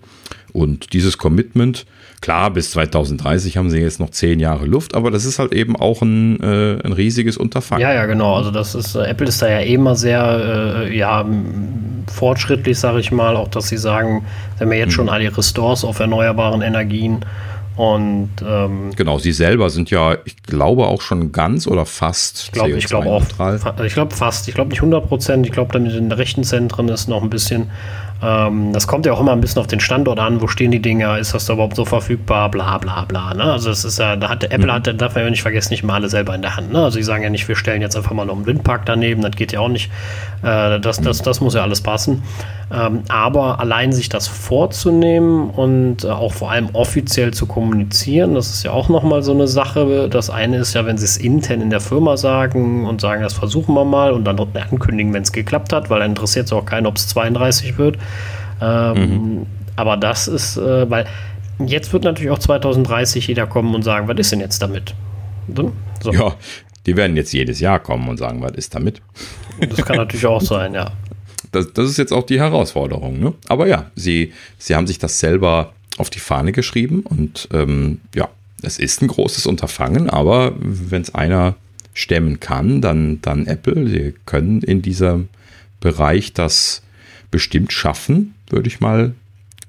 [0.52, 1.86] Und dieses Commitment,
[2.20, 5.77] klar, bis 2030 haben sie jetzt noch zehn Jahre Luft, aber das ist halt eben
[5.77, 7.82] auch ein, äh, ein riesiges Unterfangen.
[7.82, 8.36] Ja, ja, genau.
[8.36, 11.24] Also das ist, äh, Apple ist da ja eh immer sehr, äh, ja,
[12.12, 14.24] fortschrittlich, sage ich mal, auch dass sie sagen,
[14.56, 14.94] sie haben ja jetzt mhm.
[14.94, 17.24] schon alle ihre Stores auf erneuerbaren Energien
[17.81, 22.43] und ähm, genau, sie selber sind ja, ich glaube auch schon ganz oder fast.
[22.44, 23.24] Ich glaube, ich glaube auch.
[23.86, 24.48] Ich glaube fast.
[24.48, 25.47] Ich glaube nicht 100 Prozent.
[25.47, 27.70] Ich glaube, damit in den Rechenzentren ist noch ein bisschen.
[28.22, 30.40] Ähm, das kommt ja auch immer ein bisschen auf den Standort an.
[30.40, 31.18] Wo stehen die Dinger?
[31.18, 32.51] Ist das da überhaupt so verfügbar?
[32.51, 33.34] Bla bla bla.
[33.34, 33.44] Ne?
[33.44, 34.72] Also das ist ja, da hat Apple mhm.
[34.72, 36.72] hat, darf man ja nicht vergessen, nicht mal alle selber in der Hand.
[36.72, 36.82] Ne?
[36.82, 39.22] Also sie sagen ja nicht, wir stellen jetzt einfach mal noch einen Windpark daneben.
[39.22, 39.90] Das geht ja auch nicht.
[40.42, 42.22] Äh, das, das, das muss ja alles passen.
[42.72, 48.51] Ähm, aber allein sich das vorzunehmen und äh, auch vor allem offiziell zu kommunizieren, das
[48.51, 50.09] ist ja auch nochmal so eine Sache.
[50.09, 53.32] Das eine ist ja, wenn sie es intern in der Firma sagen und sagen, das
[53.32, 56.64] versuchen wir mal und dann ankündigen, wenn es geklappt hat, weil dann interessiert es auch
[56.64, 57.98] keinen, ob es 32 wird.
[58.61, 59.47] Ähm, mhm.
[59.77, 61.07] Aber das ist, äh, weil
[61.59, 64.95] jetzt wird natürlich auch 2030 jeder kommen und sagen, was ist denn jetzt damit?
[66.03, 66.12] So.
[66.12, 66.35] Ja,
[66.87, 69.03] die werden jetzt jedes Jahr kommen und sagen, was ist damit?
[69.61, 70.93] Das kann natürlich auch sein, ja
[71.53, 73.19] das, das ist jetzt auch die Herausforderung.
[73.19, 73.35] Ne?
[73.49, 78.28] Aber ja, sie, sie haben sich das selber auf die Fahne geschrieben und ähm, ja,
[78.62, 81.57] es ist ein großes Unterfangen, aber wenn es einer
[81.95, 83.89] stemmen kann, dann, dann Apple.
[83.89, 85.28] Sie können in diesem
[85.81, 86.82] Bereich das
[87.31, 89.15] bestimmt schaffen, würde ich mal,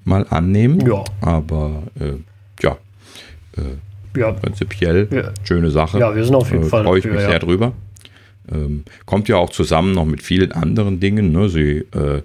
[0.03, 0.85] mal annehmen.
[0.85, 1.03] Ja.
[1.21, 2.13] Aber äh,
[2.61, 2.77] ja,
[3.57, 5.31] äh, ja, prinzipiell ja.
[5.43, 5.99] schöne Sache.
[5.99, 6.83] Ja, wir sind auf jeden äh, Fall.
[6.83, 7.29] Freue ich mich ja.
[7.29, 7.73] sehr drüber.
[8.51, 11.31] Ähm, kommt ja auch zusammen noch mit vielen anderen Dingen.
[11.31, 11.47] Ne?
[11.47, 12.21] Sie, äh,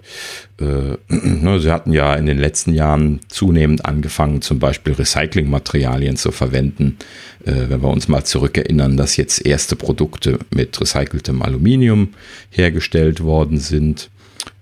[0.59, 1.59] äh, ne?
[1.59, 6.97] Sie hatten ja in den letzten Jahren zunehmend angefangen, zum Beispiel Recyclingmaterialien zu verwenden.
[7.45, 12.09] Äh, wenn wir uns mal zurückerinnern, dass jetzt erste Produkte mit recyceltem Aluminium
[12.49, 14.09] hergestellt worden sind.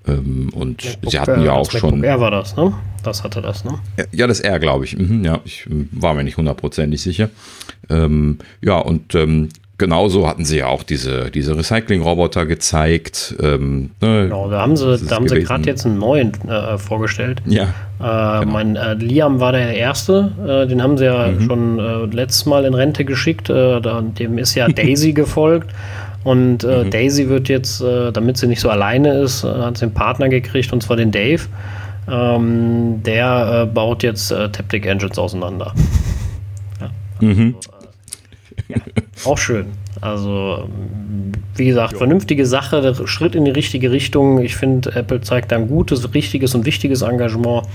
[0.08, 2.00] Ähm, und MacBook sie hatten ja auch schon.
[2.00, 2.74] MacBook Air war das, ne?
[3.04, 3.80] Das hatte das, ne?
[4.12, 4.98] Ja, das R, glaube ich.
[4.98, 7.30] Mhm, ja, ich war mir nicht hundertprozentig sicher.
[7.90, 13.36] Ähm, ja, und ähm, genauso hatten sie ja auch diese, diese Recycling-Roboter gezeigt.
[13.42, 17.42] Ähm, ne, genau, da haben sie, da haben sie gerade jetzt einen neuen äh, vorgestellt.
[17.46, 17.64] Ja.
[18.00, 18.52] Äh, genau.
[18.52, 21.42] Mein äh, Liam war der erste, äh, den haben sie ja mhm.
[21.42, 23.50] schon äh, letztes Mal in Rente geschickt.
[23.50, 25.72] Äh, da, dem ist ja Daisy gefolgt.
[26.26, 26.90] Und mhm.
[26.90, 30.84] Daisy wird jetzt, damit sie nicht so alleine ist, hat sie einen Partner gekriegt, und
[30.84, 31.44] zwar den Dave.
[32.12, 35.74] Ähm, der baut jetzt Taptic Engines auseinander.
[36.82, 36.90] ja.
[37.22, 37.56] Mhm.
[37.72, 37.88] Also,
[38.68, 38.78] ja,
[39.24, 39.68] auch schön.
[40.02, 40.70] Also,
[41.56, 42.00] wie gesagt, jo.
[42.00, 44.42] vernünftige Sache, Schritt in die richtige Richtung.
[44.42, 47.68] Ich finde, Apple zeigt da ein gutes, richtiges und wichtiges Engagement.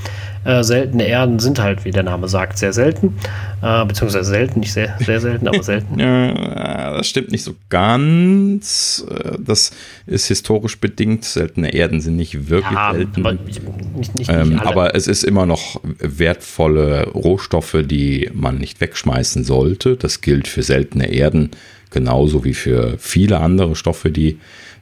[0.44, 3.16] Äh, seltene Erden sind halt, wie der Name sagt, sehr selten.
[3.62, 5.98] Äh, beziehungsweise selten, nicht sehr, sehr selten, aber selten.
[6.00, 9.04] ja, das stimmt nicht so ganz.
[9.10, 9.72] Äh, das
[10.06, 11.24] ist historisch bedingt.
[11.24, 13.20] Seltene Erden sind nicht wirklich ja, selten.
[13.20, 13.62] Aber, nicht,
[13.96, 19.96] nicht, nicht ähm, aber es ist immer noch wertvolle Rohstoffe, die man nicht wegschmeißen sollte.
[19.96, 21.50] Das gilt für seltene Erden
[21.90, 24.38] genauso wie für viele andere Stoffe, die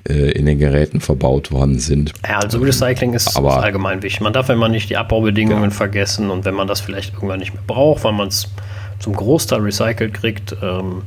[0.09, 2.13] äh, in den Geräten verbaut worden sind.
[2.27, 4.21] Ja, also Recycling ist, aber, ist allgemein wichtig.
[4.21, 5.71] Man darf immer nicht die Abbaubedingungen ja.
[5.71, 8.49] vergessen und wenn man das vielleicht irgendwann nicht mehr braucht, weil man es
[8.99, 11.03] zum Großteil recycelt kriegt, ähm,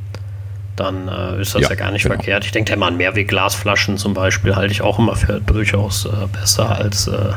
[0.75, 2.15] dann äh, ist das ja, ja gar nicht genau.
[2.15, 2.45] verkehrt.
[2.45, 6.75] Ich denke immer an Mehrweg-Glasflaschen zum Beispiel, halte ich auch immer für durchaus äh, besser
[6.75, 7.33] als äh,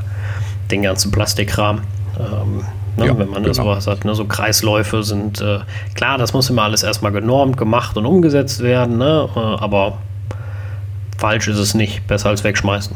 [0.71, 1.83] den ganzen Plastikkram.
[2.19, 2.65] Ähm,
[2.97, 3.55] Ne, ja, wenn man genau.
[3.55, 4.05] sowas hat.
[4.05, 4.15] Ne?
[4.15, 5.61] So Kreisläufe sind äh,
[5.95, 9.29] klar, das muss immer alles erstmal genormt, gemacht und umgesetzt werden, ne?
[9.35, 9.99] Äh, aber
[11.19, 12.07] falsch ist es nicht.
[12.07, 12.95] Besser als wegschmeißen.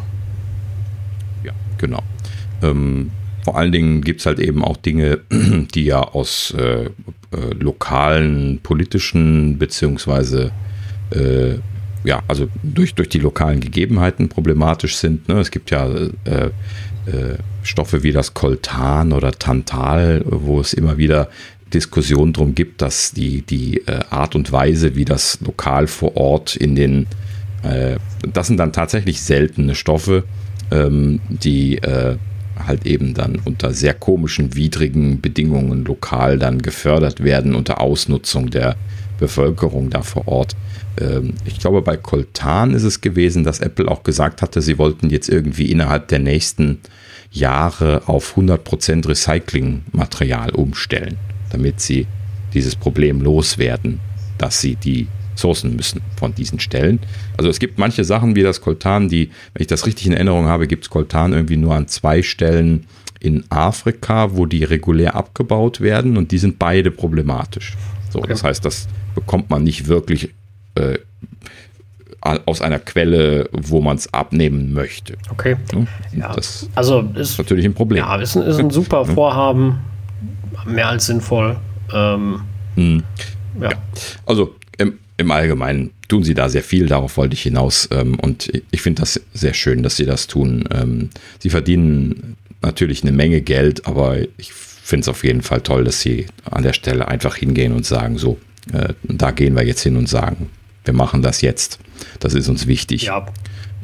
[1.42, 2.02] Ja, genau.
[2.62, 3.10] Ähm,
[3.42, 6.90] vor allen Dingen gibt es halt eben auch Dinge, die ja aus äh, äh,
[7.58, 10.52] lokalen politischen beziehungsweise
[11.10, 11.54] äh,
[12.04, 15.28] ja, also durch, durch die lokalen Gegebenheiten problematisch sind.
[15.28, 15.40] Ne?
[15.40, 16.50] Es gibt ja äh, äh,
[17.62, 21.28] Stoffe wie das Coltan oder Tantal, wo es immer wieder
[21.72, 26.56] Diskussionen darum gibt, dass die, die äh, Art und Weise, wie das lokal vor Ort
[26.56, 27.06] in den,
[27.62, 27.96] äh,
[28.32, 30.24] das sind dann tatsächlich seltene Stoffe,
[30.70, 32.16] ähm, die äh,
[32.66, 38.76] halt eben dann unter sehr komischen, widrigen Bedingungen lokal dann gefördert werden, unter Ausnutzung der
[39.18, 40.56] Bevölkerung da vor Ort.
[40.98, 45.10] Ähm, ich glaube, bei Coltan ist es gewesen, dass Apple auch gesagt hatte, sie wollten
[45.10, 46.80] jetzt irgendwie innerhalb der nächsten
[47.30, 51.16] Jahre auf 100% Recyclingmaterial umstellen,
[51.50, 52.06] damit sie
[52.54, 54.00] dieses Problem loswerden,
[54.38, 56.98] dass sie die sourcen müssen von diesen Stellen.
[57.36, 60.46] Also es gibt manche Sachen wie das Coltan, die, wenn ich das richtig in Erinnerung
[60.46, 62.86] habe, gibt es Coltan irgendwie nur an zwei Stellen
[63.20, 67.76] in Afrika, wo die regulär abgebaut werden und die sind beide problematisch.
[68.10, 68.28] So, okay.
[68.28, 70.30] das heißt, das bekommt man nicht wirklich
[70.78, 70.98] äh,
[72.20, 75.14] aus einer Quelle, wo man es abnehmen möchte.
[75.30, 75.56] Okay.
[76.16, 77.98] Ja, das also ist, ist natürlich ein Problem.
[77.98, 79.80] Ja, ist ein, ist ein super Vorhaben,
[80.66, 81.56] mehr als sinnvoll.
[81.92, 82.40] Ähm,
[82.74, 83.02] hm.
[83.60, 83.70] ja.
[83.70, 83.76] ja.
[84.26, 87.88] Also im, im, Allgemeinen tun sie da sehr viel, darauf wollte ich hinaus.
[87.92, 90.64] Ähm, und ich finde das sehr schön, dass sie das tun.
[90.72, 95.84] Ähm, sie verdienen natürlich eine Menge Geld, aber ich finde es auf jeden Fall toll,
[95.84, 98.38] dass sie an der Stelle einfach hingehen und sagen, so,
[98.72, 100.50] äh, da gehen wir jetzt hin und sagen,
[100.88, 101.78] wir machen das jetzt.
[102.18, 103.04] Das ist uns wichtig.
[103.04, 103.26] Ja.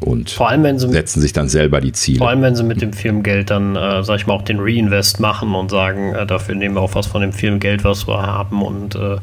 [0.01, 2.19] Und vor allem, wenn sie setzen sich dann selber die Ziele.
[2.19, 5.21] Vor allem, wenn sie mit dem Firmengeld dann, äh, sag ich mal, auch den Reinvest
[5.21, 8.63] machen und sagen, äh, dafür nehmen wir auch was von dem Firmengeld, was wir haben
[8.63, 9.19] und, äh,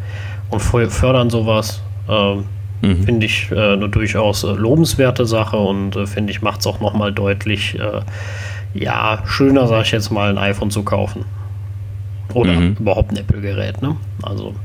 [0.50, 1.82] und fördern sowas.
[2.08, 2.46] Ähm,
[2.82, 3.04] mhm.
[3.04, 6.80] Finde ich äh, eine durchaus äh, lobenswerte Sache und äh, finde ich, macht es auch
[6.80, 7.78] nochmal deutlich,
[8.74, 11.26] ja, schöner, sag ich jetzt mal, ein iPhone zu kaufen.
[12.34, 12.78] Oder mhm.
[12.80, 13.98] überhaupt ein Apple-Gerät, ne?
[14.22, 14.56] Also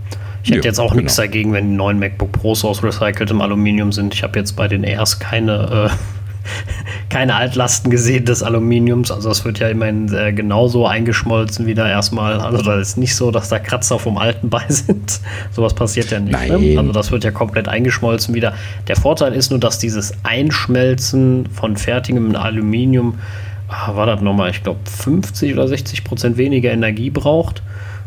[0.46, 1.02] ich hätte ja, jetzt auch genau.
[1.02, 4.14] nichts dagegen, wenn die neuen MacBook Pros aus recyceltem Aluminium sind.
[4.14, 9.10] Ich habe jetzt bei den Airs keine, äh, keine Altlasten gesehen des Aluminiums.
[9.10, 12.38] Also es wird ja immerhin äh, genauso eingeschmolzen wieder erstmal.
[12.38, 15.18] Also da ist nicht so, dass da Kratzer vom Alten bei sind.
[15.50, 16.38] Sowas passiert ja nicht.
[16.48, 16.78] Ne?
[16.78, 18.54] Also das wird ja komplett eingeschmolzen wieder.
[18.86, 23.18] Der Vorteil ist nur, dass dieses Einschmelzen von fertigem Aluminium,
[23.66, 27.62] ah, war das nochmal, ich glaube 50 oder 60 Prozent weniger Energie braucht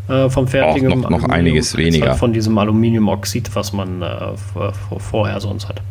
[0.09, 2.15] äh, vom fertigen noch, noch einiges weniger.
[2.15, 4.33] Von diesem Aluminiumoxid, was man äh,
[4.97, 5.81] vorher sonst hat.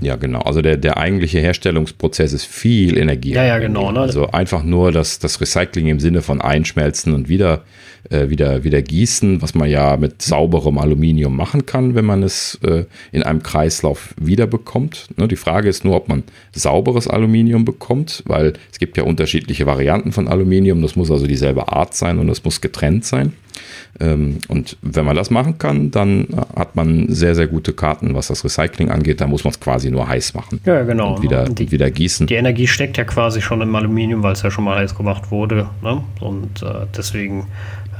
[0.00, 0.40] Ja, genau.
[0.40, 3.32] Also der, der eigentliche Herstellungsprozess ist viel Energie.
[3.32, 3.92] Ja, ja, genau.
[3.92, 4.00] Ne?
[4.00, 7.62] Also einfach nur das, das Recycling im Sinne von einschmelzen und wieder,
[8.08, 12.58] äh, wieder, wieder gießen, was man ja mit sauberem Aluminium machen kann, wenn man es
[12.62, 15.08] äh, in einem Kreislauf wiederbekommt.
[15.16, 15.28] Ne?
[15.28, 16.22] Die Frage ist nur, ob man
[16.52, 20.80] sauberes Aluminium bekommt, weil es gibt ja unterschiedliche Varianten von Aluminium.
[20.80, 23.34] Das muss also dieselbe Art sein und das muss getrennt sein.
[24.00, 26.26] Ähm, und wenn man das machen kann, dann
[26.56, 29.20] hat man sehr, sehr gute Karten, was das Recycling angeht.
[29.20, 30.60] Da muss man es quasi nur heiß machen.
[30.64, 31.16] Ja, genau.
[31.16, 32.26] Und wieder, die, wieder gießen.
[32.26, 35.30] Die Energie steckt ja quasi schon im Aluminium, weil es ja schon mal heiß gemacht
[35.30, 35.68] wurde.
[35.82, 36.02] Ne?
[36.20, 37.44] Und äh, deswegen äh,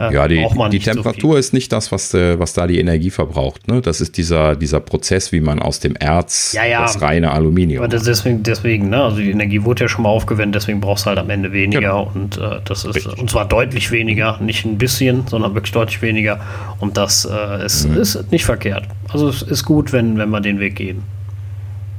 [0.08, 3.68] ja, die, die Temperatur so ist nicht das, was, äh, was da die Energie verbraucht.
[3.68, 3.80] Ne?
[3.80, 6.82] Das ist dieser, dieser Prozess, wie man aus dem Erz ja, ja.
[6.82, 7.84] das reine Aluminium.
[7.84, 9.02] Aber deswegen, deswegen ne?
[9.02, 11.80] also die Energie wurde ja schon mal aufgewendet, deswegen brauchst du halt am Ende weniger.
[11.80, 12.10] Genau.
[12.14, 13.18] Und äh, das ist, Richtig.
[13.18, 16.40] und zwar deutlich weniger, nicht ein bisschen, sondern wirklich deutlich weniger.
[16.78, 17.96] Und das äh, ist, mhm.
[17.98, 18.84] ist nicht verkehrt.
[19.08, 21.02] Also es ist gut, wenn, wenn wir den Weg gehen.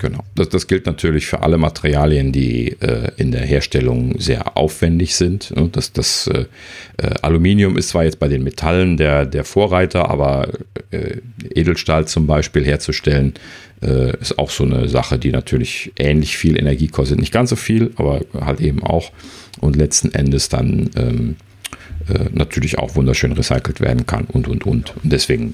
[0.02, 0.24] Genau.
[0.34, 5.54] Das, das gilt natürlich für alle Materialien, die äh, in der Herstellung sehr aufwendig sind.
[5.74, 6.46] Das, das äh,
[6.98, 10.50] äh, Aluminium ist zwar jetzt bei den Metallen der, der Vorreiter, aber
[10.90, 11.18] äh,
[11.54, 13.36] Edelstahl zum Beispiel herzustellen,
[13.84, 17.20] äh, ist auch so eine Sache, die natürlich ähnlich viel Energie kostet.
[17.20, 19.12] Nicht ganz so viel, aber halt eben auch.
[19.60, 21.36] Und letzten Endes dann ähm,
[22.10, 24.96] äh, natürlich auch wunderschön recycelt werden kann und, und, und.
[25.04, 25.54] Und deswegen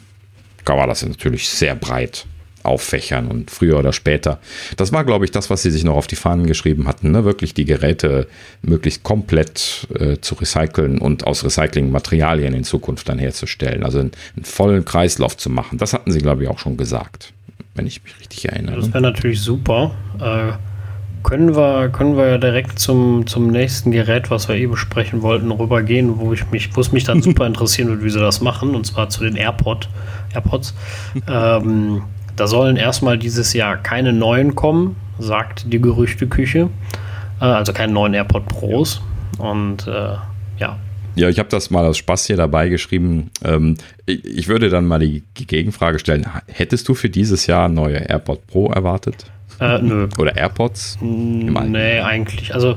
[0.64, 2.26] war das natürlich sehr breit
[2.68, 4.39] auffächern und früher oder später.
[4.76, 7.26] Das war, glaube ich, das, was sie sich noch auf die Fahnen geschrieben hatten, ne?
[7.26, 8.27] wirklich die Geräte
[8.61, 13.84] möglichst komplett äh, zu recyceln und aus Recyclingmaterialien in Zukunft dann herzustellen.
[13.84, 15.77] Also einen, einen vollen Kreislauf zu machen.
[15.77, 17.34] Das hatten sie, glaube ich, auch schon gesagt,
[17.76, 18.76] wenn ich mich richtig erinnere.
[18.76, 19.91] Das wäre natürlich super.
[20.19, 20.53] Äh,
[21.27, 25.52] können wir, können wir ja direkt zum, zum nächsten Gerät, was wir eh besprechen wollten,
[25.52, 28.76] rübergehen, wo ich mich, wo es mich dann super interessieren wird, wie sie das machen,
[28.76, 29.89] und zwar zu den AirPod,
[30.34, 30.73] AirPods.
[31.30, 32.03] ähm,
[32.38, 36.69] da sollen erstmal dieses Jahr keine neuen kommen, sagt die Gerüchteküche.
[37.41, 39.01] Äh, also keine neuen AirPod Pros.
[39.38, 40.15] Und äh,
[40.59, 40.77] ja.
[41.15, 43.31] Ja, ich habe das mal aus Spaß hier dabei geschrieben.
[43.43, 47.97] Ähm, ich, ich, würde dann mal die Gegenfrage stellen: Hättest du für dieses Jahr neue
[47.97, 49.26] AirPod Pro erwartet?
[49.59, 50.07] Äh, nö.
[50.19, 50.99] Oder AirPods?
[51.01, 52.53] Nee, eigentlich.
[52.53, 52.76] Also,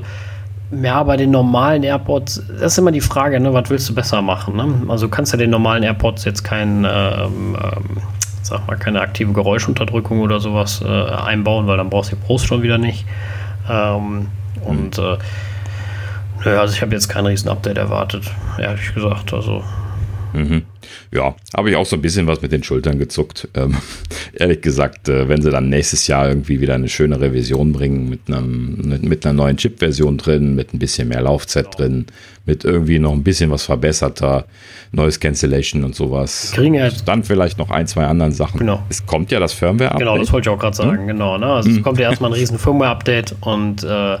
[0.71, 4.23] ja, bei den normalen AirPods, das ist immer die Frage, ne, was willst du besser
[4.23, 4.55] machen?
[4.55, 4.73] Ne?
[4.87, 6.83] Also, du kannst ja den normalen AirPods jetzt keinen.
[6.85, 8.01] Ähm, ähm,
[8.41, 12.47] sag mal, keine aktive Geräuschunterdrückung oder sowas äh, einbauen, weil dann brauchst du die Brust
[12.47, 13.05] schon wieder nicht.
[13.69, 14.27] Ähm,
[14.65, 15.17] und äh,
[16.43, 19.33] naja, also ich habe jetzt kein Riesen-Update erwartet, ehrlich gesagt.
[19.33, 19.63] Also
[20.33, 20.63] Mhm.
[21.11, 23.47] Ja, habe ich auch so ein bisschen was mit den Schultern gezuckt.
[23.53, 23.77] Ähm,
[24.33, 28.21] ehrlich gesagt, äh, wenn sie dann nächstes Jahr irgendwie wieder eine schöne Revision bringen, mit,
[28.27, 31.77] einem, mit, mit einer neuen Chip-Version drin, mit ein bisschen mehr Laufzeit genau.
[31.77, 32.05] drin,
[32.45, 34.45] mit irgendwie noch ein bisschen was verbesserter,
[34.91, 36.51] neues Cancellation und sowas.
[36.53, 38.59] Kriegen ja dann vielleicht noch ein, zwei anderen Sachen.
[38.59, 38.83] Genau.
[38.89, 39.99] Es kommt ja das Firmware-Update.
[39.99, 41.07] Genau, das wollte ich auch gerade sagen, hm?
[41.07, 41.37] genau.
[41.37, 41.45] Ne?
[41.45, 41.77] Also hm.
[41.77, 44.17] es kommt ja erstmal ein riesen Firmware-Update und äh,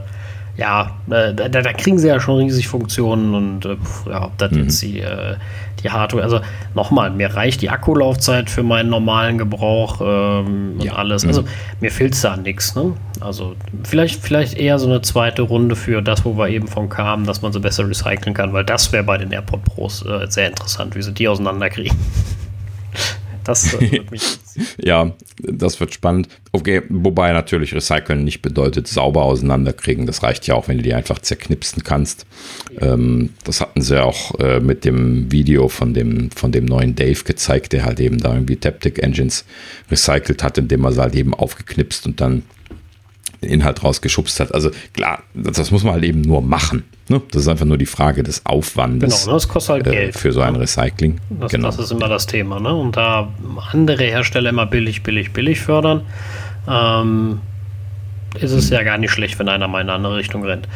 [0.57, 3.77] ja, äh, da, da, kriegen sie ja schon riesig Funktionen und äh,
[4.09, 4.63] ja, ob das mhm.
[4.63, 5.35] jetzt die, äh,
[5.83, 6.41] die Hardware, also
[6.73, 10.93] nochmal, mir reicht die Akkulaufzeit für meinen normalen Gebrauch ähm, und ja.
[10.93, 11.25] alles.
[11.25, 11.47] Also mhm.
[11.79, 12.75] mir fehlt es da nichts.
[12.75, 12.93] Ne?
[13.19, 17.25] Also vielleicht, vielleicht eher so eine zweite Runde für das, wo wir eben von kamen,
[17.25, 20.47] dass man so besser recyceln kann, weil das wäre bei den AirPod Pros äh, sehr
[20.47, 21.97] interessant, wie sie die auseinanderkriegen.
[23.43, 24.21] Das äh, wird mich
[24.77, 26.27] Ja, das wird spannend.
[26.51, 30.05] Okay, wobei natürlich Recyceln nicht bedeutet sauber auseinanderkriegen.
[30.05, 32.25] Das reicht ja auch, wenn du die einfach zerknipsen kannst.
[32.79, 37.23] Ähm, das hatten sie auch äh, mit dem Video von dem, von dem neuen Dave
[37.23, 39.45] gezeigt, der halt eben da irgendwie Taptic Engines
[39.89, 42.43] recycelt hat, indem er sie halt eben aufgeknipst und dann
[43.41, 44.53] Inhalt rausgeschubst hat.
[44.53, 46.83] Also klar, das, muss man halt eben nur machen.
[47.09, 47.21] Ne?
[47.31, 49.23] Das ist einfach nur die Frage des Aufwandes.
[49.23, 50.15] Genau, das kostet halt äh, Geld.
[50.15, 51.19] Für so ein Recycling.
[51.29, 51.67] Das, genau.
[51.67, 52.59] das ist immer das Thema.
[52.59, 52.73] Ne?
[52.73, 53.29] Und da
[53.71, 56.01] andere Hersteller immer billig, billig, billig fördern,
[56.67, 57.41] ähm,
[58.39, 58.77] ist es hm.
[58.77, 60.67] ja gar nicht schlecht, wenn einer mal in eine andere Richtung rennt.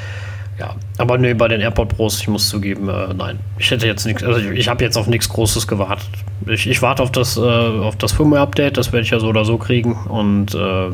[0.59, 3.39] Ja, aber nee, bei den AirPod Pros, ich muss zugeben, äh, nein.
[3.57, 6.07] Ich hätte jetzt nichts, also ich, ich habe jetzt auf nichts Großes gewartet.
[6.47, 9.43] Ich, ich warte auf das, äh, auf das Firmware-Update, das werde ich ja so oder
[9.43, 10.89] so kriegen und äh,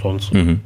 [0.00, 0.32] sonst.
[0.32, 0.60] Mhm.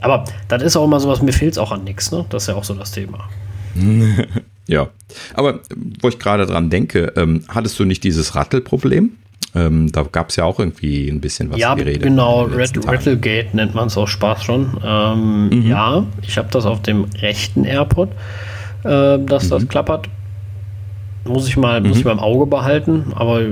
[0.00, 2.24] Aber das ist auch immer sowas, mir fehlt es auch an nichts, ne?
[2.30, 3.28] Das ist ja auch so das Thema.
[4.66, 4.88] ja.
[5.34, 5.60] Aber
[6.00, 9.12] wo ich gerade dran denke, ähm, hattest du nicht dieses Rattelproblem?
[9.54, 13.74] Ähm, da gab es ja auch irgendwie ein bisschen was Ja, genau, Red, Rattlegate nennt
[13.74, 14.78] man es auch Spaß schon.
[14.84, 15.66] Ähm, mhm.
[15.66, 18.10] Ja, ich habe das auf dem rechten AirPod,
[18.84, 19.50] äh, dass mhm.
[19.50, 20.08] das klappert.
[21.24, 21.88] Muss ich mal, mhm.
[21.88, 23.42] muss ich mal im Auge behalten, aber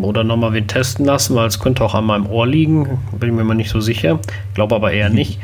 [0.00, 2.98] oder nochmal wen testen lassen, weil es könnte auch an meinem Ohr liegen.
[3.18, 4.18] Bin ich mir mal nicht so sicher.
[4.54, 5.14] Glaube aber eher mhm.
[5.16, 5.38] nicht.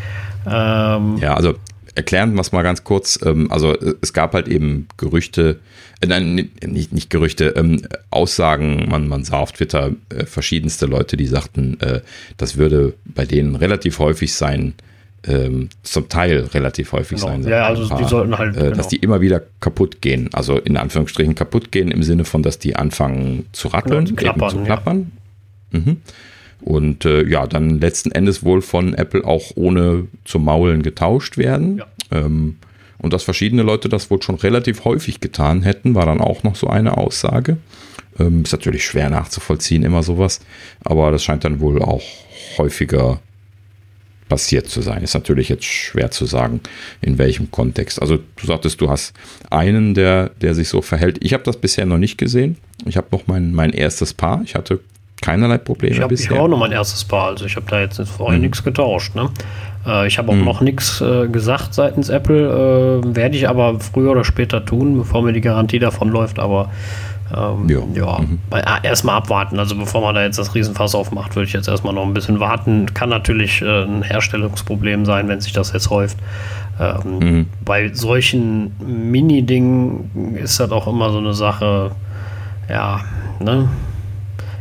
[0.47, 1.55] Ähm, ja, also
[1.97, 3.19] erklären wir es mal ganz kurz.
[3.25, 5.61] Ähm, also es gab halt eben Gerüchte,
[6.01, 11.17] äh, nein, nicht, nicht Gerüchte, ähm, Aussagen, man, man sah auf Twitter äh, verschiedenste Leute,
[11.17, 12.01] die sagten, äh,
[12.37, 14.75] das würde bei denen relativ häufig sein,
[15.27, 17.33] ähm, zum Teil relativ häufig genau.
[17.33, 17.45] sein.
[17.47, 18.57] Ja, also die sollten halt.
[18.57, 18.77] Äh, genau.
[18.77, 20.31] Dass die immer wieder kaputt gehen.
[20.33, 24.51] Also in Anführungsstrichen kaputt gehen im Sinne von, dass die anfangen zu ratteln, genau, klappern,
[24.51, 25.13] zu klappern.
[25.73, 25.81] Ja.
[25.81, 25.97] Mhm.
[26.61, 31.79] Und äh, ja, dann letzten Endes wohl von Apple auch ohne zu maulen getauscht werden.
[31.79, 31.87] Ja.
[32.19, 32.57] Ähm,
[32.99, 36.57] und dass verschiedene Leute das wohl schon relativ häufig getan hätten, war dann auch noch
[36.57, 37.59] so eine Aussage.
[38.19, 40.41] Ähm, ist natürlich schwer nachzuvollziehen, immer sowas.
[40.85, 42.03] Aber das scheint dann wohl auch
[42.59, 43.21] häufiger
[44.29, 45.03] passiert zu sein.
[45.03, 46.61] Ist natürlich jetzt schwer zu sagen,
[47.01, 48.01] in welchem Kontext.
[48.01, 49.15] Also du sagtest, du hast
[49.51, 51.19] einen, der, der sich so verhält.
[51.21, 52.57] Ich habe das bisher noch nicht gesehen.
[52.85, 54.43] Ich habe noch mein, mein erstes Paar.
[54.45, 54.81] Ich hatte
[55.23, 56.25] keinerlei Probleme ich hab, bisher.
[56.25, 57.29] Ich habe auch noch mein erstes Paar.
[57.29, 58.45] Also ich habe da jetzt vorher mhm.
[58.45, 59.15] nichts getauscht.
[59.15, 59.31] Ne?
[59.87, 60.45] Äh, ich habe auch mhm.
[60.45, 63.03] noch nichts äh, gesagt seitens Apple.
[63.05, 66.39] Äh, Werde ich aber früher oder später tun, bevor mir die Garantie davon läuft.
[66.39, 66.71] Aber
[67.35, 68.19] ähm, ja, ja.
[68.21, 68.39] Mhm.
[68.51, 69.59] Ah, erstmal abwarten.
[69.59, 72.41] Also bevor man da jetzt das Riesenfass aufmacht, würde ich jetzt erstmal noch ein bisschen
[72.41, 72.87] warten.
[72.95, 76.19] Kann natürlich äh, ein Herstellungsproblem sein, wenn sich das jetzt häuft.
[76.79, 77.47] Ähm, mhm.
[77.65, 81.93] Bei solchen Mini-Dingen ist das auch immer so eine Sache,
[82.69, 83.01] ja,
[83.41, 83.69] ne?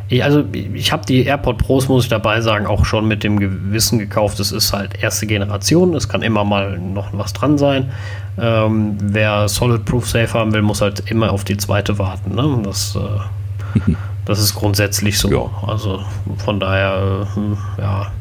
[0.07, 3.39] Ich, also ich habe die AirPod Pros, muss ich dabei sagen, auch schon mit dem
[3.39, 4.39] Gewissen gekauft.
[4.39, 7.91] Es ist halt erste Generation, es kann immer mal noch was dran sein.
[8.37, 12.35] Ähm, wer Solid Proof Safe haben will, muss halt immer auf die zweite warten.
[12.35, 12.61] Ne?
[12.63, 13.91] Das, äh,
[14.25, 15.29] das ist grundsätzlich so.
[15.29, 15.67] Ja.
[15.67, 16.03] Also
[16.37, 18.11] von daher, äh, ja.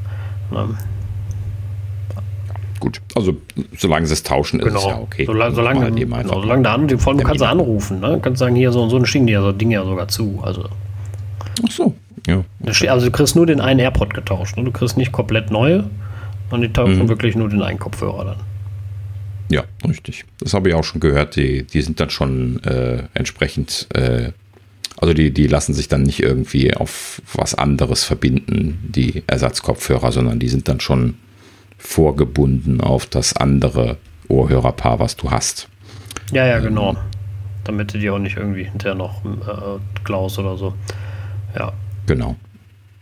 [0.50, 0.68] Ne?
[2.80, 3.34] Gut, also
[3.76, 4.76] solange sie es tauschen, genau.
[4.76, 5.24] ist es ja okay.
[5.26, 8.18] Solange, solange, halt genau, solange der andere, vor allem du kannst du anrufen, ne?
[8.20, 10.40] kannst sagen, hier so und so, dann schicken die ja so Dinge ja sogar zu.
[10.42, 10.64] Also
[11.62, 11.94] Ach so,
[12.26, 12.44] ja.
[12.88, 14.56] Also du kriegst nur den einen AirPod getauscht.
[14.56, 14.64] Ne?
[14.64, 15.84] Du kriegst nicht komplett neue,
[16.50, 17.08] sondern die tauschen mhm.
[17.08, 18.36] wirklich nur den einen Kopfhörer dann.
[19.50, 20.24] Ja, richtig.
[20.40, 21.36] Das habe ich auch schon gehört.
[21.36, 24.32] Die, die sind dann schon äh, entsprechend, äh,
[24.96, 30.38] also die, die lassen sich dann nicht irgendwie auf was anderes verbinden, die Ersatzkopfhörer, sondern
[30.38, 31.14] die sind dann schon
[31.76, 33.98] vorgebunden auf das andere
[34.28, 35.68] Ohrhörerpaar, was du hast.
[36.32, 36.92] Ja, ja, genau.
[36.92, 36.96] Ähm,
[37.64, 40.72] Damit du die auch nicht irgendwie hinterher noch äh, klaust oder so.
[41.56, 41.72] Ja.
[42.06, 42.36] Genau.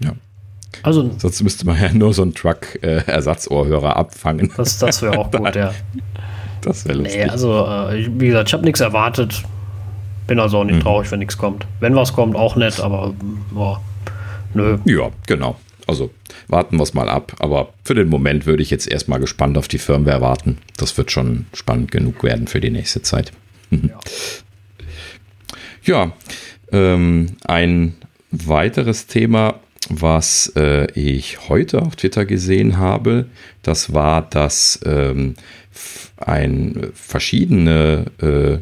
[0.00, 0.12] Ja.
[0.82, 4.52] Also, Sonst müsste man ja nur so einen Truck-Ersatzohrhörer äh, abfangen.
[4.56, 5.72] Das, das wäre auch gut, ja.
[6.60, 7.24] Das wäre lustig.
[7.24, 9.42] Nee, also, äh, wie gesagt, ich habe nichts erwartet.
[10.26, 10.80] Bin also auch nicht mhm.
[10.80, 11.66] traurig, wenn nichts kommt.
[11.80, 13.12] Wenn was kommt, auch nett, aber
[13.50, 13.80] boah,
[14.54, 14.78] nö.
[14.84, 15.56] Ja, genau.
[15.86, 16.10] Also
[16.46, 17.34] warten wir es mal ab.
[17.40, 20.58] Aber für den Moment würde ich jetzt erstmal gespannt auf die Firmware warten.
[20.76, 23.32] Das wird schon spannend genug werden für die nächste Zeit.
[23.70, 23.98] ja,
[25.82, 26.12] ja
[26.70, 27.94] ähm, ein
[28.32, 33.26] weiteres Thema, was äh, ich heute auf Twitter gesehen habe,
[33.62, 35.34] das war, dass ähm,
[36.16, 38.58] ein verschiedene äh,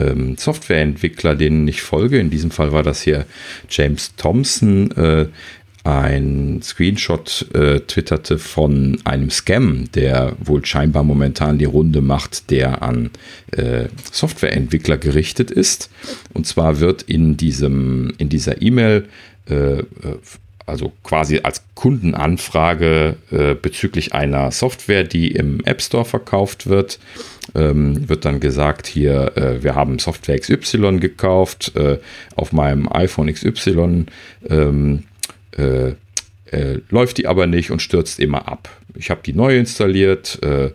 [0.00, 3.26] ähm, Softwareentwickler, denen ich folge, in diesem Fall war das hier
[3.68, 5.26] James Thompson, äh,
[5.86, 12.82] ein Screenshot äh, twitterte von einem Scam, der wohl scheinbar momentan die Runde macht, der
[12.82, 13.10] an
[13.52, 15.90] äh, Softwareentwickler gerichtet ist.
[16.34, 19.08] Und zwar wird in diesem in dieser E-Mail
[19.48, 19.84] äh,
[20.66, 26.98] also quasi als Kundenanfrage äh, bezüglich einer Software, die im App Store verkauft wird,
[27.54, 31.98] ähm, wird dann gesagt, hier, äh, wir haben Software XY gekauft, äh,
[32.34, 34.06] auf meinem iPhone XY
[34.50, 35.04] ähm,
[35.56, 35.94] äh,
[36.50, 38.68] äh, läuft die aber nicht und stürzt immer ab.
[38.94, 40.70] Ich habe die neu installiert, äh,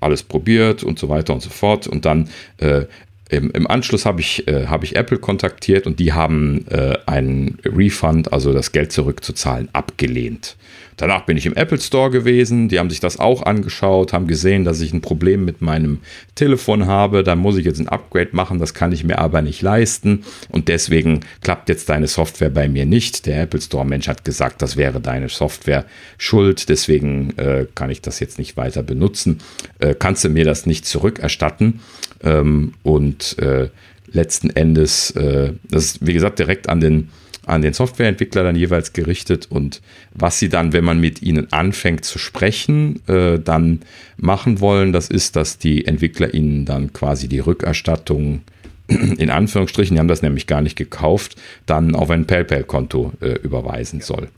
[0.00, 1.86] alles probiert und so weiter und so fort.
[1.86, 2.86] Und dann äh,
[3.28, 7.58] im, im, Anschluss habe ich, äh, hab ich Apple kontaktiert und die haben äh, einen
[7.64, 10.56] Refund, also das Geld zurückzuzahlen, abgelehnt.
[11.00, 14.66] Danach bin ich im Apple Store gewesen, die haben sich das auch angeschaut, haben gesehen,
[14.66, 16.00] dass ich ein Problem mit meinem
[16.34, 19.62] Telefon habe, da muss ich jetzt ein Upgrade machen, das kann ich mir aber nicht
[19.62, 23.24] leisten und deswegen klappt jetzt deine Software bei mir nicht.
[23.24, 25.86] Der Apple Store Mensch hat gesagt, das wäre deine Software
[26.18, 29.38] schuld, deswegen äh, kann ich das jetzt nicht weiter benutzen.
[29.78, 31.80] Äh, kannst du mir das nicht zurückerstatten?
[32.22, 33.70] Ähm, und äh,
[34.12, 37.08] letzten Endes, äh, das ist wie gesagt direkt an den
[37.50, 39.82] an den Softwareentwickler dann jeweils gerichtet und
[40.12, 43.80] was sie dann, wenn man mit ihnen anfängt zu sprechen, äh, dann
[44.16, 48.42] machen wollen, das ist, dass die Entwickler ihnen dann quasi die Rückerstattung
[48.88, 51.36] in Anführungsstrichen, die haben das nämlich gar nicht gekauft,
[51.66, 54.28] dann auf ein PayPal-Konto äh, überweisen soll.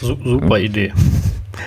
[0.00, 0.92] Super Idee.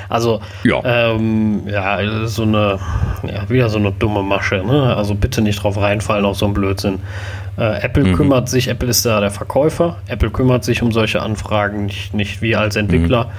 [0.10, 2.80] Also, ja, ähm, ja so eine,
[3.24, 4.58] ja, wieder so eine dumme Masche.
[4.58, 4.96] Ne?
[4.96, 7.00] Also bitte nicht drauf reinfallen auf so einen Blödsinn.
[7.58, 8.14] Äh, Apple mhm.
[8.14, 9.98] kümmert sich, Apple ist da der Verkäufer.
[10.08, 13.32] Apple kümmert sich um solche Anfragen nicht, nicht wir als Entwickler.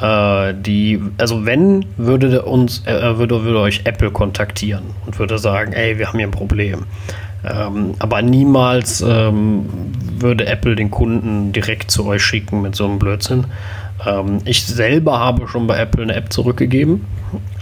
[0.00, 5.72] Äh, die, also wenn, würde uns, äh, würde, würde euch Apple kontaktieren und würde sagen,
[5.72, 6.86] ey, wir haben hier ein Problem.
[7.44, 9.66] Ähm, aber niemals ähm,
[10.18, 13.46] würde Apple den Kunden direkt zu euch schicken mit so einem Blödsinn.
[14.06, 17.06] Ähm, ich selber habe schon bei Apple eine App zurückgegeben,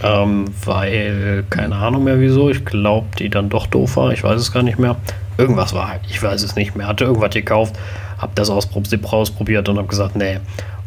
[0.03, 4.39] ähm, weil, keine Ahnung mehr wieso, ich glaube, die dann doch doof war, ich weiß
[4.39, 4.95] es gar nicht mehr.
[5.37, 7.75] Irgendwas war, ich weiß es nicht mehr, hatte irgendwas gekauft,
[8.17, 10.39] habe das ausprobiert und habe gesagt, nee.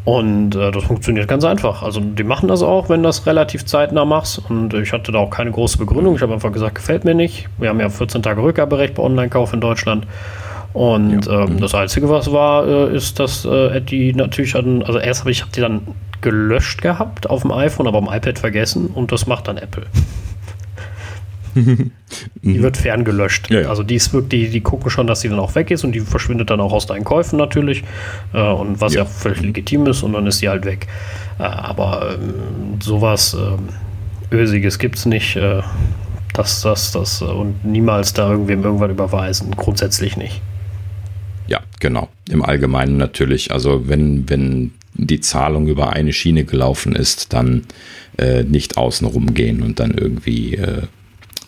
[0.05, 1.81] Und äh, das funktioniert ganz einfach.
[1.81, 4.41] Also die machen das auch, wenn das relativ zeitnah machst.
[4.49, 6.15] Und ich hatte da auch keine große Begründung.
[6.15, 7.47] Ich habe einfach gesagt, gefällt mir nicht.
[7.57, 10.05] Wir haben ja 14 Tage Rückgaberecht bei Online-Kauf in Deutschland.
[10.73, 11.43] Und ja.
[11.43, 15.31] ähm, das Einzige, was war, äh, ist, dass äh, die natürlich an, also erst habe
[15.31, 15.81] ich hab die dann
[16.23, 19.85] gelöscht gehabt auf dem iPhone, aber am iPad vergessen und das macht dann Apple.
[21.55, 23.51] die wird ferngelöscht.
[23.51, 23.69] Ja, ja.
[23.69, 25.91] Also die ist wirklich, die, die gucken schon, dass sie dann auch weg ist und
[25.91, 27.83] die verschwindet dann auch aus deinen Käufen natürlich.
[28.33, 29.03] Äh, und was ja.
[29.03, 29.05] ja.
[29.05, 30.87] völlig legitim ist und dann ist sie halt weg.
[31.37, 35.35] Äh, aber ähm, sowas äh, Ösiges gibt es nicht.
[35.35, 35.61] Äh,
[36.33, 39.51] das, das, das und niemals da irgendwem irgendwann überweisen.
[39.55, 40.41] Grundsätzlich nicht.
[41.47, 42.09] Ja, genau.
[42.29, 43.51] Im Allgemeinen natürlich.
[43.51, 47.65] Also wenn, wenn die Zahlung über eine Schiene gelaufen ist, dann
[48.17, 50.83] äh, nicht außenrum gehen und dann irgendwie äh,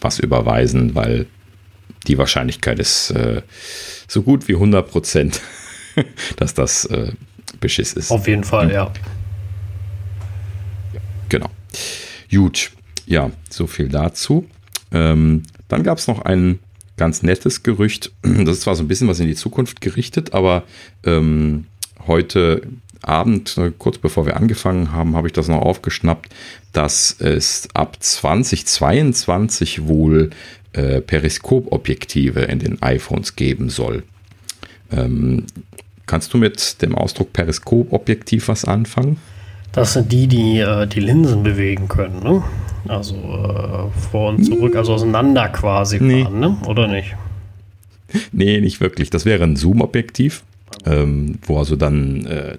[0.02, 1.28] was überweisen, weil
[2.08, 3.42] die Wahrscheinlichkeit ist äh,
[4.08, 5.42] so gut wie 100 Prozent,
[6.38, 7.12] dass das äh,
[7.60, 8.12] Beschiss ist.
[8.12, 8.92] Auf jeden Fall, ja.
[10.94, 11.00] ja.
[11.30, 11.50] Genau.
[12.32, 12.72] Gut,
[13.06, 14.48] ja, so viel dazu.
[14.92, 16.60] Ähm, dann gab es noch ein
[16.98, 18.12] ganz nettes Gerücht.
[18.24, 20.64] Das ist zwar so ein bisschen was in die Zukunft gerichtet, aber
[21.04, 21.66] ähm,
[22.08, 22.62] heute
[23.08, 26.34] Abend, äh, kurz bevor wir angefangen haben, habe ich das noch aufgeschnappt,
[26.74, 30.32] dass es ab 2022 wohl
[30.74, 34.04] äh, Periskopobjektive in den iPhones geben soll.
[34.92, 35.46] Ähm,
[36.06, 39.18] kannst du mit dem Ausdruck Periskopobjektiv was anfangen?
[39.72, 42.44] Das sind die, die äh, die Linsen bewegen können, ne?
[42.88, 46.24] Also äh, vor und zurück, also auseinander quasi nee.
[46.24, 46.58] fahren, ne?
[46.68, 47.16] oder nicht?
[48.32, 49.10] Nee, nicht wirklich.
[49.10, 50.44] Das wäre ein Zoom-Objektiv
[50.86, 52.58] ähm, wo also dann äh,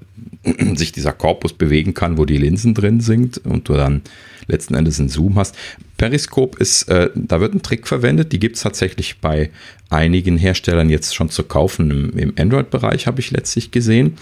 [0.77, 4.03] sich dieser Korpus bewegen kann, wo die Linsen drin sind und du dann
[4.49, 5.57] letzten Endes einen Zoom hast.
[5.97, 9.51] Periskop ist, äh, da wird ein Trick verwendet, die gibt es tatsächlich bei
[9.91, 11.91] einigen Herstellern jetzt schon zu kaufen.
[11.91, 14.17] Im, im Android-Bereich habe ich letztlich gesehen.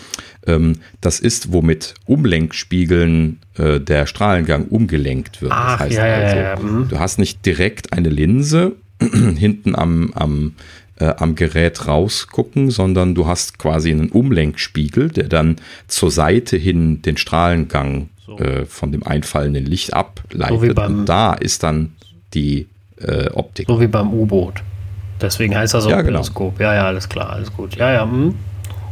[0.47, 5.53] Ähm, das ist, womit Umlenkspiegeln äh, der Strahlengang umgelenkt wird.
[5.53, 6.59] Ach, das heißt ja, also, ja, ja.
[6.59, 6.89] Mhm.
[6.89, 10.55] du hast nicht direkt eine Linse hinten am, am
[10.99, 15.57] äh, am Gerät rausgucken, sondern du hast quasi einen Umlenkspiegel, der dann
[15.89, 18.39] zur Seite hin den Strahlengang so.
[18.39, 20.77] äh, von dem einfallenden Licht ableitet.
[20.77, 21.95] So Und da ist dann
[22.33, 22.67] die
[23.01, 23.67] äh, Optik.
[23.67, 24.63] So wie beim U-Boot.
[25.21, 26.19] Deswegen heißt das auch ja, genau.
[26.19, 26.61] Periskop.
[26.61, 27.77] Ja, ja, alles klar, alles gut.
[27.77, 28.35] Ja, ja, mh.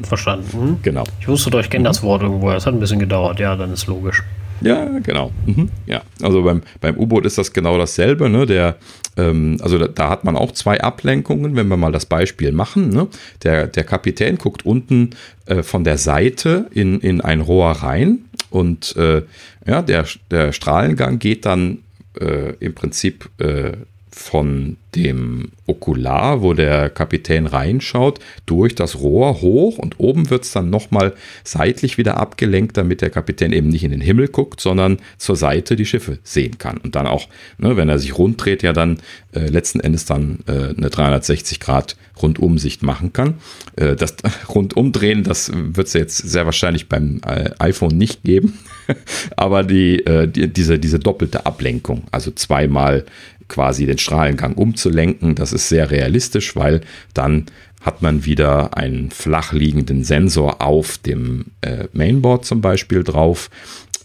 [0.03, 0.71] verstanden.
[0.71, 0.77] Mh.
[0.83, 1.05] Genau.
[1.21, 1.87] Ich wusste doch, ich kenne mhm.
[1.87, 2.51] das Wort irgendwo.
[2.51, 3.41] Es hat ein bisschen gedauert.
[3.41, 4.23] Ja, dann ist logisch.
[4.63, 5.33] Ja, genau.
[5.47, 5.69] Mhm.
[5.87, 8.29] Ja, also beim, beim U-Boot ist das genau dasselbe.
[8.29, 8.47] Ne?
[8.47, 8.77] Der,
[9.17, 12.91] ähm, also da, da, hat man auch zwei Ablenkungen, wenn wir mal das Beispiel machen.
[12.91, 13.09] Ne?
[13.43, 15.11] Der, der Kapitän guckt unten
[15.47, 19.23] äh, von der Seite in, in ein Rohr rein und äh,
[19.67, 21.79] ja, der, der Strahlengang geht dann
[22.21, 23.73] äh, im Prinzip äh,
[24.15, 30.53] von dem Okular, wo der Kapitän reinschaut, durch das Rohr hoch und oben wird es
[30.53, 31.15] dann nochmal
[31.45, 35.77] seitlich wieder abgelenkt, damit der Kapitän eben nicht in den Himmel guckt, sondern zur Seite
[35.77, 36.77] die Schiffe sehen kann.
[36.77, 37.27] Und dann auch,
[37.57, 38.99] ne, wenn er sich rund dreht, ja dann
[39.35, 43.35] äh, letzten Endes dann äh, eine 360 Grad Rundumsicht machen kann.
[43.77, 44.17] Äh, das
[44.55, 48.59] Rundumdrehen, das wird es jetzt sehr wahrscheinlich beim äh, iPhone nicht geben,
[49.37, 53.07] aber die, äh, die, diese, diese doppelte Ablenkung, also zweimal
[53.53, 55.35] quasi den Strahlengang umzulenken.
[55.35, 56.81] Das ist sehr realistisch, weil
[57.13, 57.47] dann
[57.83, 63.51] hat man wieder einen flach liegenden Sensor auf dem äh, Mainboard zum Beispiel drauf,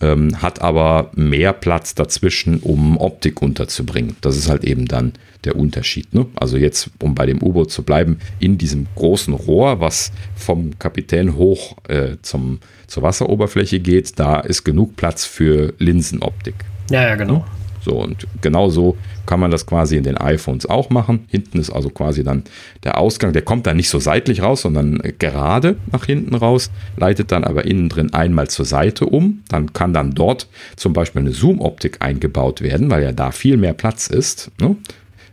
[0.01, 4.17] ähm, hat aber mehr Platz dazwischen, um Optik unterzubringen.
[4.21, 5.13] Das ist halt eben dann
[5.43, 6.13] der Unterschied.
[6.13, 6.25] Ne?
[6.35, 11.35] Also jetzt, um bei dem U-Boot zu bleiben, in diesem großen Rohr, was vom Kapitän
[11.35, 16.55] hoch äh, zum, zur Wasseroberfläche geht, da ist genug Platz für Linsenoptik.
[16.89, 17.45] Ja, ja, genau.
[17.87, 21.25] So, und genauso kann man das quasi in den iPhones auch machen.
[21.29, 22.43] Hinten ist also quasi dann
[22.83, 27.31] der Ausgang, der kommt dann nicht so seitlich raus, sondern gerade nach hinten raus, leitet
[27.31, 29.41] dann aber innen drin einmal zur Seite um.
[29.47, 33.73] Dann kann dann dort zum Beispiel eine Zoom-Optik eingebaut werden, weil ja da viel mehr
[33.73, 34.51] Platz ist.
[34.59, 34.75] Ne?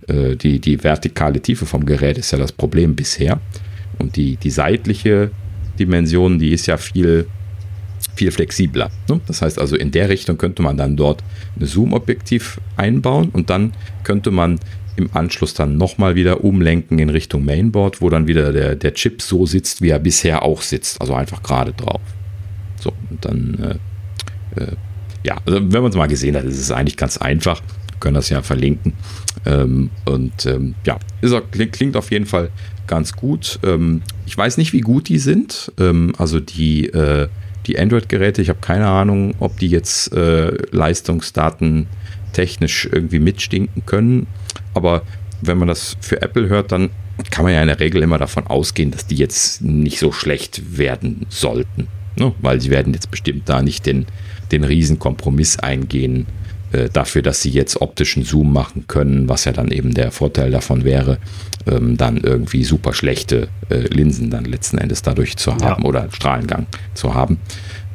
[0.07, 3.41] Äh, die, die vertikale Tiefe vom Gerät ist ja das Problem bisher.
[3.99, 5.33] Und die, die seitliche
[5.81, 7.27] Dimension, die ist ja viel
[8.15, 8.91] viel flexibler.
[9.09, 9.21] Ne?
[9.27, 11.23] Das heißt also, in der Richtung könnte man dann dort
[11.59, 13.73] ein Zoom-Objektiv einbauen und dann
[14.03, 14.61] könnte man
[14.97, 19.23] im Anschluss dann nochmal wieder umlenken in Richtung Mainboard, wo dann wieder der, der Chip
[19.23, 22.01] so sitzt, wie er bisher auch sitzt, also einfach gerade drauf.
[22.81, 23.79] So, und dann
[24.57, 24.77] äh,
[25.25, 27.61] ja, also wenn man es mal gesehen hat, ist es eigentlich ganz einfach.
[27.91, 28.93] Wir können das ja verlinken.
[29.47, 31.35] Ähm, und ähm, ja, ist,
[31.73, 32.51] klingt auf jeden Fall
[32.87, 33.59] ganz gut.
[33.65, 35.73] Ähm, ich weiß nicht, wie gut die sind.
[35.81, 37.29] Ähm, also die, äh,
[37.67, 41.87] die Android-Geräte, ich habe keine Ahnung, ob die jetzt äh, Leistungsdaten
[42.33, 44.27] technisch irgendwie mitstinken können.
[44.75, 45.03] Aber
[45.41, 46.91] wenn man das für Apple hört, dann
[47.31, 50.77] kann man ja in der Regel immer davon ausgehen, dass die jetzt nicht so schlecht
[50.77, 51.89] werden sollten.
[52.17, 52.33] Ne?
[52.41, 54.07] Weil sie werden jetzt bestimmt da nicht den,
[54.53, 56.44] den Riesenkompromiss eingehen äh,
[56.93, 60.85] dafür, dass sie jetzt optischen Zoom machen können, was ja dann eben der Vorteil davon
[60.85, 61.19] wäre,
[61.67, 65.89] ähm, dann irgendwie super schlechte äh, Linsen dann letzten Endes dadurch zu haben ja.
[65.89, 67.39] oder Strahlengang zu haben.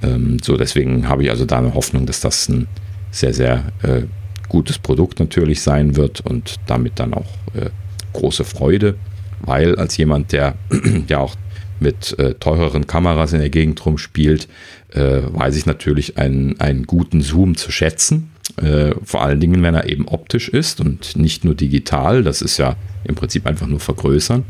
[0.02, 2.68] Ähm, so, deswegen habe ich also da eine Hoffnung, dass das ein
[3.12, 4.04] sehr, sehr äh,
[4.48, 7.70] gutes Produkt natürlich sein wird und damit dann auch äh,
[8.14, 8.96] große Freude,
[9.42, 10.56] weil als jemand, der
[11.08, 11.36] ja auch
[11.80, 14.48] mit äh, teureren Kameras in der Gegend rumspielt,
[14.92, 18.32] äh, weiß ich natürlich einen, einen guten Zoom zu schätzen.
[18.58, 22.24] Äh, vor allen Dingen, wenn er eben optisch ist und nicht nur digital.
[22.24, 24.44] Das ist ja im Prinzip einfach nur vergrößern.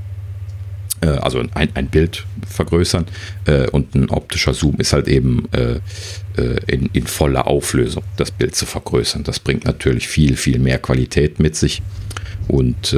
[1.01, 3.05] Äh, also ein, ein Bild vergrößern.
[3.45, 5.79] Äh, und ein optischer Zoom ist halt eben äh,
[6.67, 9.23] in, in voller Auflösung das Bild zu vergrößern.
[9.23, 11.81] Das bringt natürlich viel, viel mehr Qualität mit sich.
[12.47, 12.95] Und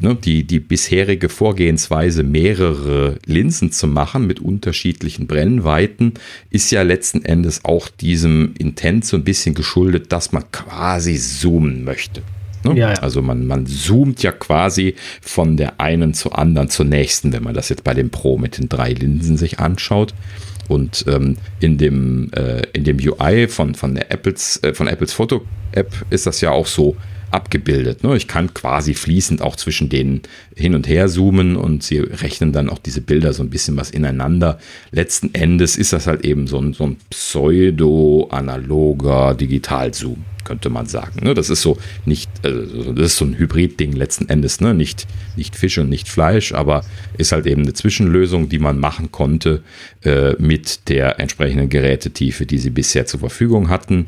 [0.00, 6.14] ne, die, die bisherige Vorgehensweise, mehrere Linsen zu machen mit unterschiedlichen Brennweiten,
[6.50, 11.84] ist ja letzten Endes auch diesem Intent so ein bisschen geschuldet, dass man quasi zoomen
[11.84, 12.22] möchte.
[12.64, 12.78] Ne?
[12.78, 12.98] Ja, ja.
[13.00, 17.54] Also man, man zoomt ja quasi von der einen zur anderen zur nächsten, wenn man
[17.54, 20.14] das jetzt bei dem Pro mit den drei Linsen sich anschaut.
[20.68, 25.12] Und ähm, in, dem, äh, in dem UI von, von, der Apples, äh, von Apples
[25.12, 26.96] Foto-App ist das ja auch so,
[27.30, 28.02] abgebildet.
[28.04, 28.14] Ne?
[28.16, 30.22] Ich kann quasi fließend auch zwischen denen
[30.54, 33.90] hin und her zoomen und sie rechnen dann auch diese Bilder so ein bisschen was
[33.90, 34.60] ineinander.
[34.92, 41.24] Letzten Endes ist das halt eben so ein, so ein pseudo-analoger Digital-Zoom, könnte man sagen.
[41.24, 41.34] Ne?
[41.34, 44.72] Das ist so nicht, also das ist so ein Hybrid-Ding letzten Endes, ne?
[44.72, 46.84] nicht, nicht Fisch und nicht Fleisch, aber
[47.18, 49.64] ist halt eben eine Zwischenlösung, die man machen konnte
[50.04, 54.06] äh, mit der entsprechenden Gerätetiefe, die sie bisher zur Verfügung hatten.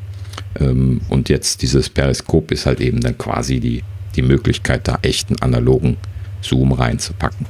[0.59, 3.83] Ähm, und jetzt dieses Periskop ist halt eben dann quasi die,
[4.15, 5.97] die Möglichkeit, da echten analogen
[6.41, 7.45] Zoom reinzupacken.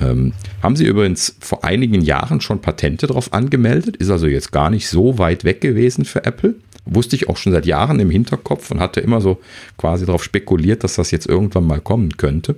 [0.00, 0.32] Ähm,
[0.62, 4.88] haben sie übrigens vor einigen Jahren schon Patente drauf angemeldet, ist also jetzt gar nicht
[4.88, 6.54] so weit weg gewesen für Apple.
[6.84, 9.40] Wusste ich auch schon seit Jahren im Hinterkopf und hatte immer so
[9.76, 12.56] quasi darauf spekuliert, dass das jetzt irgendwann mal kommen könnte.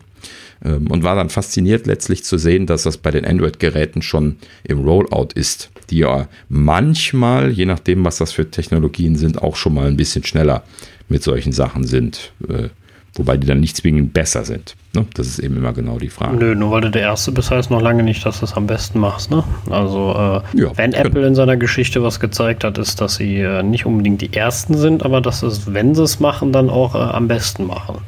[0.65, 4.81] Ähm, und war dann fasziniert letztlich zu sehen, dass das bei den Android-Geräten schon im
[4.81, 9.87] Rollout ist, die ja manchmal, je nachdem, was das für Technologien sind, auch schon mal
[9.87, 10.63] ein bisschen schneller
[11.09, 12.33] mit solchen Sachen sind.
[12.49, 12.69] Äh,
[13.15, 14.77] wobei die dann nicht zwingend besser sind.
[14.95, 15.05] Ne?
[15.15, 16.37] Das ist eben immer genau die Frage.
[16.37, 18.67] Nö, nur weil du der Erste bist, heißt noch lange nicht, dass du es am
[18.67, 19.31] besten machst.
[19.31, 19.45] Ne?
[19.69, 23.63] Also, äh, ja, wenn Apple in seiner Geschichte was gezeigt hat, ist, dass sie äh,
[23.63, 26.99] nicht unbedingt die Ersten sind, aber dass es, wenn sie es machen, dann auch äh,
[26.99, 27.99] am besten machen.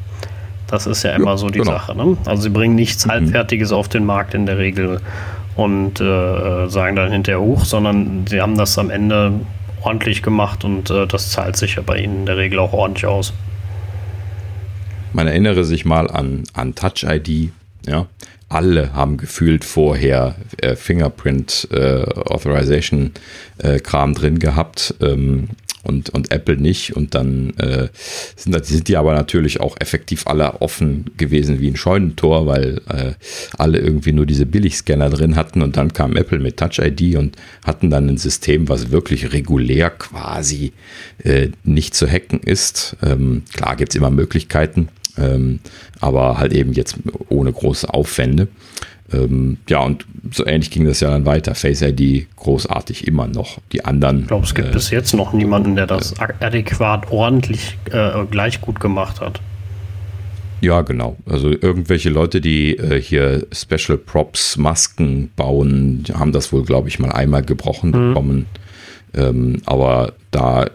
[0.68, 1.72] Das ist ja immer ja, so die genau.
[1.72, 1.94] Sache.
[1.94, 2.16] Ne?
[2.24, 3.10] Also sie bringen nichts mhm.
[3.10, 5.00] Halbfertiges auf den Markt in der Regel
[5.56, 9.32] und äh, sagen dann hinterher hoch, sondern sie haben das am Ende
[9.82, 13.06] ordentlich gemacht und äh, das zahlt sich ja bei ihnen in der Regel auch ordentlich
[13.06, 13.32] aus.
[15.12, 17.52] Man erinnere sich mal an, an Touch ID,
[17.86, 18.06] ja.
[18.48, 23.12] Alle haben gefühlt vorher äh, Fingerprint äh, Authorization
[23.56, 24.94] äh, Kram drin gehabt.
[25.00, 25.48] Ähm,
[25.82, 26.96] und, und Apple nicht.
[26.96, 27.88] Und dann äh,
[28.36, 33.12] sind, sind die aber natürlich auch effektiv alle offen gewesen wie ein Scheunentor, weil äh,
[33.58, 35.62] alle irgendwie nur diese Billigscanner drin hatten.
[35.62, 39.90] Und dann kam Apple mit Touch ID und hatten dann ein System, was wirklich regulär
[39.90, 40.72] quasi
[41.24, 42.96] äh, nicht zu hacken ist.
[43.02, 44.88] Ähm, klar gibt es immer Möglichkeiten,
[45.18, 45.60] ähm,
[46.00, 46.96] aber halt eben jetzt
[47.28, 48.48] ohne große Aufwände.
[49.12, 51.54] Ähm, ja, und so ähnlich ging das ja dann weiter.
[51.54, 53.58] Face ID großartig immer noch.
[53.72, 54.20] Die anderen.
[54.20, 58.24] Ich glaube, es gibt äh, bis jetzt noch niemanden, der das äh, adäquat ordentlich äh,
[58.30, 59.40] gleich gut gemacht hat.
[60.62, 61.16] Ja, genau.
[61.26, 67.00] Also irgendwelche Leute, die äh, hier Special Props, Masken bauen, haben das wohl, glaube ich,
[67.00, 68.08] mal einmal gebrochen mhm.
[68.08, 68.46] bekommen.
[69.14, 70.70] Ähm, aber da äh,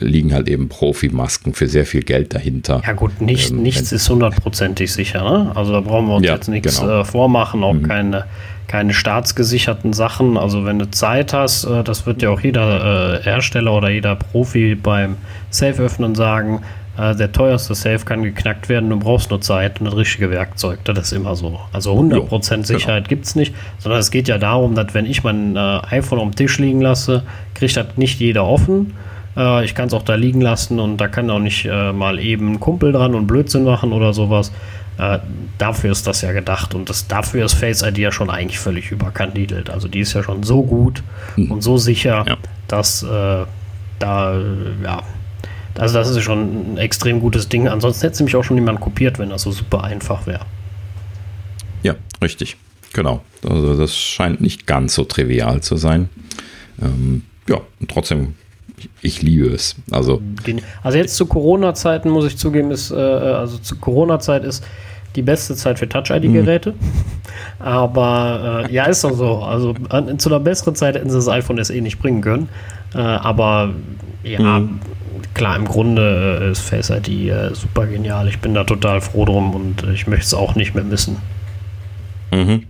[0.00, 2.82] liegen halt eben Profimasken für sehr viel Geld dahinter.
[2.84, 5.22] Ja gut, nicht, ähm, nichts ist hundertprozentig sicher.
[5.22, 5.52] Ne?
[5.54, 7.00] Also da brauchen wir uns ja, jetzt nichts genau.
[7.00, 7.84] äh, vormachen, auch mhm.
[7.84, 8.24] keine,
[8.66, 10.36] keine staatsgesicherten Sachen.
[10.36, 14.16] Also wenn du Zeit hast, äh, das wird ja auch jeder äh, Hersteller oder jeder
[14.16, 15.16] Profi beim
[15.50, 16.62] Safe öffnen sagen,
[16.96, 20.78] äh, der teuerste Safe kann geknackt werden, du brauchst nur Zeit und das richtige Werkzeug.
[20.84, 21.60] Das ist immer so.
[21.72, 23.08] Also 100% jo, Sicherheit genau.
[23.08, 26.30] gibt es nicht, sondern es geht ja darum, dass wenn ich mein äh, iPhone auf
[26.30, 27.22] dem Tisch liegen lasse,
[27.54, 28.94] kriegt das nicht jeder offen.
[29.36, 32.18] Äh, ich kann es auch da liegen lassen und da kann auch nicht äh, mal
[32.18, 34.52] eben ein Kumpel dran und Blödsinn machen oder sowas.
[34.98, 35.18] Äh,
[35.58, 38.92] dafür ist das ja gedacht und das, dafür ist Face ID ja schon eigentlich völlig
[38.92, 39.68] überkandidelt.
[39.70, 41.02] Also die ist ja schon so gut
[41.36, 41.50] mhm.
[41.50, 42.36] und so sicher, ja.
[42.68, 43.04] dass
[43.98, 44.38] da,
[44.82, 45.02] ja,
[45.78, 47.68] also das ist schon ein extrem gutes Ding.
[47.68, 50.46] Ansonsten hätte es mich auch schon jemand kopiert, wenn das so super einfach wäre.
[51.82, 52.56] Ja, richtig.
[52.92, 53.22] Genau.
[53.46, 56.08] Also das scheint nicht ganz so trivial zu sein.
[56.80, 58.34] Ähm, ja, und trotzdem,
[58.78, 59.74] ich, ich, liebe es.
[59.90, 60.22] Also,
[60.82, 64.64] also jetzt zu Corona-Zeiten muss ich zugeben, ist, äh, also zu Corona-Zeit ist
[65.16, 66.72] die beste Zeit für Touch-ID-Geräte.
[66.72, 66.76] Mhm.
[67.58, 69.38] Aber äh, ja, ist doch so.
[69.38, 72.48] Also an, zu einer besseren Zeit hätten sie das iPhone SE nicht bringen können.
[72.94, 73.74] Äh, aber
[74.22, 74.80] ja, mhm.
[75.34, 78.28] Klar, im Grunde äh, ist Face ID äh, super genial.
[78.28, 81.18] Ich bin da total froh drum und ich möchte es auch nicht mehr missen.
[82.32, 82.64] Mhm.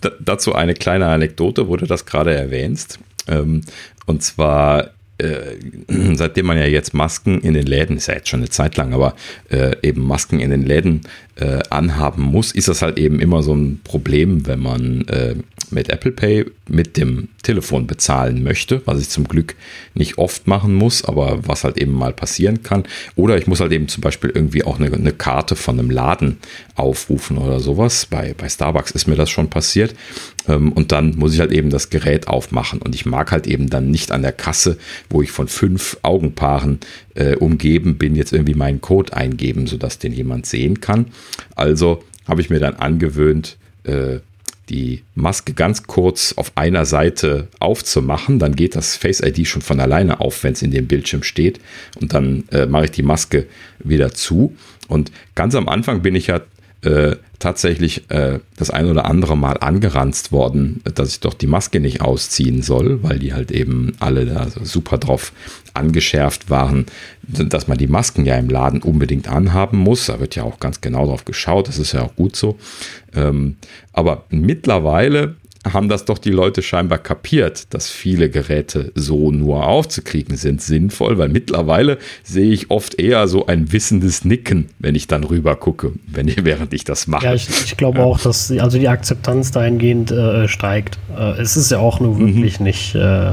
[0.00, 2.98] Da, dazu eine kleine Anekdote, wo du das gerade erwähnst.
[3.28, 3.62] Ähm,
[4.06, 4.90] und zwar
[5.20, 5.56] äh,
[6.14, 8.92] seitdem man ja jetzt Masken in den Läden, ist ja jetzt schon eine Zeit lang,
[8.92, 9.14] aber
[9.50, 11.02] äh, eben Masken in den Läden
[11.36, 15.34] äh, anhaben muss, ist das halt eben immer so ein Problem, wenn man äh,
[15.72, 19.54] mit Apple Pay mit dem Telefon bezahlen möchte, was ich zum Glück
[19.94, 22.84] nicht oft machen muss, aber was halt eben mal passieren kann.
[23.16, 26.38] Oder ich muss halt eben zum Beispiel irgendwie auch eine, eine Karte von einem Laden
[26.74, 28.06] aufrufen oder sowas.
[28.06, 29.94] Bei, bei Starbucks ist mir das schon passiert.
[30.48, 32.80] Ähm, und dann muss ich halt eben das Gerät aufmachen.
[32.80, 34.78] Und ich mag halt eben dann nicht an der Kasse,
[35.08, 36.80] wo ich von fünf Augenpaaren
[37.14, 41.06] äh, umgeben bin, jetzt irgendwie meinen Code eingeben, sodass den jemand sehen kann.
[41.54, 44.20] Also habe ich mir dann angewöhnt, äh,
[44.70, 48.38] die Maske ganz kurz auf einer Seite aufzumachen.
[48.38, 51.60] Dann geht das Face ID schon von alleine auf, wenn es in dem Bildschirm steht.
[52.00, 53.46] Und dann äh, mache ich die Maske
[53.80, 54.56] wieder zu.
[54.88, 56.40] Und ganz am Anfang bin ich ja
[56.82, 61.80] äh, tatsächlich äh, das ein oder andere Mal angeranzt worden, dass ich doch die Maske
[61.80, 65.32] nicht ausziehen soll, weil die halt eben alle da super drauf
[65.74, 66.86] angeschärft waren,
[67.22, 70.06] dass man die Masken ja im Laden unbedingt anhaben muss.
[70.06, 72.58] Da wird ja auch ganz genau drauf geschaut, das ist ja auch gut so.
[73.14, 73.56] Ähm,
[73.92, 80.36] aber mittlerweile haben das doch die Leute scheinbar kapiert, dass viele Geräte so nur aufzukriegen
[80.36, 85.22] sind, sinnvoll, weil mittlerweile sehe ich oft eher so ein wissendes Nicken, wenn ich dann
[85.22, 87.26] rüber gucke, wenn, während ich das mache.
[87.26, 90.98] Ja, ich, ich glaube auch, dass also die Akzeptanz dahingehend äh, steigt.
[91.16, 92.64] Äh, es ist ja auch nur wirklich mhm.
[92.64, 93.32] nicht äh,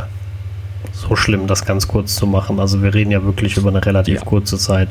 [0.91, 2.59] so schlimm, das ganz kurz zu machen.
[2.59, 4.25] Also wir reden ja wirklich über eine relativ ja.
[4.25, 4.89] kurze Zeit.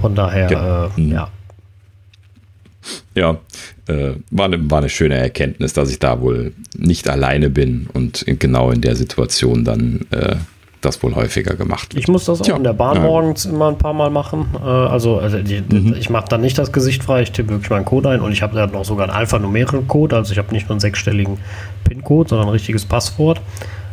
[0.00, 0.86] Von daher, ja.
[0.86, 1.12] Äh, mhm.
[1.12, 1.28] ja.
[3.14, 3.38] Ja,
[3.88, 8.22] äh, war, eine, war eine schöne Erkenntnis, dass ich da wohl nicht alleine bin und
[8.22, 10.36] in, genau in der Situation dann äh,
[10.80, 12.02] das wohl häufiger gemacht wird.
[12.02, 13.02] Ich muss das auch Tja, in der Bahn ja.
[13.02, 14.46] morgens immer ein paar Mal machen.
[14.62, 15.94] Äh, also, also die, mhm.
[15.98, 18.42] ich mache dann nicht das Gesicht frei, ich tippe wirklich meinen Code ein und ich
[18.42, 21.38] habe dann noch sogar einen alphanumerischen Code, also ich habe nicht nur einen sechsstelligen
[21.84, 23.40] PIN-Code, sondern ein richtiges Passwort,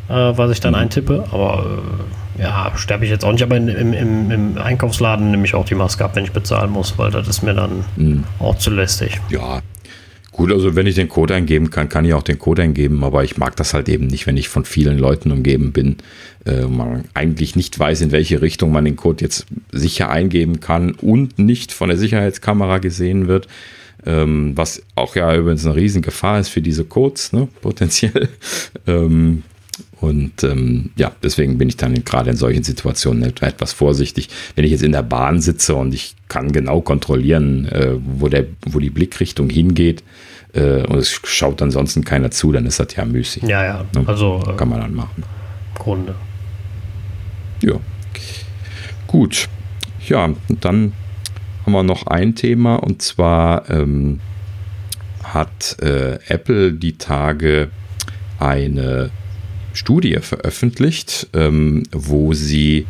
[0.10, 0.80] äh, was ich dann mhm.
[0.80, 1.26] eintippe.
[1.32, 5.46] Aber äh, ja, sterbe ich jetzt auch nicht, aber in, im, im, im, Einkaufsladen nehme
[5.46, 8.24] ich auch die Maske ab, wenn ich bezahlen muss, weil das ist mir dann mhm.
[8.40, 9.20] auch zu lästig.
[9.30, 9.62] Ja,
[10.34, 13.24] Gut, also wenn ich den Code eingeben kann, kann ich auch den Code eingeben, aber
[13.24, 15.98] ich mag das halt eben nicht, wenn ich von vielen Leuten umgeben bin,
[16.46, 20.94] äh, man eigentlich nicht weiß, in welche Richtung man den Code jetzt sicher eingeben kann
[20.94, 23.48] und nicht von der Sicherheitskamera gesehen wird,
[24.08, 28.28] ähm, was auch ja übrigens eine Riesengefahr ist für diese Codes, ne, potenziell.
[28.88, 29.44] ähm,
[30.04, 34.28] und ähm, ja, deswegen bin ich dann gerade in solchen Situationen etwas vorsichtig.
[34.54, 38.48] Wenn ich jetzt in der Bahn sitze und ich kann genau kontrollieren, äh, wo, der,
[38.68, 40.04] wo die Blickrichtung hingeht
[40.52, 43.44] äh, und es schaut ansonsten keiner zu, dann ist das ja müßig.
[43.44, 43.86] Ja, ja.
[43.96, 44.04] Ne?
[44.06, 45.24] Also kann man dann machen.
[45.74, 46.16] Grunde.
[47.62, 47.76] Ja.
[49.08, 49.48] Gut.
[50.06, 50.92] Ja, und dann
[51.66, 54.20] haben wir noch ein Thema und zwar ähm,
[55.24, 57.70] hat äh, Apple die Tage
[58.38, 59.12] eine
[59.74, 62.86] Studie veröffentlicht, ähm, wo sie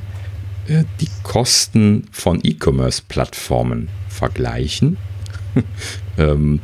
[0.67, 4.97] äh, die Kosten von E-Commerce-Plattformen vergleichen.
[6.17, 6.59] ähm,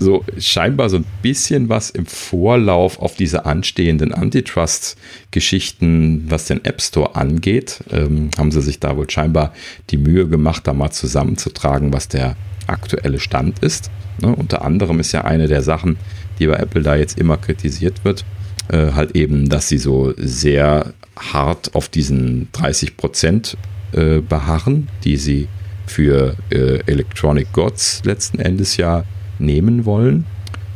[0.00, 6.82] so scheinbar so ein bisschen was im Vorlauf auf diese anstehenden Antitrust-Geschichten, was den App
[6.82, 9.52] Store angeht, ähm, haben sie sich da wohl scheinbar
[9.90, 12.34] die Mühe gemacht, da mal zusammenzutragen, was der
[12.66, 13.92] aktuelle Stand ist.
[14.20, 14.34] Ne?
[14.34, 15.96] Unter anderem ist ja eine der Sachen,
[16.38, 18.24] die bei Apple da jetzt immer kritisiert wird,
[18.68, 23.56] äh, halt eben, dass sie so sehr hart auf diesen 30 Prozent
[23.92, 25.48] äh, beharren, die sie
[25.86, 29.04] für äh, Electronic Gods letzten Endes ja
[29.38, 30.26] nehmen wollen.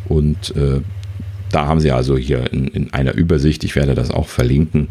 [0.06, 0.80] Und äh,
[1.50, 4.88] da haben sie also hier in, in, einer Übersicht, ich werde das auch verlinken,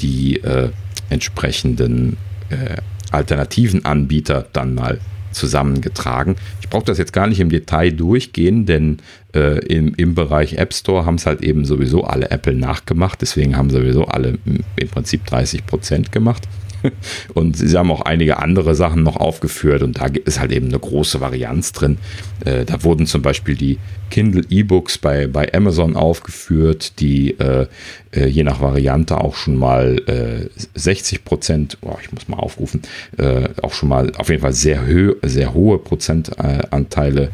[0.00, 0.70] die äh,
[1.08, 2.16] entsprechenden
[2.50, 2.76] äh,
[3.10, 5.00] alternativen Anbieter dann mal
[5.32, 6.36] zusammengetragen.
[6.60, 8.98] Ich brauche das jetzt gar nicht im Detail durchgehen, denn
[9.34, 13.20] äh, im, im Bereich App Store haben es halt eben sowieso alle Apple nachgemacht.
[13.20, 14.38] Deswegen haben sowieso alle
[14.76, 16.48] im Prinzip 30 Prozent gemacht.
[17.34, 20.78] und sie haben auch einige andere Sachen noch aufgeführt und da ist halt eben eine
[20.78, 21.98] große Varianz drin.
[22.44, 23.78] Äh, da wurden zum Beispiel die
[24.10, 27.66] Kindle E-Books bei, bei Amazon aufgeführt, die äh,
[28.12, 32.82] äh, je nach Variante auch schon mal äh, 60 Prozent, oh, ich muss mal aufrufen,
[33.18, 37.30] äh, auch schon mal auf jeden Fall sehr, hö sehr hohe Prozentanteile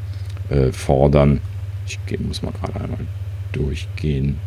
[0.50, 1.40] äh, fordern.
[1.86, 3.06] Ich muss mal gerade einmal
[3.52, 4.38] durchgehen.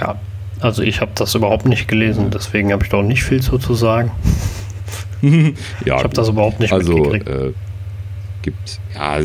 [0.00, 0.18] Ja,
[0.62, 3.74] also ich habe das überhaupt nicht gelesen, deswegen habe ich doch nicht viel zu, zu
[3.74, 4.10] sagen.
[5.22, 7.28] ja, ich habe das überhaupt nicht also, mitgekriegt.
[7.28, 7.52] Äh,
[8.42, 9.20] gibt ja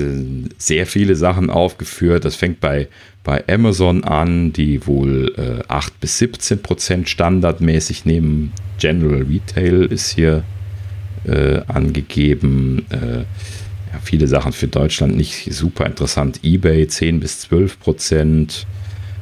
[0.57, 2.23] sehr viele Sachen aufgeführt.
[2.23, 2.87] Das fängt bei,
[3.23, 8.53] bei Amazon an, die wohl äh, 8 bis 17 Prozent standardmäßig nehmen.
[8.79, 10.43] General Retail ist hier
[11.25, 12.85] äh, angegeben.
[12.89, 16.39] Äh, ja, viele Sachen für Deutschland nicht super interessant.
[16.43, 18.67] eBay 10 bis 12 Prozent.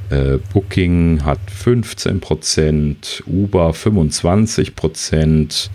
[0.10, 3.24] Äh, Booking hat 15 Prozent.
[3.26, 5.70] Uber 25 Prozent.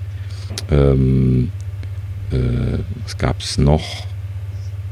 [0.70, 1.51] Ähm,
[2.31, 4.07] äh, was gab es noch?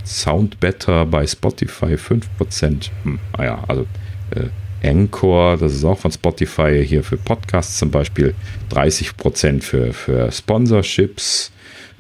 [0.04, 2.90] Sound Better bei Spotify 5%.
[3.04, 3.86] Hm, naja, also
[4.30, 4.48] äh,
[4.82, 8.34] Anchor, das ist auch von Spotify hier für Podcasts zum Beispiel,
[8.70, 11.52] 30% für, für Sponsorships.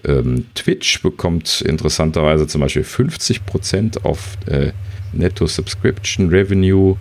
[0.04, 4.72] Ähm, Twitch bekommt interessanterweise zum Beispiel 50% auf äh,
[5.12, 6.96] Netto Subscription Revenue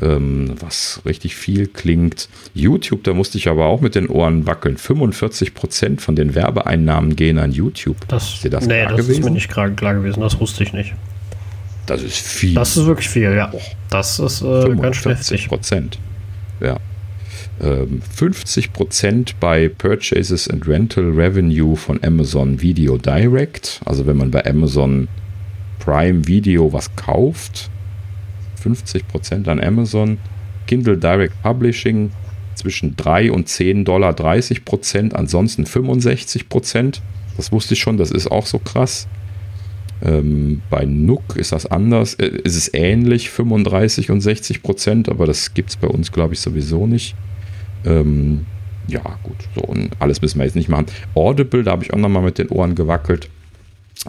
[0.00, 2.28] ähm, was richtig viel klingt.
[2.54, 4.76] YouTube, da musste ich aber auch mit den Ohren wackeln.
[4.76, 7.96] 45 Prozent von den Werbeeinnahmen gehen an YouTube.
[8.08, 9.10] Das, ist das nee, das gewesen?
[9.12, 10.20] ist mir nicht klar, klar, gewesen.
[10.20, 10.94] Das wusste ich nicht.
[11.86, 12.54] Das ist viel.
[12.54, 13.52] Das ist wirklich viel, ja.
[13.90, 15.48] Das ist äh, ganz schlecht.
[15.48, 15.98] Prozent.
[16.60, 16.78] Ja.
[17.60, 23.80] 50 ähm, Prozent bei Purchases and Rental Revenue von Amazon Video Direct.
[23.84, 25.08] Also wenn man bei Amazon
[25.80, 27.70] Prime Video was kauft,
[28.58, 30.18] 50% an Amazon,
[30.66, 32.10] Kindle Direct Publishing
[32.54, 37.02] zwischen 3 und 10 Dollar 30 Prozent, ansonsten 65 Prozent.
[37.36, 39.06] Das wusste ich schon, das ist auch so krass.
[40.02, 45.26] Ähm, bei Nook ist das anders, äh, ist es ähnlich, 35 und 60 Prozent, aber
[45.26, 47.16] das gibt es bei uns, glaube ich, sowieso nicht.
[47.84, 48.46] Ähm,
[48.86, 50.86] ja, gut, so und alles müssen wir jetzt nicht machen.
[51.14, 53.28] Audible, da habe ich auch nochmal mit den Ohren gewackelt.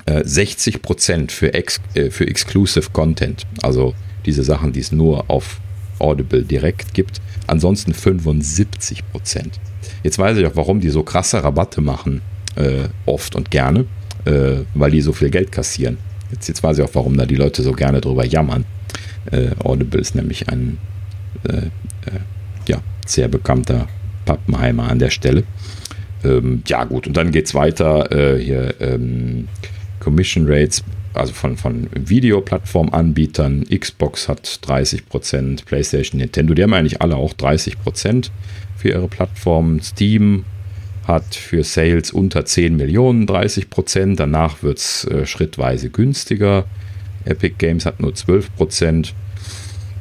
[0.06, 3.96] Äh, 60 Prozent für, ex, äh, für Exclusive Content, also
[4.30, 5.60] diese Sachen, die es nur auf
[5.98, 7.20] Audible direkt gibt.
[7.48, 9.60] Ansonsten 75 Prozent.
[10.04, 12.22] Jetzt weiß ich auch, warum die so krasse Rabatte machen,
[12.56, 13.86] äh, oft und gerne,
[14.26, 15.98] äh, weil die so viel Geld kassieren.
[16.32, 18.66] Jetzt, jetzt weiß ich auch, warum da die Leute so gerne drüber jammern.
[19.32, 20.78] Äh, Audible ist nämlich ein
[21.48, 22.20] äh, äh,
[22.68, 23.88] ja, sehr bekannter
[24.26, 25.44] Pappenheimer an der Stelle.
[26.24, 28.12] Ähm, ja, gut, und dann geht es weiter.
[28.12, 29.48] Äh, hier ähm,
[30.00, 33.66] Commission Rates also von, von Videoplattformanbietern.
[33.66, 38.30] Xbox hat 30%, PlayStation, Nintendo, die haben eigentlich alle auch 30%
[38.78, 39.82] für ihre Plattformen.
[39.82, 40.46] Steam
[41.06, 46.66] hat für Sales unter 10 Millionen 30%, danach wird es äh, schrittweise günstiger.
[47.26, 49.14] Epic Games hat nur 12%.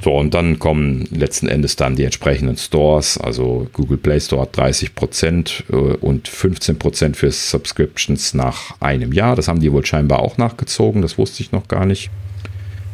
[0.08, 4.56] So, und dann kommen letzten Endes dann die entsprechenden Stores, also Google Play Store hat
[4.56, 9.36] 30 Prozent äh, und 15 Prozent für Subscriptions nach einem Jahr.
[9.36, 12.08] Das haben die wohl scheinbar auch nachgezogen, das wusste ich noch gar nicht.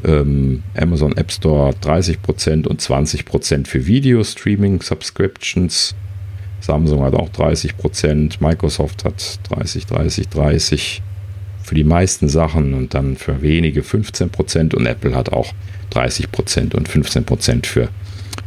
[0.04, 5.94] Ähm, Amazon App Store 30 Prozent und 20 Prozent für Video Streaming Subscriptions.
[6.62, 11.02] Samsung hat auch 30 Prozent, Microsoft hat 30, 30, 30
[11.62, 15.52] für die meisten Sachen und dann für wenige 15 Prozent und Apple hat auch
[15.90, 17.89] 30 Prozent und 15 Prozent für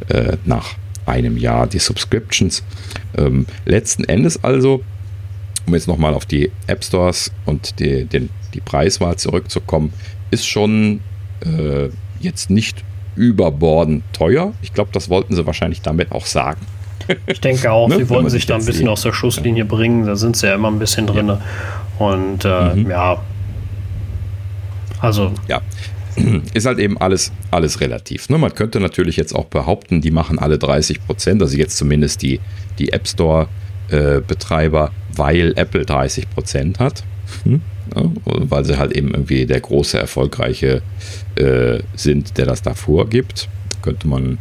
[0.10, 2.64] äh, nach einem Jahr die Subscriptions.
[3.18, 4.84] Ähm, letzten Endes also,
[5.66, 9.94] um jetzt nochmal auf die App Stores und die, den, die Preiswahl zurückzukommen,
[10.32, 11.00] ist schon
[11.46, 11.90] äh,
[12.20, 12.84] jetzt nicht
[13.16, 14.54] überbordend teuer.
[14.62, 16.62] Ich glaube, das wollten sie wahrscheinlich damit auch sagen.
[17.26, 17.98] Ich denke auch, ne?
[17.98, 18.90] sie wollten sich da ein bisschen sehen.
[18.90, 19.70] aus der Schusslinie ja.
[19.70, 20.06] bringen.
[20.06, 21.28] Da sind sie ja immer ein bisschen drin.
[21.28, 21.42] Ja.
[22.00, 22.90] Und äh, mhm.
[22.90, 23.18] ja,
[25.00, 25.32] also.
[25.48, 25.62] Ja,
[26.54, 28.30] ist halt eben alles, alles relativ.
[28.30, 28.38] Ne?
[28.38, 32.40] Man könnte natürlich jetzt auch behaupten, die machen alle 30 Prozent, also jetzt zumindest die,
[32.80, 37.04] die App Store-Betreiber, äh, weil Apple 30 Prozent hat.
[37.44, 37.62] Hm?
[37.96, 40.82] Ja, weil sie halt eben irgendwie der große, erfolgreiche
[41.36, 43.48] äh, sind, der das da vorgibt.
[43.82, 44.38] Könnte man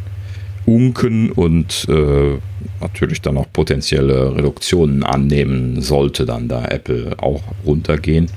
[0.65, 2.37] unken und äh,
[2.81, 8.29] natürlich dann auch potenzielle Reduktionen annehmen, sollte dann da Apple auch runtergehen.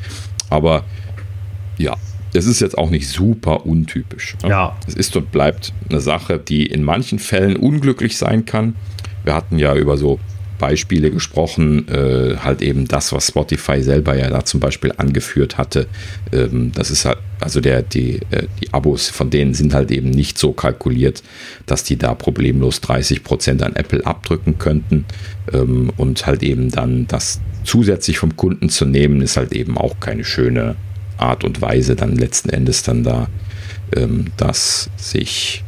[0.48, 0.84] Aber
[1.76, 1.96] ja,
[2.34, 4.36] es ist jetzt auch nicht super untypisch.
[4.42, 4.50] Ne?
[4.50, 4.76] Ja.
[4.86, 8.74] Es ist und bleibt eine Sache, die in manchen Fällen unglücklich sein kann.
[9.24, 10.18] Wir hatten ja über so
[10.60, 15.88] Beispiele gesprochen, äh, halt eben das, was Spotify selber ja da zum Beispiel angeführt hatte.
[16.32, 20.10] Ähm, das ist halt, also der, die, äh, die Abos von denen sind halt eben
[20.10, 21.22] nicht so kalkuliert,
[21.64, 25.06] dass die da problemlos 30 Prozent an Apple abdrücken könnten.
[25.52, 29.98] Ähm, und halt eben dann das zusätzlich vom Kunden zu nehmen, ist halt eben auch
[29.98, 30.76] keine schöne
[31.20, 33.28] Art und Weise, dann letzten Endes dann da
[33.96, 35.64] ähm, das sich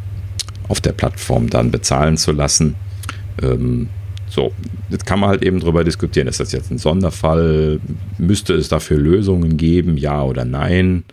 [0.69, 2.75] auf der Plattform dann bezahlen zu lassen.
[3.43, 3.89] Ähm,
[4.29, 4.53] so,
[4.89, 7.81] jetzt kann man halt eben drüber diskutieren, ist das jetzt ein Sonderfall?
[8.17, 11.05] Müsste es dafür Lösungen geben, ja oder nein?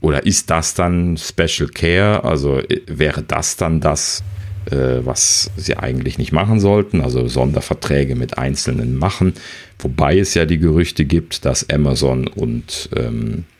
[0.00, 2.24] Oder ist das dann Special Care?
[2.24, 4.24] Also äh, wäre das dann das,
[4.70, 7.00] äh, was sie eigentlich nicht machen sollten?
[7.00, 9.34] Also Sonderverträge mit Einzelnen machen.
[9.78, 13.53] Wobei es ja die Gerüchte gibt, dass Amazon und ähm, äh,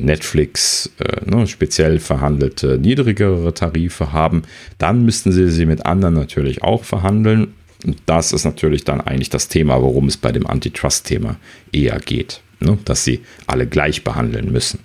[0.00, 4.42] Netflix äh, ne, speziell verhandelte niedrigere Tarife haben,
[4.78, 7.54] dann müssten sie sie mit anderen natürlich auch verhandeln.
[7.84, 11.36] Und das ist natürlich dann eigentlich das Thema, worum es bei dem Antitrust-Thema
[11.72, 14.80] eher geht, ne, dass sie alle gleich behandeln müssen.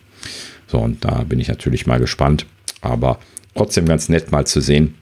[0.68, 2.45] So, und da bin ich natürlich mal gespannt,
[2.81, 3.19] aber
[3.55, 4.95] trotzdem ganz nett mal zu sehen,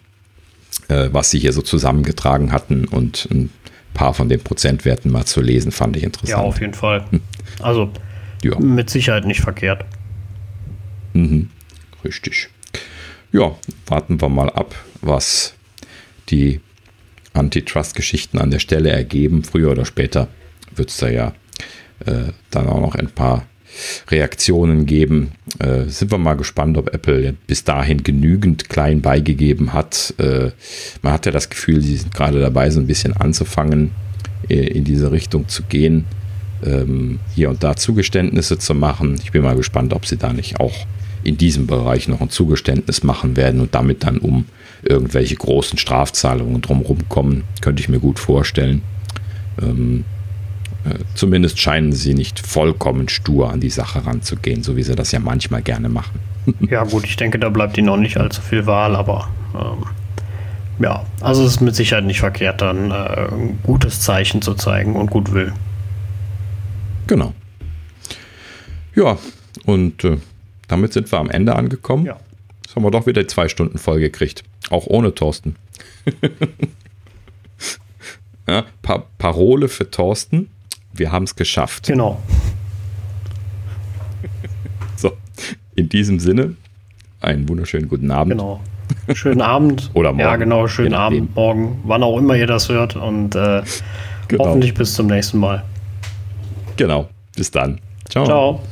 [0.87, 3.49] äh, was sie hier so zusammengetragen hatten und ein
[3.93, 6.41] paar von den Prozentwerten mal zu lesen, fand ich interessant.
[6.41, 7.05] Ja, auf jeden Fall.
[7.59, 7.91] Also
[8.43, 8.59] ja.
[8.59, 9.85] Mit Sicherheit nicht verkehrt.
[11.13, 11.49] Mhm.
[12.03, 12.49] Richtig.
[13.31, 13.55] Ja,
[13.87, 15.53] warten wir mal ab, was
[16.29, 16.61] die
[17.33, 19.43] Antitrust-Geschichten an der Stelle ergeben.
[19.43, 20.27] Früher oder später
[20.75, 21.33] wird es da ja
[22.05, 23.45] äh, dann auch noch ein paar
[24.09, 25.31] Reaktionen geben.
[25.59, 30.13] Äh, sind wir mal gespannt, ob Apple bis dahin genügend klein beigegeben hat.
[30.17, 30.51] Äh,
[31.01, 33.91] man hat ja das Gefühl, sie sind gerade dabei, so ein bisschen anzufangen,
[34.49, 36.05] äh, in diese Richtung zu gehen
[36.65, 39.19] ähm, hier und da Zugeständnisse zu machen.
[39.23, 40.73] Ich bin mal gespannt, ob sie da nicht auch
[41.23, 44.45] in diesem Bereich noch ein Zugeständnis machen werden und damit dann um
[44.83, 47.43] irgendwelche großen Strafzahlungen drumherum kommen.
[47.61, 48.81] Könnte ich mir gut vorstellen.
[49.61, 50.05] Ähm,
[50.85, 55.11] äh, zumindest scheinen sie nicht vollkommen stur an die Sache ranzugehen, so wie sie das
[55.11, 56.19] ja manchmal gerne machen.
[56.61, 59.85] ja, gut, ich denke, da bleibt ihnen noch nicht allzu viel Wahl, aber ähm,
[60.79, 64.95] ja, also es ist mit Sicherheit nicht verkehrt, dann äh, ein gutes Zeichen zu zeigen
[64.95, 65.53] und gut will.
[67.09, 67.33] Genau.
[68.95, 69.17] Ja,
[69.65, 70.17] und äh,
[70.67, 72.05] damit sind wir am Ende angekommen.
[72.05, 72.17] Ja.
[72.63, 74.43] Jetzt haben wir doch wieder zwei Stunden voll gekriegt.
[74.69, 75.55] Auch ohne Thorsten.
[78.47, 80.51] ja, pa Parole für Thorsten.
[80.93, 81.87] Wir haben es geschafft.
[81.87, 82.21] Genau.
[84.95, 85.13] so,
[85.73, 86.57] in diesem Sinne,
[87.21, 88.33] einen wunderschönen guten Abend.
[88.33, 88.59] Genau.
[89.15, 89.89] Schönen Abend.
[89.95, 90.19] Oder morgen.
[90.19, 92.95] Ja, genau, schönen Abend, morgen, wann auch immer ihr das hört.
[92.95, 93.63] Und äh,
[94.27, 94.45] genau.
[94.45, 95.63] hoffentlich bis zum nächsten Mal.
[96.79, 97.09] Genau.
[97.35, 97.81] Bis dann.
[98.07, 98.25] Ciao.
[98.25, 98.63] Ciao.